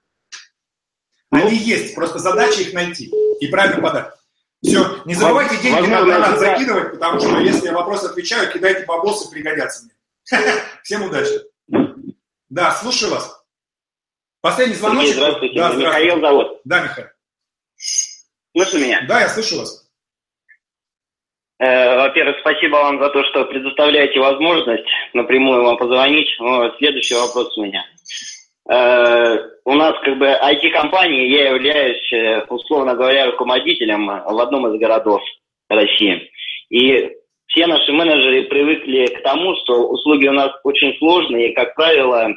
Они 1.28 1.54
есть, 1.54 1.94
просто 1.94 2.18
задача 2.18 2.62
их 2.62 2.72
найти 2.72 3.12
и 3.40 3.46
правильно 3.48 3.82
подать. 3.82 4.21
Все, 4.62 5.02
не 5.04 5.14
забывайте 5.14 5.56
деньги 5.56 5.80
Возможно, 5.80 6.06
на 6.06 6.12
донат 6.12 6.38
закидывать, 6.38 6.92
потому 6.92 7.20
что 7.20 7.38
если 7.38 7.66
я 7.66 7.72
вопрос 7.72 8.04
отвечаю, 8.04 8.50
кидайте 8.52 8.84
бабосы, 8.86 9.28
пригодятся 9.30 9.84
мне. 9.84 10.40
Всем 10.84 11.02
удачи. 11.02 11.32
Да, 12.48 12.70
слушаю 12.72 13.10
вас. 13.10 13.44
Последний 14.40 14.74
звоночек. 14.74 15.14
здравствуйте. 15.14 15.58
Да, 15.58 15.72
здравствуйте. 15.72 15.86
Михаил 15.86 16.20
зовут. 16.20 16.60
Да, 16.64 16.80
Михаил. 16.82 17.08
Слышно 17.76 18.78
меня? 18.78 19.04
Да, 19.08 19.20
я 19.20 19.28
слышу 19.28 19.58
вас. 19.58 19.88
Э, 21.58 21.96
во-первых, 21.96 22.36
спасибо 22.40 22.76
вам 22.76 23.00
за 23.00 23.08
то, 23.10 23.24
что 23.24 23.44
предоставляете 23.46 24.20
возможность 24.20 24.84
напрямую 25.12 25.62
вам 25.62 25.76
позвонить. 25.76 26.28
Но 26.38 26.70
следующий 26.78 27.14
вопрос 27.14 27.56
у 27.56 27.64
меня. 27.64 27.84
Э, 28.72 29.36
у 29.66 29.74
нас 29.74 29.94
как 30.02 30.18
бы 30.18 30.26
IT-компания, 30.26 31.28
я 31.28 31.50
являюсь, 31.50 32.12
э, 32.12 32.44
условно 32.48 32.94
говоря, 32.94 33.26
руководителем 33.26 34.06
в 34.06 34.40
одном 34.40 34.66
из 34.68 34.80
городов 34.80 35.20
России. 35.68 36.30
И 36.70 37.10
все 37.48 37.66
наши 37.66 37.92
менеджеры 37.92 38.44
привыкли 38.44 39.06
к 39.06 39.22
тому, 39.22 39.54
что 39.56 39.88
услуги 39.90 40.26
у 40.26 40.32
нас 40.32 40.52
очень 40.64 40.96
сложные, 40.98 41.50
и, 41.50 41.54
как 41.54 41.74
правило, 41.74 42.34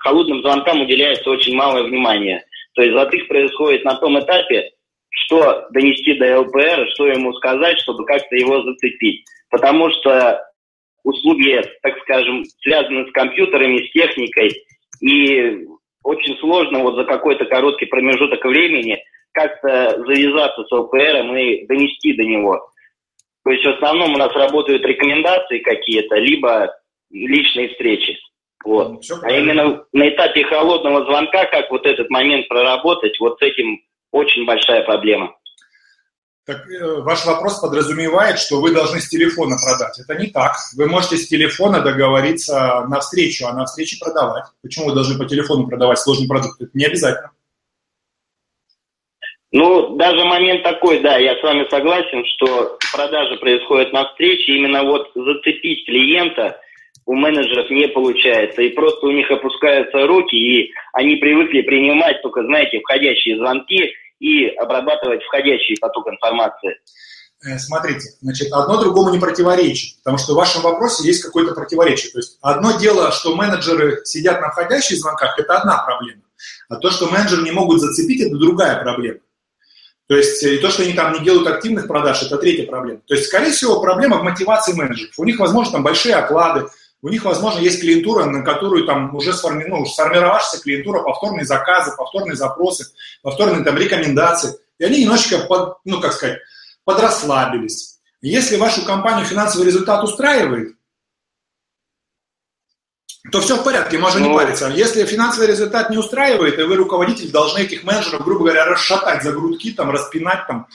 холодным 0.00 0.42
звонкам 0.42 0.80
уделяется 0.80 1.30
очень 1.30 1.54
малое 1.54 1.84
внимание. 1.84 2.44
То 2.74 2.82
есть 2.82 2.94
затык 2.94 3.28
происходит 3.28 3.84
на 3.84 3.94
том 3.94 4.18
этапе, 4.18 4.72
что 5.10 5.66
донести 5.70 6.14
до 6.14 6.40
ЛПР, 6.40 6.88
что 6.94 7.06
ему 7.06 7.32
сказать, 7.34 7.78
чтобы 7.78 8.04
как-то 8.04 8.34
его 8.34 8.62
зацепить. 8.62 9.24
Потому 9.50 9.90
что 9.90 10.47
услуги, 11.04 11.62
так 11.82 11.98
скажем, 12.02 12.44
связаны 12.62 13.08
с 13.08 13.12
компьютерами, 13.12 13.86
с 13.86 13.92
техникой, 13.92 14.50
и 15.00 15.66
очень 16.02 16.36
сложно 16.38 16.80
вот 16.80 16.96
за 16.96 17.04
какой-то 17.04 17.44
короткий 17.44 17.86
промежуток 17.86 18.44
времени 18.44 18.98
как-то 19.32 20.02
завязаться 20.06 20.64
с 20.64 20.72
ЛПРом 20.72 21.36
и 21.36 21.66
донести 21.66 22.14
до 22.14 22.24
него. 22.24 22.70
То 23.44 23.50
есть 23.50 23.64
в 23.64 23.70
основном 23.70 24.14
у 24.14 24.18
нас 24.18 24.34
работают 24.34 24.84
рекомендации 24.84 25.58
какие-то, 25.60 26.16
либо 26.16 26.74
личные 27.10 27.68
встречи. 27.68 28.18
Вот. 28.64 29.00
Ну, 29.08 29.16
а 29.22 29.30
именно 29.32 29.84
на 29.92 30.08
этапе 30.08 30.44
холодного 30.44 31.04
звонка, 31.04 31.46
как 31.46 31.70
вот 31.70 31.86
этот 31.86 32.10
момент 32.10 32.48
проработать, 32.48 33.18
вот 33.20 33.38
с 33.38 33.42
этим 33.42 33.80
очень 34.10 34.44
большая 34.44 34.82
проблема. 34.84 35.34
Так 36.48 36.66
э, 36.66 37.02
ваш 37.02 37.26
вопрос 37.26 37.60
подразумевает, 37.60 38.38
что 38.38 38.62
вы 38.62 38.72
должны 38.72 39.00
с 39.00 39.08
телефона 39.10 39.56
продать. 39.62 39.98
Это 39.98 40.18
не 40.18 40.28
так. 40.28 40.56
Вы 40.78 40.86
можете 40.86 41.18
с 41.18 41.28
телефона 41.28 41.82
договориться 41.82 42.86
на 42.88 43.00
встречу, 43.00 43.44
а 43.46 43.52
на 43.52 43.66
встрече 43.66 43.98
продавать. 44.00 44.44
Почему 44.62 44.86
вы 44.86 44.94
должны 44.94 45.18
по 45.18 45.28
телефону 45.28 45.68
продавать 45.68 45.98
сложный 45.98 46.26
продукт? 46.26 46.58
Это 46.58 46.70
не 46.72 46.86
обязательно. 46.86 47.32
Ну, 49.52 49.96
даже 49.96 50.24
момент 50.24 50.62
такой, 50.62 51.00
да, 51.00 51.18
я 51.18 51.36
с 51.36 51.42
вами 51.42 51.66
согласен, 51.68 52.24
что 52.24 52.78
продажа 52.92 53.36
происходит 53.36 53.92
на 53.92 54.08
встрече. 54.08 54.52
Именно 54.52 54.84
вот 54.84 55.10
зацепить 55.14 55.84
клиента 55.84 56.58
у 57.04 57.14
менеджеров 57.14 57.68
не 57.68 57.88
получается. 57.88 58.62
И 58.62 58.70
просто 58.70 59.06
у 59.06 59.10
них 59.10 59.30
опускаются 59.30 60.06
руки, 60.06 60.34
и 60.34 60.72
они 60.94 61.16
привыкли 61.16 61.60
принимать 61.60 62.22
только, 62.22 62.42
знаете, 62.42 62.80
входящие 62.80 63.36
звонки– 63.36 63.92
и 64.20 64.48
обрабатывать 64.48 65.22
входящий 65.22 65.76
поток 65.80 66.08
информации. 66.08 66.76
Э, 67.44 67.58
смотрите, 67.58 68.08
значит, 68.20 68.52
одно 68.52 68.80
другому 68.80 69.10
не 69.10 69.18
противоречит, 69.18 69.98
потому 69.98 70.18
что 70.18 70.32
в 70.32 70.36
вашем 70.36 70.62
вопросе 70.62 71.06
есть 71.06 71.22
какое-то 71.22 71.54
противоречие. 71.54 72.10
То 72.10 72.18
есть 72.18 72.38
одно 72.42 72.78
дело, 72.78 73.12
что 73.12 73.36
менеджеры 73.36 74.04
сидят 74.04 74.40
на 74.40 74.50
входящих 74.50 74.98
звонках, 74.98 75.38
это 75.38 75.58
одна 75.58 75.84
проблема. 75.84 76.22
А 76.68 76.76
то, 76.76 76.90
что 76.90 77.06
менеджеры 77.06 77.42
не 77.42 77.52
могут 77.52 77.80
зацепить, 77.80 78.20
это 78.20 78.36
другая 78.36 78.82
проблема. 78.82 79.20
То 80.08 80.16
есть 80.16 80.42
и 80.42 80.56
то, 80.56 80.70
что 80.70 80.82
они 80.82 80.94
там 80.94 81.12
не 81.12 81.20
делают 81.20 81.46
активных 81.46 81.86
продаж, 81.86 82.22
это 82.22 82.38
третья 82.38 82.66
проблема. 82.66 83.00
То 83.06 83.14
есть, 83.14 83.28
скорее 83.28 83.52
всего, 83.52 83.80
проблема 83.80 84.18
в 84.18 84.22
мотивации 84.22 84.72
менеджеров. 84.72 85.12
У 85.18 85.24
них, 85.24 85.38
возможно, 85.38 85.72
там 85.72 85.82
большие 85.84 86.14
оклады, 86.14 86.66
у 87.00 87.08
них, 87.08 87.24
возможно, 87.24 87.60
есть 87.60 87.80
клиентура, 87.80 88.24
на 88.24 88.42
которую 88.42 88.84
там 88.84 89.14
уже 89.14 89.32
сформи... 89.32 89.64
ну, 89.64 89.86
сформировавшаяся 89.86 90.62
клиентура, 90.62 91.02
повторные 91.02 91.44
заказы, 91.44 91.94
повторные 91.96 92.34
запросы, 92.34 92.86
повторные 93.22 93.64
там 93.64 93.76
рекомендации. 93.76 94.58
И 94.78 94.84
они 94.84 95.02
немножечко, 95.02 95.38
под, 95.38 95.78
ну, 95.84 96.00
как 96.00 96.12
сказать, 96.12 96.38
подрасслабились. 96.84 97.98
Если 98.20 98.56
вашу 98.56 98.84
компанию 98.84 99.26
финансовый 99.26 99.64
результат 99.64 100.02
устраивает, 100.02 100.74
то 103.30 103.40
все 103.40 103.56
в 103.56 103.64
порядке, 103.64 103.98
можно 103.98 104.18
не 104.18 104.28
ну. 104.28 104.34
париться. 104.34 104.68
Если 104.68 105.04
финансовый 105.04 105.46
результат 105.46 105.90
не 105.90 105.98
устраивает, 105.98 106.58
и 106.58 106.62
вы, 106.62 106.76
руководитель, 106.76 107.30
должны 107.30 107.60
этих 107.60 107.84
менеджеров, 107.84 108.24
грубо 108.24 108.46
говоря, 108.46 108.64
расшатать 108.64 109.22
за 109.22 109.32
грудки, 109.32 109.72
там, 109.72 109.90
распинать, 109.90 110.46
там, 110.46 110.66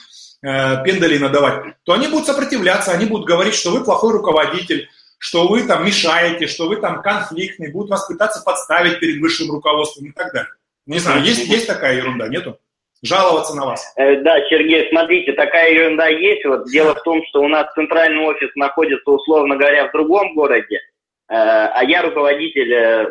э, 0.42 0.82
пендали 0.84 1.18
надавать, 1.18 1.74
то 1.82 1.92
они 1.92 2.08
будут 2.08 2.26
сопротивляться, 2.26 2.92
они 2.92 3.06
будут 3.06 3.26
говорить, 3.26 3.54
что 3.54 3.72
вы 3.72 3.84
плохой 3.84 4.12
руководитель, 4.12 4.88
что 5.18 5.48
вы 5.48 5.62
там 5.64 5.84
мешаете, 5.84 6.46
что 6.46 6.68
вы 6.68 6.76
там 6.76 7.02
конфликтный, 7.02 7.72
будут 7.72 7.90
вас 7.90 8.06
пытаться 8.06 8.42
подставить 8.44 9.00
перед 9.00 9.20
высшим 9.20 9.50
руководством 9.50 10.06
и 10.06 10.12
так 10.12 10.32
далее. 10.32 10.50
Не 10.86 10.98
знаю, 10.98 11.22
есть, 11.22 11.46
есть 11.46 11.66
такая 11.66 11.96
ерунда, 11.96 12.28
нету? 12.28 12.58
Жаловаться 13.02 13.54
на 13.54 13.66
вас. 13.66 13.92
Э, 13.96 14.16
Да, 14.22 14.40
Сергей, 14.48 14.88
смотрите, 14.90 15.32
такая 15.32 15.72
ерунда 15.72 16.08
есть. 16.08 16.44
Вот 16.46 16.70
дело 16.70 16.94
в 16.94 17.02
том, 17.02 17.22
что 17.28 17.42
у 17.42 17.48
нас 17.48 17.72
центральный 17.74 18.24
офис 18.24 18.50
находится, 18.54 19.10
условно 19.10 19.56
говоря, 19.56 19.88
в 19.88 19.92
другом 19.92 20.34
городе, 20.34 20.76
э, 20.76 20.80
а 21.28 21.84
я 21.84 22.02
руководитель, 22.02 22.72
э, 22.72 23.06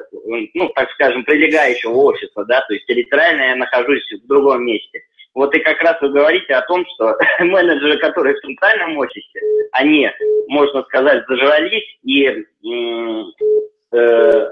ну, 0.56 0.70
так 0.70 0.90
скажем, 0.92 1.24
прилегающего 1.24 1.94
офиса, 1.94 2.44
да, 2.46 2.62
то 2.62 2.74
есть 2.74 2.88
территориально 2.88 3.42
я 3.42 3.56
нахожусь 3.56 4.04
в 4.24 4.28
другом 4.28 4.66
месте. 4.66 5.02
Вот 5.34 5.54
и 5.56 5.60
как 5.60 5.82
раз 5.82 6.00
вы 6.02 6.10
говорите 6.10 6.54
о 6.54 6.62
том, 6.62 6.86
что 6.94 7.18
менеджеры, 7.40 7.98
которые 8.00 8.36
в 8.36 8.42
центральном 8.42 8.98
офисе, 8.98 9.40
они, 9.72 10.10
можно 10.48 10.84
сказать, 10.84 11.24
зажрались 11.28 11.98
и 12.04 12.28
э, 13.92 14.50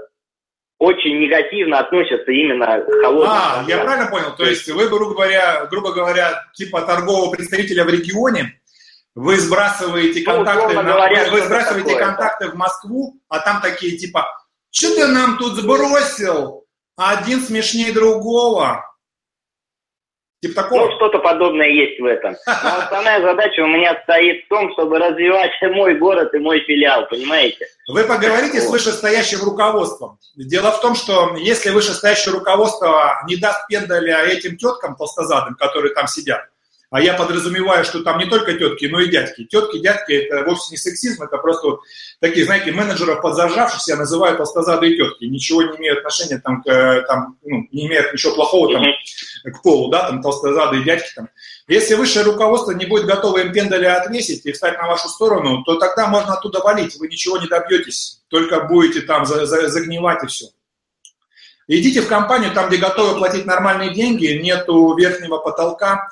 очень 0.79 1.19
негативно 1.19 1.79
относятся 1.79 2.31
именно 2.31 2.81
к 2.81 3.01
холодным. 3.01 3.31
А, 3.31 3.63
я 3.67 3.77
правильно 3.83 4.09
понял? 4.09 4.35
То 4.35 4.45
есть 4.45 4.67
вы, 4.69 4.87
грубо 4.87 5.13
говоря, 5.13 5.67
грубо 5.69 5.93
говоря, 5.93 6.43
типа 6.55 6.81
торгового 6.81 7.31
представителя 7.31 7.83
в 7.83 7.89
регионе, 7.89 8.59
вы 9.13 9.37
сбрасываете 9.37 10.23
Ну, 10.25 10.33
контакты, 10.37 10.73
на- 10.73 10.83
говоря, 10.83 11.19
вы 11.25 11.37
что-то 11.37 11.45
сбрасываете 11.45 11.89
такое, 11.89 12.05
контакты 12.05 12.49
в 12.49 12.55
Москву, 12.55 13.21
а 13.29 13.39
там 13.39 13.61
такие 13.61 13.97
типа, 13.97 14.25
что 14.71 14.95
ты 14.95 15.05
нам 15.05 15.37
тут 15.37 15.53
сбросил? 15.57 16.65
Один 16.95 17.41
смешнее 17.41 17.91
другого. 17.91 18.90
Типа 20.41 20.63
такого? 20.63 20.87
Ну, 20.87 20.95
что-то 20.95 21.19
подобное 21.19 21.67
есть 21.67 21.99
в 21.99 22.05
этом. 22.05 22.35
Но 22.47 22.77
основная 22.77 23.21
задача 23.21 23.61
у 23.61 23.67
меня 23.67 24.01
стоит 24.03 24.43
в 24.45 24.47
том, 24.49 24.71
чтобы 24.73 24.97
развивать 24.97 25.51
мой 25.61 25.95
город 25.97 26.33
и 26.33 26.39
мой 26.39 26.61
филиал, 26.61 27.07
понимаете? 27.07 27.67
Вы 27.87 28.03
поговорите 28.05 28.59
с 28.59 28.69
вышестоящим 28.69 29.43
руководством. 29.43 30.17
Дело 30.35 30.71
в 30.71 30.81
том, 30.81 30.95
что 30.95 31.35
если 31.37 31.69
вышестоящее 31.69 32.33
руководство 32.33 33.21
не 33.27 33.35
даст 33.35 33.67
пендаля 33.67 34.25
этим 34.25 34.57
теткам 34.57 34.95
толстозадым, 34.95 35.55
которые 35.55 35.93
там 35.93 36.07
сидят, 36.07 36.47
а 36.91 36.99
я 36.99 37.13
подразумеваю, 37.13 37.85
что 37.85 38.03
там 38.03 38.19
не 38.19 38.25
только 38.25 38.53
тетки, 38.53 38.85
но 38.85 38.99
и 38.99 39.07
дядьки. 39.09 39.45
Тетки, 39.45 39.79
дядьки– 39.79 40.11
это 40.11 40.43
вовсе 40.43 40.71
не 40.71 40.77
сексизм, 40.77 41.23
это 41.23 41.37
просто 41.37 41.67
вот 41.67 41.79
такие, 42.19 42.45
знаете, 42.45 42.73
менеджеров 42.73 43.21
подзажавшихся 43.21 43.95
называют 43.95 44.37
толстозадые 44.37 44.97
тетки. 44.97 45.23
Ничего 45.23 45.63
не 45.63 45.77
имеют 45.77 45.99
отношения, 45.99 46.39
там, 46.39 46.61
к, 46.61 47.05
там, 47.07 47.37
ну, 47.43 47.65
не 47.71 47.87
имеют 47.87 48.11
ничего 48.11 48.35
плохого 48.35 48.73
там, 48.73 48.83
к 49.53 49.63
полу, 49.63 49.89
да, 49.89 50.09
там, 50.09 50.21
толстозадые 50.21 50.83
дядьки. 50.83 51.13
Там. 51.15 51.29
Если 51.69 51.93
высшее 51.93 52.25
руководство 52.25 52.71
не 52.71 52.85
будет 52.85 53.05
готово 53.05 53.37
им 53.37 53.53
пендаля 53.53 54.01
отвесить 54.01 54.45
и 54.45 54.51
встать 54.51 54.77
на 54.77 54.89
вашу 54.89 55.07
сторону, 55.07 55.63
то 55.63 55.75
тогда 55.75 56.07
можно 56.07 56.33
оттуда 56.33 56.59
валить, 56.59 56.97
вы 56.99 57.07
ничего 57.07 57.37
не 57.37 57.47
добьетесь, 57.47 58.19
только 58.27 58.65
будете 58.65 58.99
там 58.99 59.25
за- 59.25 59.45
за- 59.45 59.69
загнивать 59.69 60.25
и 60.25 60.27
все. 60.27 60.47
Идите 61.69 62.01
в 62.01 62.09
компанию, 62.09 62.51
там, 62.51 62.67
где 62.67 62.75
готовы 62.75 63.17
платить 63.17 63.45
нормальные 63.45 63.93
деньги, 63.93 64.25
нету 64.43 64.93
верхнего 64.97 65.37
потолка, 65.37 66.09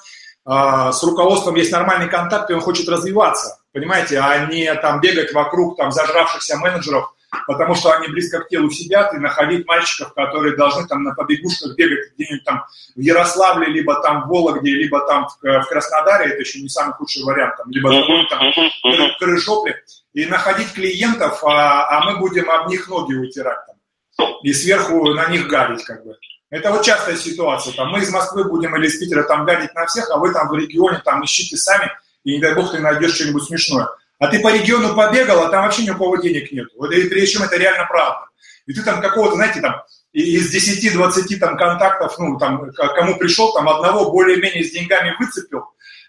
с 0.49 1.03
руководством 1.03 1.55
есть 1.55 1.71
нормальный 1.71 2.09
контакт, 2.09 2.49
и 2.49 2.53
он 2.53 2.61
хочет 2.61 2.89
развиваться, 2.89 3.59
понимаете, 3.71 4.19
а 4.19 4.45
не 4.45 4.73
там 4.75 4.99
бегать 4.99 5.31
вокруг 5.31 5.77
там 5.77 5.91
зажравшихся 5.91 6.57
менеджеров, 6.57 7.13
потому 7.45 7.75
что 7.75 7.91
они 7.91 8.07
близко 8.07 8.39
к 8.39 8.49
телу 8.49 8.69
сидят, 8.71 9.13
и 9.13 9.17
находить 9.17 9.67
мальчиков, 9.67 10.13
которые 10.13 10.55
должны 10.55 10.87
там 10.87 11.03
на 11.03 11.13
побегушках 11.13 11.75
бегать 11.75 12.13
где-нибудь 12.15 12.43
там 12.43 12.65
в 12.95 12.99
Ярославле, 12.99 13.67
либо 13.67 14.01
там 14.01 14.23
в 14.23 14.27
Вологде, 14.27 14.71
либо 14.71 15.05
там 15.05 15.27
в, 15.27 15.37
в 15.41 15.65
Краснодаре, 15.67 16.31
это 16.31 16.41
еще 16.41 16.61
не 16.61 16.69
самый 16.69 16.93
худший 16.93 17.23
вариант, 17.23 17.57
там, 17.57 17.69
либо 17.69 17.89
там, 18.29 18.51
в 18.51 19.17
Крыжопле, 19.19 19.83
и 20.13 20.25
находить 20.25 20.73
клиентов, 20.73 21.43
а, 21.43 21.87
а 21.89 22.05
мы 22.05 22.17
будем 22.17 22.49
об 22.49 22.67
них 22.69 22.87
ноги 22.87 23.13
утирать 23.13 23.59
там, 23.67 24.27
и 24.41 24.51
сверху 24.51 25.13
на 25.13 25.29
них 25.29 25.47
гадить 25.47 25.83
как 25.83 26.03
бы. 26.03 26.17
Это 26.49 26.71
вот 26.71 26.83
частая 26.83 27.15
ситуация. 27.15 27.73
Там, 27.73 27.89
мы 27.89 27.99
из 27.99 28.11
Москвы 28.11 28.43
будем 28.43 28.75
или 28.75 28.87
из 28.87 28.97
Питера 28.97 29.23
там 29.23 29.45
гадить 29.45 29.73
на 29.75 29.85
всех, 29.85 30.09
а 30.09 30.17
вы 30.17 30.33
там 30.33 30.49
в 30.49 30.55
регионе 30.55 31.01
там 31.05 31.23
ищите 31.23 31.57
сами, 31.57 31.91
и 32.23 32.33
не 32.33 32.41
дай 32.41 32.55
бог 32.55 32.71
ты 32.71 32.79
найдешь 32.79 33.15
что-нибудь 33.15 33.43
смешное. 33.43 33.87
А 34.17 34.27
ты 34.27 34.39
по 34.39 34.51
региону 34.51 34.95
побегал, 34.95 35.43
а 35.43 35.49
там 35.49 35.63
вообще 35.63 35.83
ни 35.85 35.91
у 35.91 35.97
кого 35.97 36.17
денег 36.17 36.51
нет. 36.51 36.67
Вот, 36.75 36.91
и 36.91 37.07
причем 37.07 37.43
это 37.43 37.55
реально 37.55 37.85
правда. 37.85 38.25
И 38.65 38.73
ты 38.73 38.83
там 38.83 38.99
какого-то, 39.01 39.35
знаете, 39.35 39.61
там 39.61 39.83
из 40.11 40.53
10-20 40.53 41.37
там 41.37 41.55
контактов, 41.55 42.15
ну, 42.17 42.37
там, 42.37 42.71
кому 42.71 43.17
пришел, 43.17 43.53
там 43.53 43.69
одного 43.69 44.11
более-менее 44.11 44.63
с 44.63 44.71
деньгами 44.71 45.15
выцепил, 45.19 45.65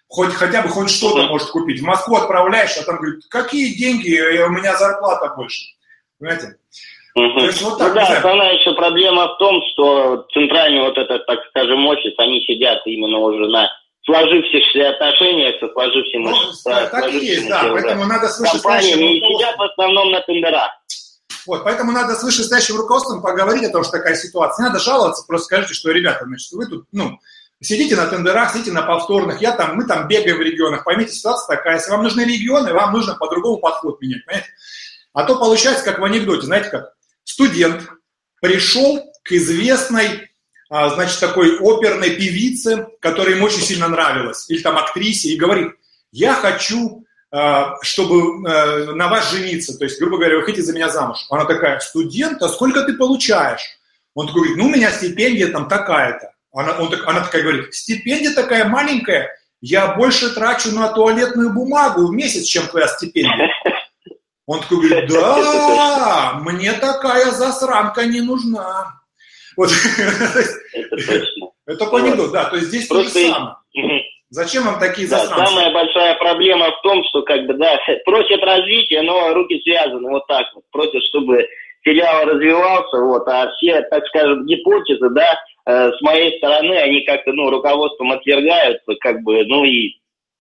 хоть 0.09 0.35
хотя 0.35 0.63
бы 0.63 0.71
хоть 0.71 0.91
что-то 0.91 1.29
может 1.29 1.51
купить. 1.51 1.81
В 1.81 1.85
Москву 1.85 2.17
отправляешь, 2.17 2.77
а 2.79 2.83
там 2.83 2.97
говорит, 2.97 3.25
какие 3.29 3.79
деньги, 3.79 4.41
у 4.43 4.51
меня 4.51 4.77
зарплата 4.77 5.35
больше. 5.37 5.75
Понимаете? 6.19 6.57
То 7.15 7.45
есть 7.45 7.63
вот 7.63 7.79
так, 7.79 7.89
ну 7.89 7.95
да, 7.95 8.09
не 8.09 8.15
основная 8.17 8.53
еще 8.55 8.75
проблема 8.75 9.35
в 9.35 9.39
том, 9.39 9.61
что 9.73 10.27
центральный 10.33 10.81
вот 10.83 10.97
этот, 10.97 11.27
так 11.27 11.39
скажем, 11.51 11.87
офис, 11.87 12.15
они 12.19 12.41
сидят 12.47 12.81
именно 12.87 13.19
уже 13.19 13.49
на 13.49 13.69
сложившихся 14.05 14.91
отношениях 14.91 15.57
со 15.61 15.69
сложившимися, 15.73 16.41
Ну, 16.65 16.89
так 16.91 17.09
и 17.13 17.19
есть, 17.19 17.49
да, 17.49 17.63
уже 17.65 17.73
поэтому 17.73 18.07
надо 18.07 18.29
с 18.29 18.39
вышестоящим 18.41 18.99
руководством- 18.99 19.39
сидят 19.39 19.57
в 19.59 19.63
основном 19.63 20.11
на 20.13 20.21
тендерах. 20.21 20.71
Вот, 21.47 21.65
поэтому 21.65 21.93
надо 21.93 22.15
с 22.15 22.23
вышестоящим 22.23 22.77
руководством 22.77 23.23
поговорить 23.23 23.65
о 23.65 23.73
том, 23.73 23.83
что 23.83 23.93
такая 23.93 24.15
ситуация. 24.15 24.63
Не 24.65 24.69
надо 24.69 24.81
жаловаться, 24.81 25.25
просто 25.27 25.47
скажите, 25.47 25.75
что, 25.75 25.91
ребята, 25.91 26.25
значит, 26.27 26.53
вы 26.53 26.67
тут, 26.67 26.85
ну, 26.93 27.19
сидите 27.61 27.97
на 27.97 28.07
тендерах, 28.07 28.53
сидите 28.53 28.73
на 28.73 28.83
повторных, 28.83 29.41
я 29.41 29.53
там, 29.53 29.75
мы 29.77 29.87
там 29.87 30.07
бегаем 30.07 30.37
в 30.39 30.43
регионах, 30.43 30.85
поймите, 30.85 31.13
ситуация 31.13 31.57
такая, 31.57 31.77
если 31.77 31.91
вам 31.91 32.03
нужны 32.03 32.23
регионы, 32.23 32.73
вам 32.73 32.93
нужно 32.93 33.15
по-другому 33.17 33.59
подход 33.59 34.01
менять, 34.01 34.25
понимаете? 34.27 34.49
А 35.13 35.25
то 35.25 35.37
получается, 35.37 35.85
как 35.85 35.99
в 35.99 36.05
анекдоте, 36.05 36.43
знаете 36.43 36.69
как? 36.71 36.93
Студент 37.41 37.89
пришел 38.43 39.03
к 39.23 39.33
известной, 39.33 40.29
а, 40.69 40.91
значит, 40.91 41.19
такой 41.21 41.57
оперной 41.59 42.11
певице, 42.11 42.89
которая 43.01 43.37
ему 43.37 43.47
очень 43.47 43.63
сильно 43.63 43.89
нравилась, 43.89 44.45
или 44.51 44.61
там 44.61 44.77
актрисе, 44.77 45.31
и 45.31 45.39
говорит, 45.39 45.73
я 46.13 46.35
хочу 46.35 47.07
а, 47.33 47.77
чтобы 47.81 48.47
э, 48.47 48.93
на 48.93 49.09
вас 49.09 49.31
жениться. 49.31 49.79
То 49.79 49.85
есть, 49.85 49.99
грубо 49.99 50.19
говоря, 50.19 50.37
вы 50.37 50.43
хотите 50.43 50.65
за 50.65 50.75
меня 50.75 50.91
замуж. 50.91 51.17
Она 51.31 51.47
такая, 51.47 51.79
студент, 51.79 52.43
а 52.43 52.49
сколько 52.51 52.83
ты 52.83 52.93
получаешь? 52.93 53.63
Он 54.15 54.27
такой 54.27 54.43
говорит, 54.43 54.59
ну, 54.59 54.67
у 54.67 54.71
меня 54.71 54.91
стипендия 54.91 55.49
там 55.49 55.67
такая-то. 55.67 56.33
Она, 56.53 56.73
он, 56.73 56.91
так- 56.91 57.07
она 57.07 57.21
такая 57.21 57.43
говорит, 57.43 57.73
стипендия 57.73 58.35
такая 58.35 58.67
маленькая, 58.67 59.31
я 59.63 59.95
больше 59.95 60.35
трачу 60.35 60.73
на 60.73 60.89
туалетную 60.89 61.55
бумагу 61.55 62.07
в 62.07 62.13
месяц, 62.13 62.45
чем 62.45 62.67
твоя 62.67 62.89
стипендия. 62.89 63.49
Он 64.51 64.61
такой 64.61 64.89
говорит, 64.89 65.09
да, 65.13 66.41
мне 66.41 66.73
такая 66.73 67.27
засранка 67.27 68.05
не 68.05 68.21
нужна. 68.21 69.01
Вот. 69.57 69.71
Это 71.67 71.85
анекдот, 71.97 72.33
да, 72.33 72.47
то 72.47 72.57
есть 72.57 72.69
здесь 72.69 72.89
то 72.89 72.97
же 72.97 73.03
Просто 73.03 73.29
самое. 73.29 73.55
Зачем 74.31 74.65
вам 74.65 74.81
такие 74.81 75.09
Да, 75.09 75.19
засранцы? 75.19 75.47
самая 75.47 75.73
большая 75.73 76.17
проблема 76.17 76.67
в 76.73 76.83
том, 76.83 77.01
что 77.11 77.23
как 77.23 77.47
бы, 77.47 77.55
да, 77.55 77.79
просят 78.05 78.43
развития, 78.43 79.03
но 79.03 79.33
руки 79.35 79.61
связаны 79.63 80.11
вот 80.11 80.27
так 80.27 80.47
вот. 80.53 80.65
Просят, 80.73 81.03
чтобы 81.11 81.47
филиал 81.83 82.25
развивался, 82.25 82.99
вот, 83.03 83.29
а 83.29 83.53
все, 83.53 83.83
так 83.83 84.05
скажем, 84.09 84.47
гипотезы, 84.47 85.11
да, 85.11 85.39
э, 85.67 85.93
с 85.93 86.01
моей 86.01 86.37
стороны, 86.39 86.75
они 86.75 87.05
как-то, 87.05 87.33
ну, 87.33 87.51
руководством 87.51 88.11
отвергаются, 88.11 88.97
как 89.01 89.23
бы, 89.23 89.45
ну, 89.45 89.65
и 89.65 89.93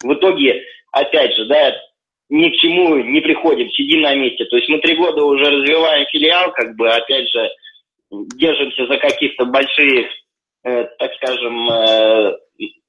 в 0.03 0.13
итоге, 0.15 0.63
опять 0.91 1.35
же, 1.35 1.45
да, 1.45 1.75
ни 2.29 2.49
к 2.49 2.55
чему 2.57 2.95
не 2.97 3.21
приходим, 3.21 3.69
сидим 3.71 4.01
на 4.01 4.15
месте. 4.15 4.45
То 4.45 4.57
есть 4.57 4.69
мы 4.69 4.79
три 4.79 4.95
года 4.95 5.23
уже 5.23 5.43
развиваем 5.43 6.05
филиал, 6.11 6.51
как 6.53 6.75
бы, 6.75 6.89
опять 6.89 7.27
же, 7.29 7.49
держимся 8.11 8.87
за 8.87 8.97
каких-то 8.97 9.45
больших, 9.45 10.07
э, 10.63 10.85
так 10.99 11.11
скажем, 11.15 11.69
э, 11.69 12.37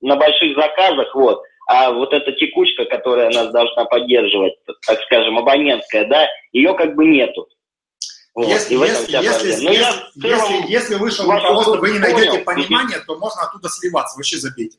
на 0.02 0.16
больших 0.16 0.54
заказах, 0.56 1.14
вот. 1.14 1.42
А 1.66 1.92
вот 1.92 2.12
эта 2.12 2.32
текучка, 2.32 2.84
которая 2.84 3.30
нас 3.30 3.50
должна 3.52 3.84
поддерживать, 3.84 4.54
так 4.86 5.00
скажем, 5.02 5.38
абонентская, 5.38 6.04
да, 6.06 6.26
ее 6.52 6.74
как 6.74 6.94
бы 6.94 7.04
нету. 7.06 7.46
Вот, 8.34 8.46
Если, 8.46 8.74
и 8.74 8.76
в 8.76 8.82
этом 8.82 9.22
если, 9.22 9.48
если. 9.48 9.64
Но 9.64 9.70
если, 9.70 10.00
в 10.14 10.22
целом 10.22 10.52
если, 10.52 10.72
если 10.72 10.94
вышел 10.96 11.30
руководство, 11.30 11.76
вы 11.76 11.92
не 11.92 11.98
найдете 11.98 12.38
понял. 12.38 12.44
понимания, 12.44 12.98
то 13.06 13.16
можно 13.18 13.42
оттуда 13.42 13.68
сливаться, 13.68 14.16
вообще 14.16 14.36
забейте. 14.36 14.78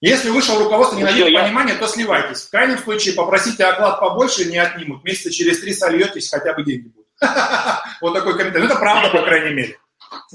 Если 0.00 0.28
вышел 0.30 0.58
руководство, 0.58 0.96
не 0.96 1.04
найдете 1.04 1.24
всё, 1.26 1.32
я- 1.38 1.42
понимания, 1.44 1.74
то 1.74 1.86
сливайтесь. 1.88 2.42
В 2.42 2.50
крайнем 2.50 2.78
случае 2.78 3.14
попросите 3.14 3.64
оклад 3.64 3.98
побольше, 3.98 4.44
не 4.44 4.58
отнимут. 4.58 5.02
Месяца 5.04 5.30
через 5.32 5.60
три 5.60 5.72
сольетесь, 5.72 6.30
хотя 6.30 6.52
бы 6.52 6.64
деньги 6.64 6.88
будут. 6.88 7.06
Вот 8.02 8.12
такой 8.14 8.36
комментарий. 8.36 8.66
Ну, 8.66 8.70
это 8.72 8.78
правда, 8.80 9.08
по 9.08 9.22
крайней 9.24 9.54
мере. 9.54 9.78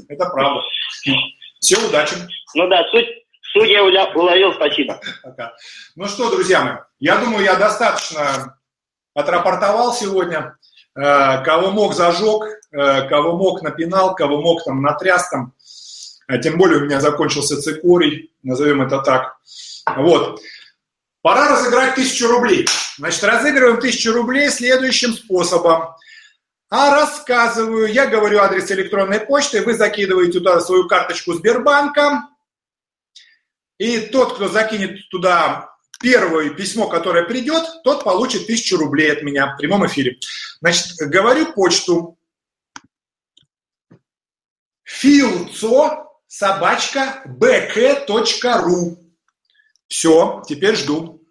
Это 0.10 0.26
правда. 0.30 0.62
Все, 1.60 1.78
удачи. 1.88 2.16
Ну 2.56 2.68
да, 2.68 2.84
суть, 2.90 3.06
суть 3.54 3.70
я 3.70 3.84
уловил, 3.84 4.54
спасибо. 4.56 5.00
Пока. 5.24 5.54
Ну 5.96 6.08
что, 6.08 6.32
друзья 6.32 6.62
мои, 6.64 6.76
я 7.00 7.18
думаю, 7.18 7.44
я 7.46 7.56
достаточно 7.56 8.58
отрапортовал 9.14 9.94
сегодня. 9.94 10.58
Э, 10.96 11.44
Кого 11.46 11.72
мог, 11.72 11.94
зажег, 11.94 12.44
э, 12.74 13.08
кого 13.08 13.38
мог, 13.38 13.62
напинал, 13.62 14.14
кого 14.16 14.42
мог, 14.42 14.64
там, 14.64 14.82
натряс 14.82 15.30
там. 15.30 15.54
А 16.32 16.38
Тем 16.38 16.58
более 16.58 16.78
у 16.78 16.86
меня 16.86 17.02
закончился 17.02 17.62
цикорий, 17.62 18.32
назовем 18.42 18.82
это 18.82 19.02
так. 19.02 19.38
Вот. 19.98 20.40
Пора 21.22 21.50
разыграть 21.50 21.96
тысячу 21.96 22.28
рублей. 22.28 22.66
Значит, 22.98 23.24
разыгрываем 23.26 23.82
тысячу 23.82 24.14
рублей 24.14 24.50
следующим 24.50 25.14
способом. 25.14 25.90
а 26.70 26.96
рассказываю. 26.96 27.92
Я 27.92 28.08
говорю 28.08 28.40
адрес 28.40 28.72
электронной 28.72 29.20
почты, 29.20 29.62
вы 29.62 29.74
закидываете 29.74 30.40
туда 30.40 30.62
свою 30.62 30.88
карточку 30.88 31.34
Сбербанка, 31.34 32.30
и 33.78 34.00
тот, 34.00 34.36
кто 34.36 34.48
закинет 34.48 35.10
туда 35.10 35.76
первое 36.00 36.52
письмо, 36.52 36.88
которое 36.88 37.26
придет, 37.26 37.64
тот 37.84 38.06
получит 38.06 38.48
тысячу 38.48 38.78
рублей 38.78 39.12
от 39.12 39.22
меня 39.22 39.54
в 39.54 39.58
прямом 39.58 39.86
эфире. 39.86 40.18
Значит, 40.62 40.96
говорю 40.98 41.52
почту. 41.52 42.18
Филцо 44.84 46.11
собачка 46.32 47.24
bk.ru. 47.26 48.98
Все, 49.88 50.42
теперь 50.48 50.76
жду. 50.78 51.22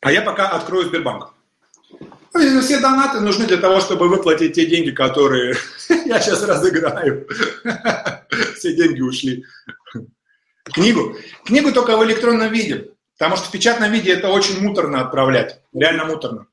А 0.00 0.12
я 0.12 0.22
пока 0.22 0.50
открою 0.50 0.86
Сбербанк. 0.86 1.34
Ну, 2.34 2.60
все 2.60 2.78
донаты 2.78 3.20
нужны 3.20 3.46
для 3.46 3.56
того, 3.56 3.80
чтобы 3.80 4.08
выплатить 4.08 4.54
те 4.54 4.66
деньги, 4.66 4.90
которые 4.90 5.56
я 6.04 6.20
сейчас 6.20 6.42
разыграю. 6.42 7.26
Все 8.56 8.76
деньги 8.76 9.00
ушли. 9.00 9.44
Книгу? 10.72 11.16
Книгу 11.44 11.72
только 11.72 11.96
в 11.96 12.04
электронном 12.04 12.52
виде, 12.52 12.94
потому 13.16 13.36
что 13.36 13.48
в 13.48 13.50
печатном 13.50 13.90
виде 13.92 14.12
это 14.12 14.28
очень 14.28 14.60
муторно 14.60 15.00
отправлять, 15.00 15.60
реально 15.72 16.06
муторно. 16.06 16.46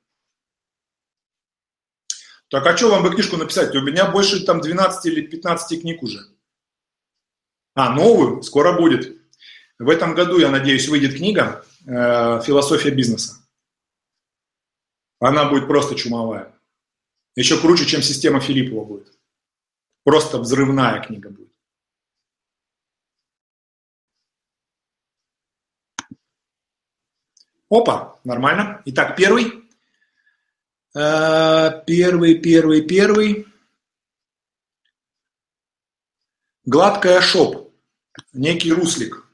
Так 2.50 2.66
а 2.66 2.78
что 2.78 2.90
вам 2.90 3.04
бы 3.04 3.12
книжку 3.12 3.38
написать? 3.38 3.76
У 3.76 3.82
меня 3.82 4.10
больше 4.10 4.46
там 4.46 4.62
12 4.62 5.06
или 5.08 5.22
15 5.22 5.82
книг 5.82 6.04
уже. 6.04 6.20
А, 7.74 7.94
новую? 7.94 8.44
Скоро 8.44 8.74
будет. 8.74 9.18
В 9.80 9.90
этом 9.90 10.16
году, 10.16 10.38
я 10.40 10.50
надеюсь, 10.50 10.88
выйдет 10.88 11.16
книга 11.16 11.66
э, 11.86 12.42
«Философия 12.44 12.92
бизнеса». 12.92 13.46
Она 15.20 15.50
будет 15.50 15.68
просто 15.68 15.96
чумовая. 15.96 16.54
Еще 17.36 17.60
круче, 17.60 17.86
чем 17.86 18.02
система 18.02 18.40
Филиппова 18.40 18.86
будет. 18.86 19.18
Просто 20.04 20.38
взрывная 20.38 21.02
книга 21.02 21.30
будет. 21.30 21.55
Опа, 27.70 28.20
нормально. 28.24 28.82
Итак, 28.86 29.16
первый. 29.16 29.64
Э, 30.96 31.84
первый, 31.86 32.40
первый, 32.40 32.82
первый. 32.82 33.48
Гладкая 36.64 37.22
шоп. 37.22 37.74
Некий 38.34 38.72
руслик. 38.72 39.26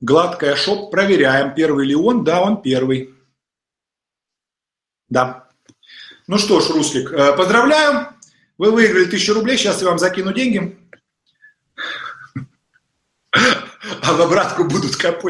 Гладкая 0.00 0.56
шоп. 0.56 0.90
Проверяем, 0.90 1.54
первый 1.54 1.86
ли 1.86 1.94
он. 1.94 2.24
Да, 2.24 2.42
он 2.42 2.62
первый. 2.62 3.14
Да. 5.08 5.48
Ну 6.26 6.38
что 6.38 6.60
ж, 6.60 6.70
Руслик, 6.70 7.12
э, 7.12 7.36
поздравляю. 7.36 8.08
Вы 8.58 8.72
выиграли 8.72 9.04
тысячу 9.04 9.34
рублей. 9.34 9.56
Сейчас 9.56 9.80
я 9.80 9.88
вам 9.88 9.98
закину 9.98 10.32
деньги. 10.32 10.76
А 14.02 14.14
в 14.14 14.20
обратку 14.20 14.64
будут 14.64 14.96
КП. 14.96 15.24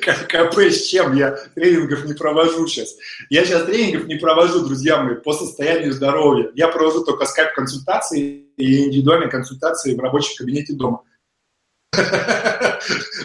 КП 0.00 0.58
с 0.58 0.86
чем? 0.86 1.14
Я 1.14 1.32
тренингов 1.54 2.04
не 2.04 2.14
провожу 2.14 2.66
сейчас. 2.66 2.94
Я 3.30 3.44
сейчас 3.44 3.64
тренингов 3.64 4.06
не 4.06 4.16
провожу, 4.16 4.64
друзья 4.64 5.02
мои, 5.02 5.14
по 5.16 5.32
состоянию 5.32 5.92
здоровья. 5.92 6.50
Я 6.54 6.68
провожу 6.68 7.04
только 7.04 7.26
скайп-консультации 7.26 8.46
и 8.56 8.86
индивидуальные 8.86 9.30
консультации 9.30 9.94
в 9.94 10.00
рабочем 10.00 10.36
кабинете 10.38 10.74
дома. 10.74 11.02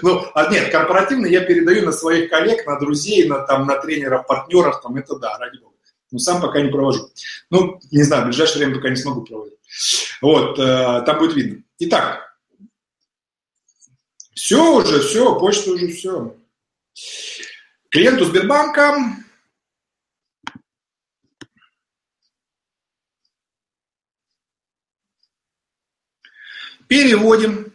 Ну, 0.03 0.23
а 0.35 0.51
нет, 0.51 0.71
корпоративно 0.71 1.25
я 1.25 1.41
передаю 1.41 1.83
на 1.83 1.91
своих 1.91 2.29
коллег, 2.29 2.67
на 2.67 2.77
друзей, 2.79 3.27
на, 3.27 3.39
там, 3.39 3.65
на 3.65 3.77
тренеров, 3.77 4.27
партнеров, 4.27 4.81
там, 4.81 4.95
это 4.97 5.17
да, 5.17 5.37
ради 5.39 5.57
бога. 5.57 5.73
Но 6.11 6.19
сам 6.19 6.39
пока 6.39 6.61
не 6.61 6.69
провожу. 6.69 7.09
Ну, 7.49 7.79
не 7.91 8.03
знаю, 8.03 8.23
в 8.23 8.25
ближайшее 8.27 8.59
время 8.59 8.75
пока 8.75 8.89
не 8.89 8.95
смогу 8.95 9.21
проводить. 9.23 9.57
Вот, 10.21 10.59
э, 10.59 11.03
там 11.05 11.17
будет 11.17 11.35
видно. 11.35 11.63
Итак, 11.79 12.26
все 14.37 14.75
уже, 14.75 14.99
все, 15.01 15.39
почта 15.39 15.71
уже 15.71 15.87
все. 15.87 16.37
Клиенту 17.89 18.25
Сбербанка 18.25 18.95
переводим 26.87 27.73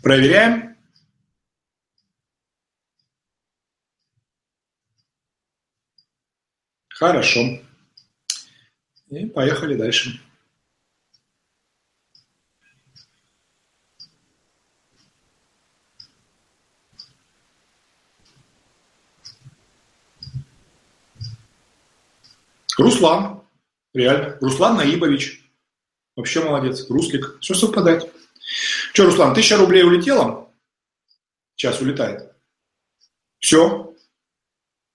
Проверяем. 0.00 0.77
Хорошо. 6.98 7.60
И 9.08 9.26
поехали 9.26 9.76
дальше. 9.76 10.20
Руслан. 22.76 23.44
Реально. 23.94 24.36
Руслан 24.40 24.78
Наибович. 24.78 25.48
Вообще 26.16 26.42
молодец. 26.42 26.90
Руслик. 26.90 27.38
Все 27.40 27.54
совпадает. 27.54 28.12
Что, 28.92 29.04
Руслан, 29.04 29.34
тысяча 29.34 29.56
рублей 29.56 29.84
улетела? 29.84 30.52
Сейчас 31.54 31.80
улетает. 31.80 32.32
Все. 33.38 33.87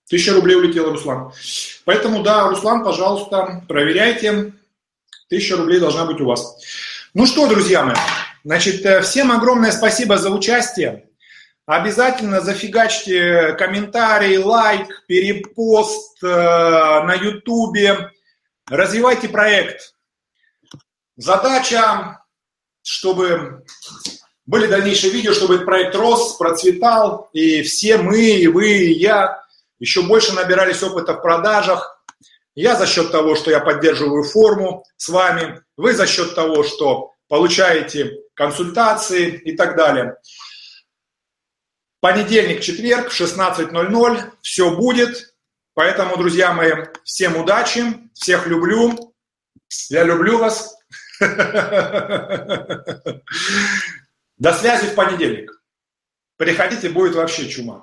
Тысяча 0.08 0.34
рублей 0.34 0.56
улетела, 0.56 0.90
Руслан. 0.90 1.32
Поэтому, 1.84 2.22
да, 2.22 2.48
Руслан, 2.48 2.84
пожалуйста, 2.84 3.64
проверяйте. 3.68 4.52
Тысяча 5.28 5.56
рублей 5.56 5.80
должна 5.80 6.04
быть 6.04 6.20
у 6.20 6.26
вас. 6.26 6.58
Ну 7.14 7.26
что, 7.26 7.46
друзья 7.46 7.84
мои, 7.84 7.96
значит, 8.44 8.84
э, 8.84 9.00
всем 9.02 9.32
огромное 9.32 9.72
спасибо 9.72 10.18
за 10.18 10.30
участие. 10.30 11.08
Обязательно 11.66 12.40
зафигачьте 12.40 13.54
комментарий, 13.54 14.36
лайк, 14.36 14.88
перепост 15.06 16.22
э, 16.22 16.26
на 16.26 17.14
ютубе. 17.14 18.10
Развивайте 18.68 19.28
проект. 19.28 19.94
Задача 21.16 22.24
чтобы 22.84 23.64
были 24.46 24.66
дальнейшие 24.66 25.12
видео, 25.12 25.32
чтобы 25.32 25.54
этот 25.54 25.66
проект 25.66 25.96
рос, 25.96 26.36
процветал, 26.36 27.30
и 27.32 27.62
все 27.62 27.96
мы, 27.96 28.20
и 28.20 28.46
вы, 28.46 28.68
и 28.68 28.92
я 28.92 29.42
еще 29.84 30.02
больше 30.02 30.32
набирались 30.32 30.82
опыта 30.82 31.12
в 31.12 31.20
продажах. 31.20 32.02
Я 32.54 32.74
за 32.74 32.86
счет 32.86 33.12
того, 33.12 33.34
что 33.36 33.50
я 33.50 33.60
поддерживаю 33.60 34.24
форму 34.24 34.82
с 34.96 35.10
вами, 35.10 35.60
вы 35.76 35.92
за 35.92 36.06
счет 36.06 36.34
того, 36.34 36.62
что 36.62 37.12
получаете 37.28 38.12
консультации 38.32 39.28
и 39.28 39.54
так 39.54 39.76
далее. 39.76 40.16
Понедельник, 42.00 42.62
четверг 42.62 43.10
в 43.10 43.20
16.00 43.20 44.32
все 44.40 44.74
будет. 44.74 45.34
Поэтому, 45.74 46.16
друзья 46.16 46.54
мои, 46.54 46.72
всем 47.02 47.36
удачи, 47.36 47.82
всех 48.14 48.46
люблю. 48.46 49.14
Я 49.90 50.04
люблю 50.04 50.38
вас. 50.38 50.74
До 54.38 54.52
связи 54.54 54.86
в 54.86 54.94
понедельник. 54.94 55.50
Приходите, 56.38 56.88
будет 56.88 57.14
вообще 57.16 57.48
чума. 57.48 57.82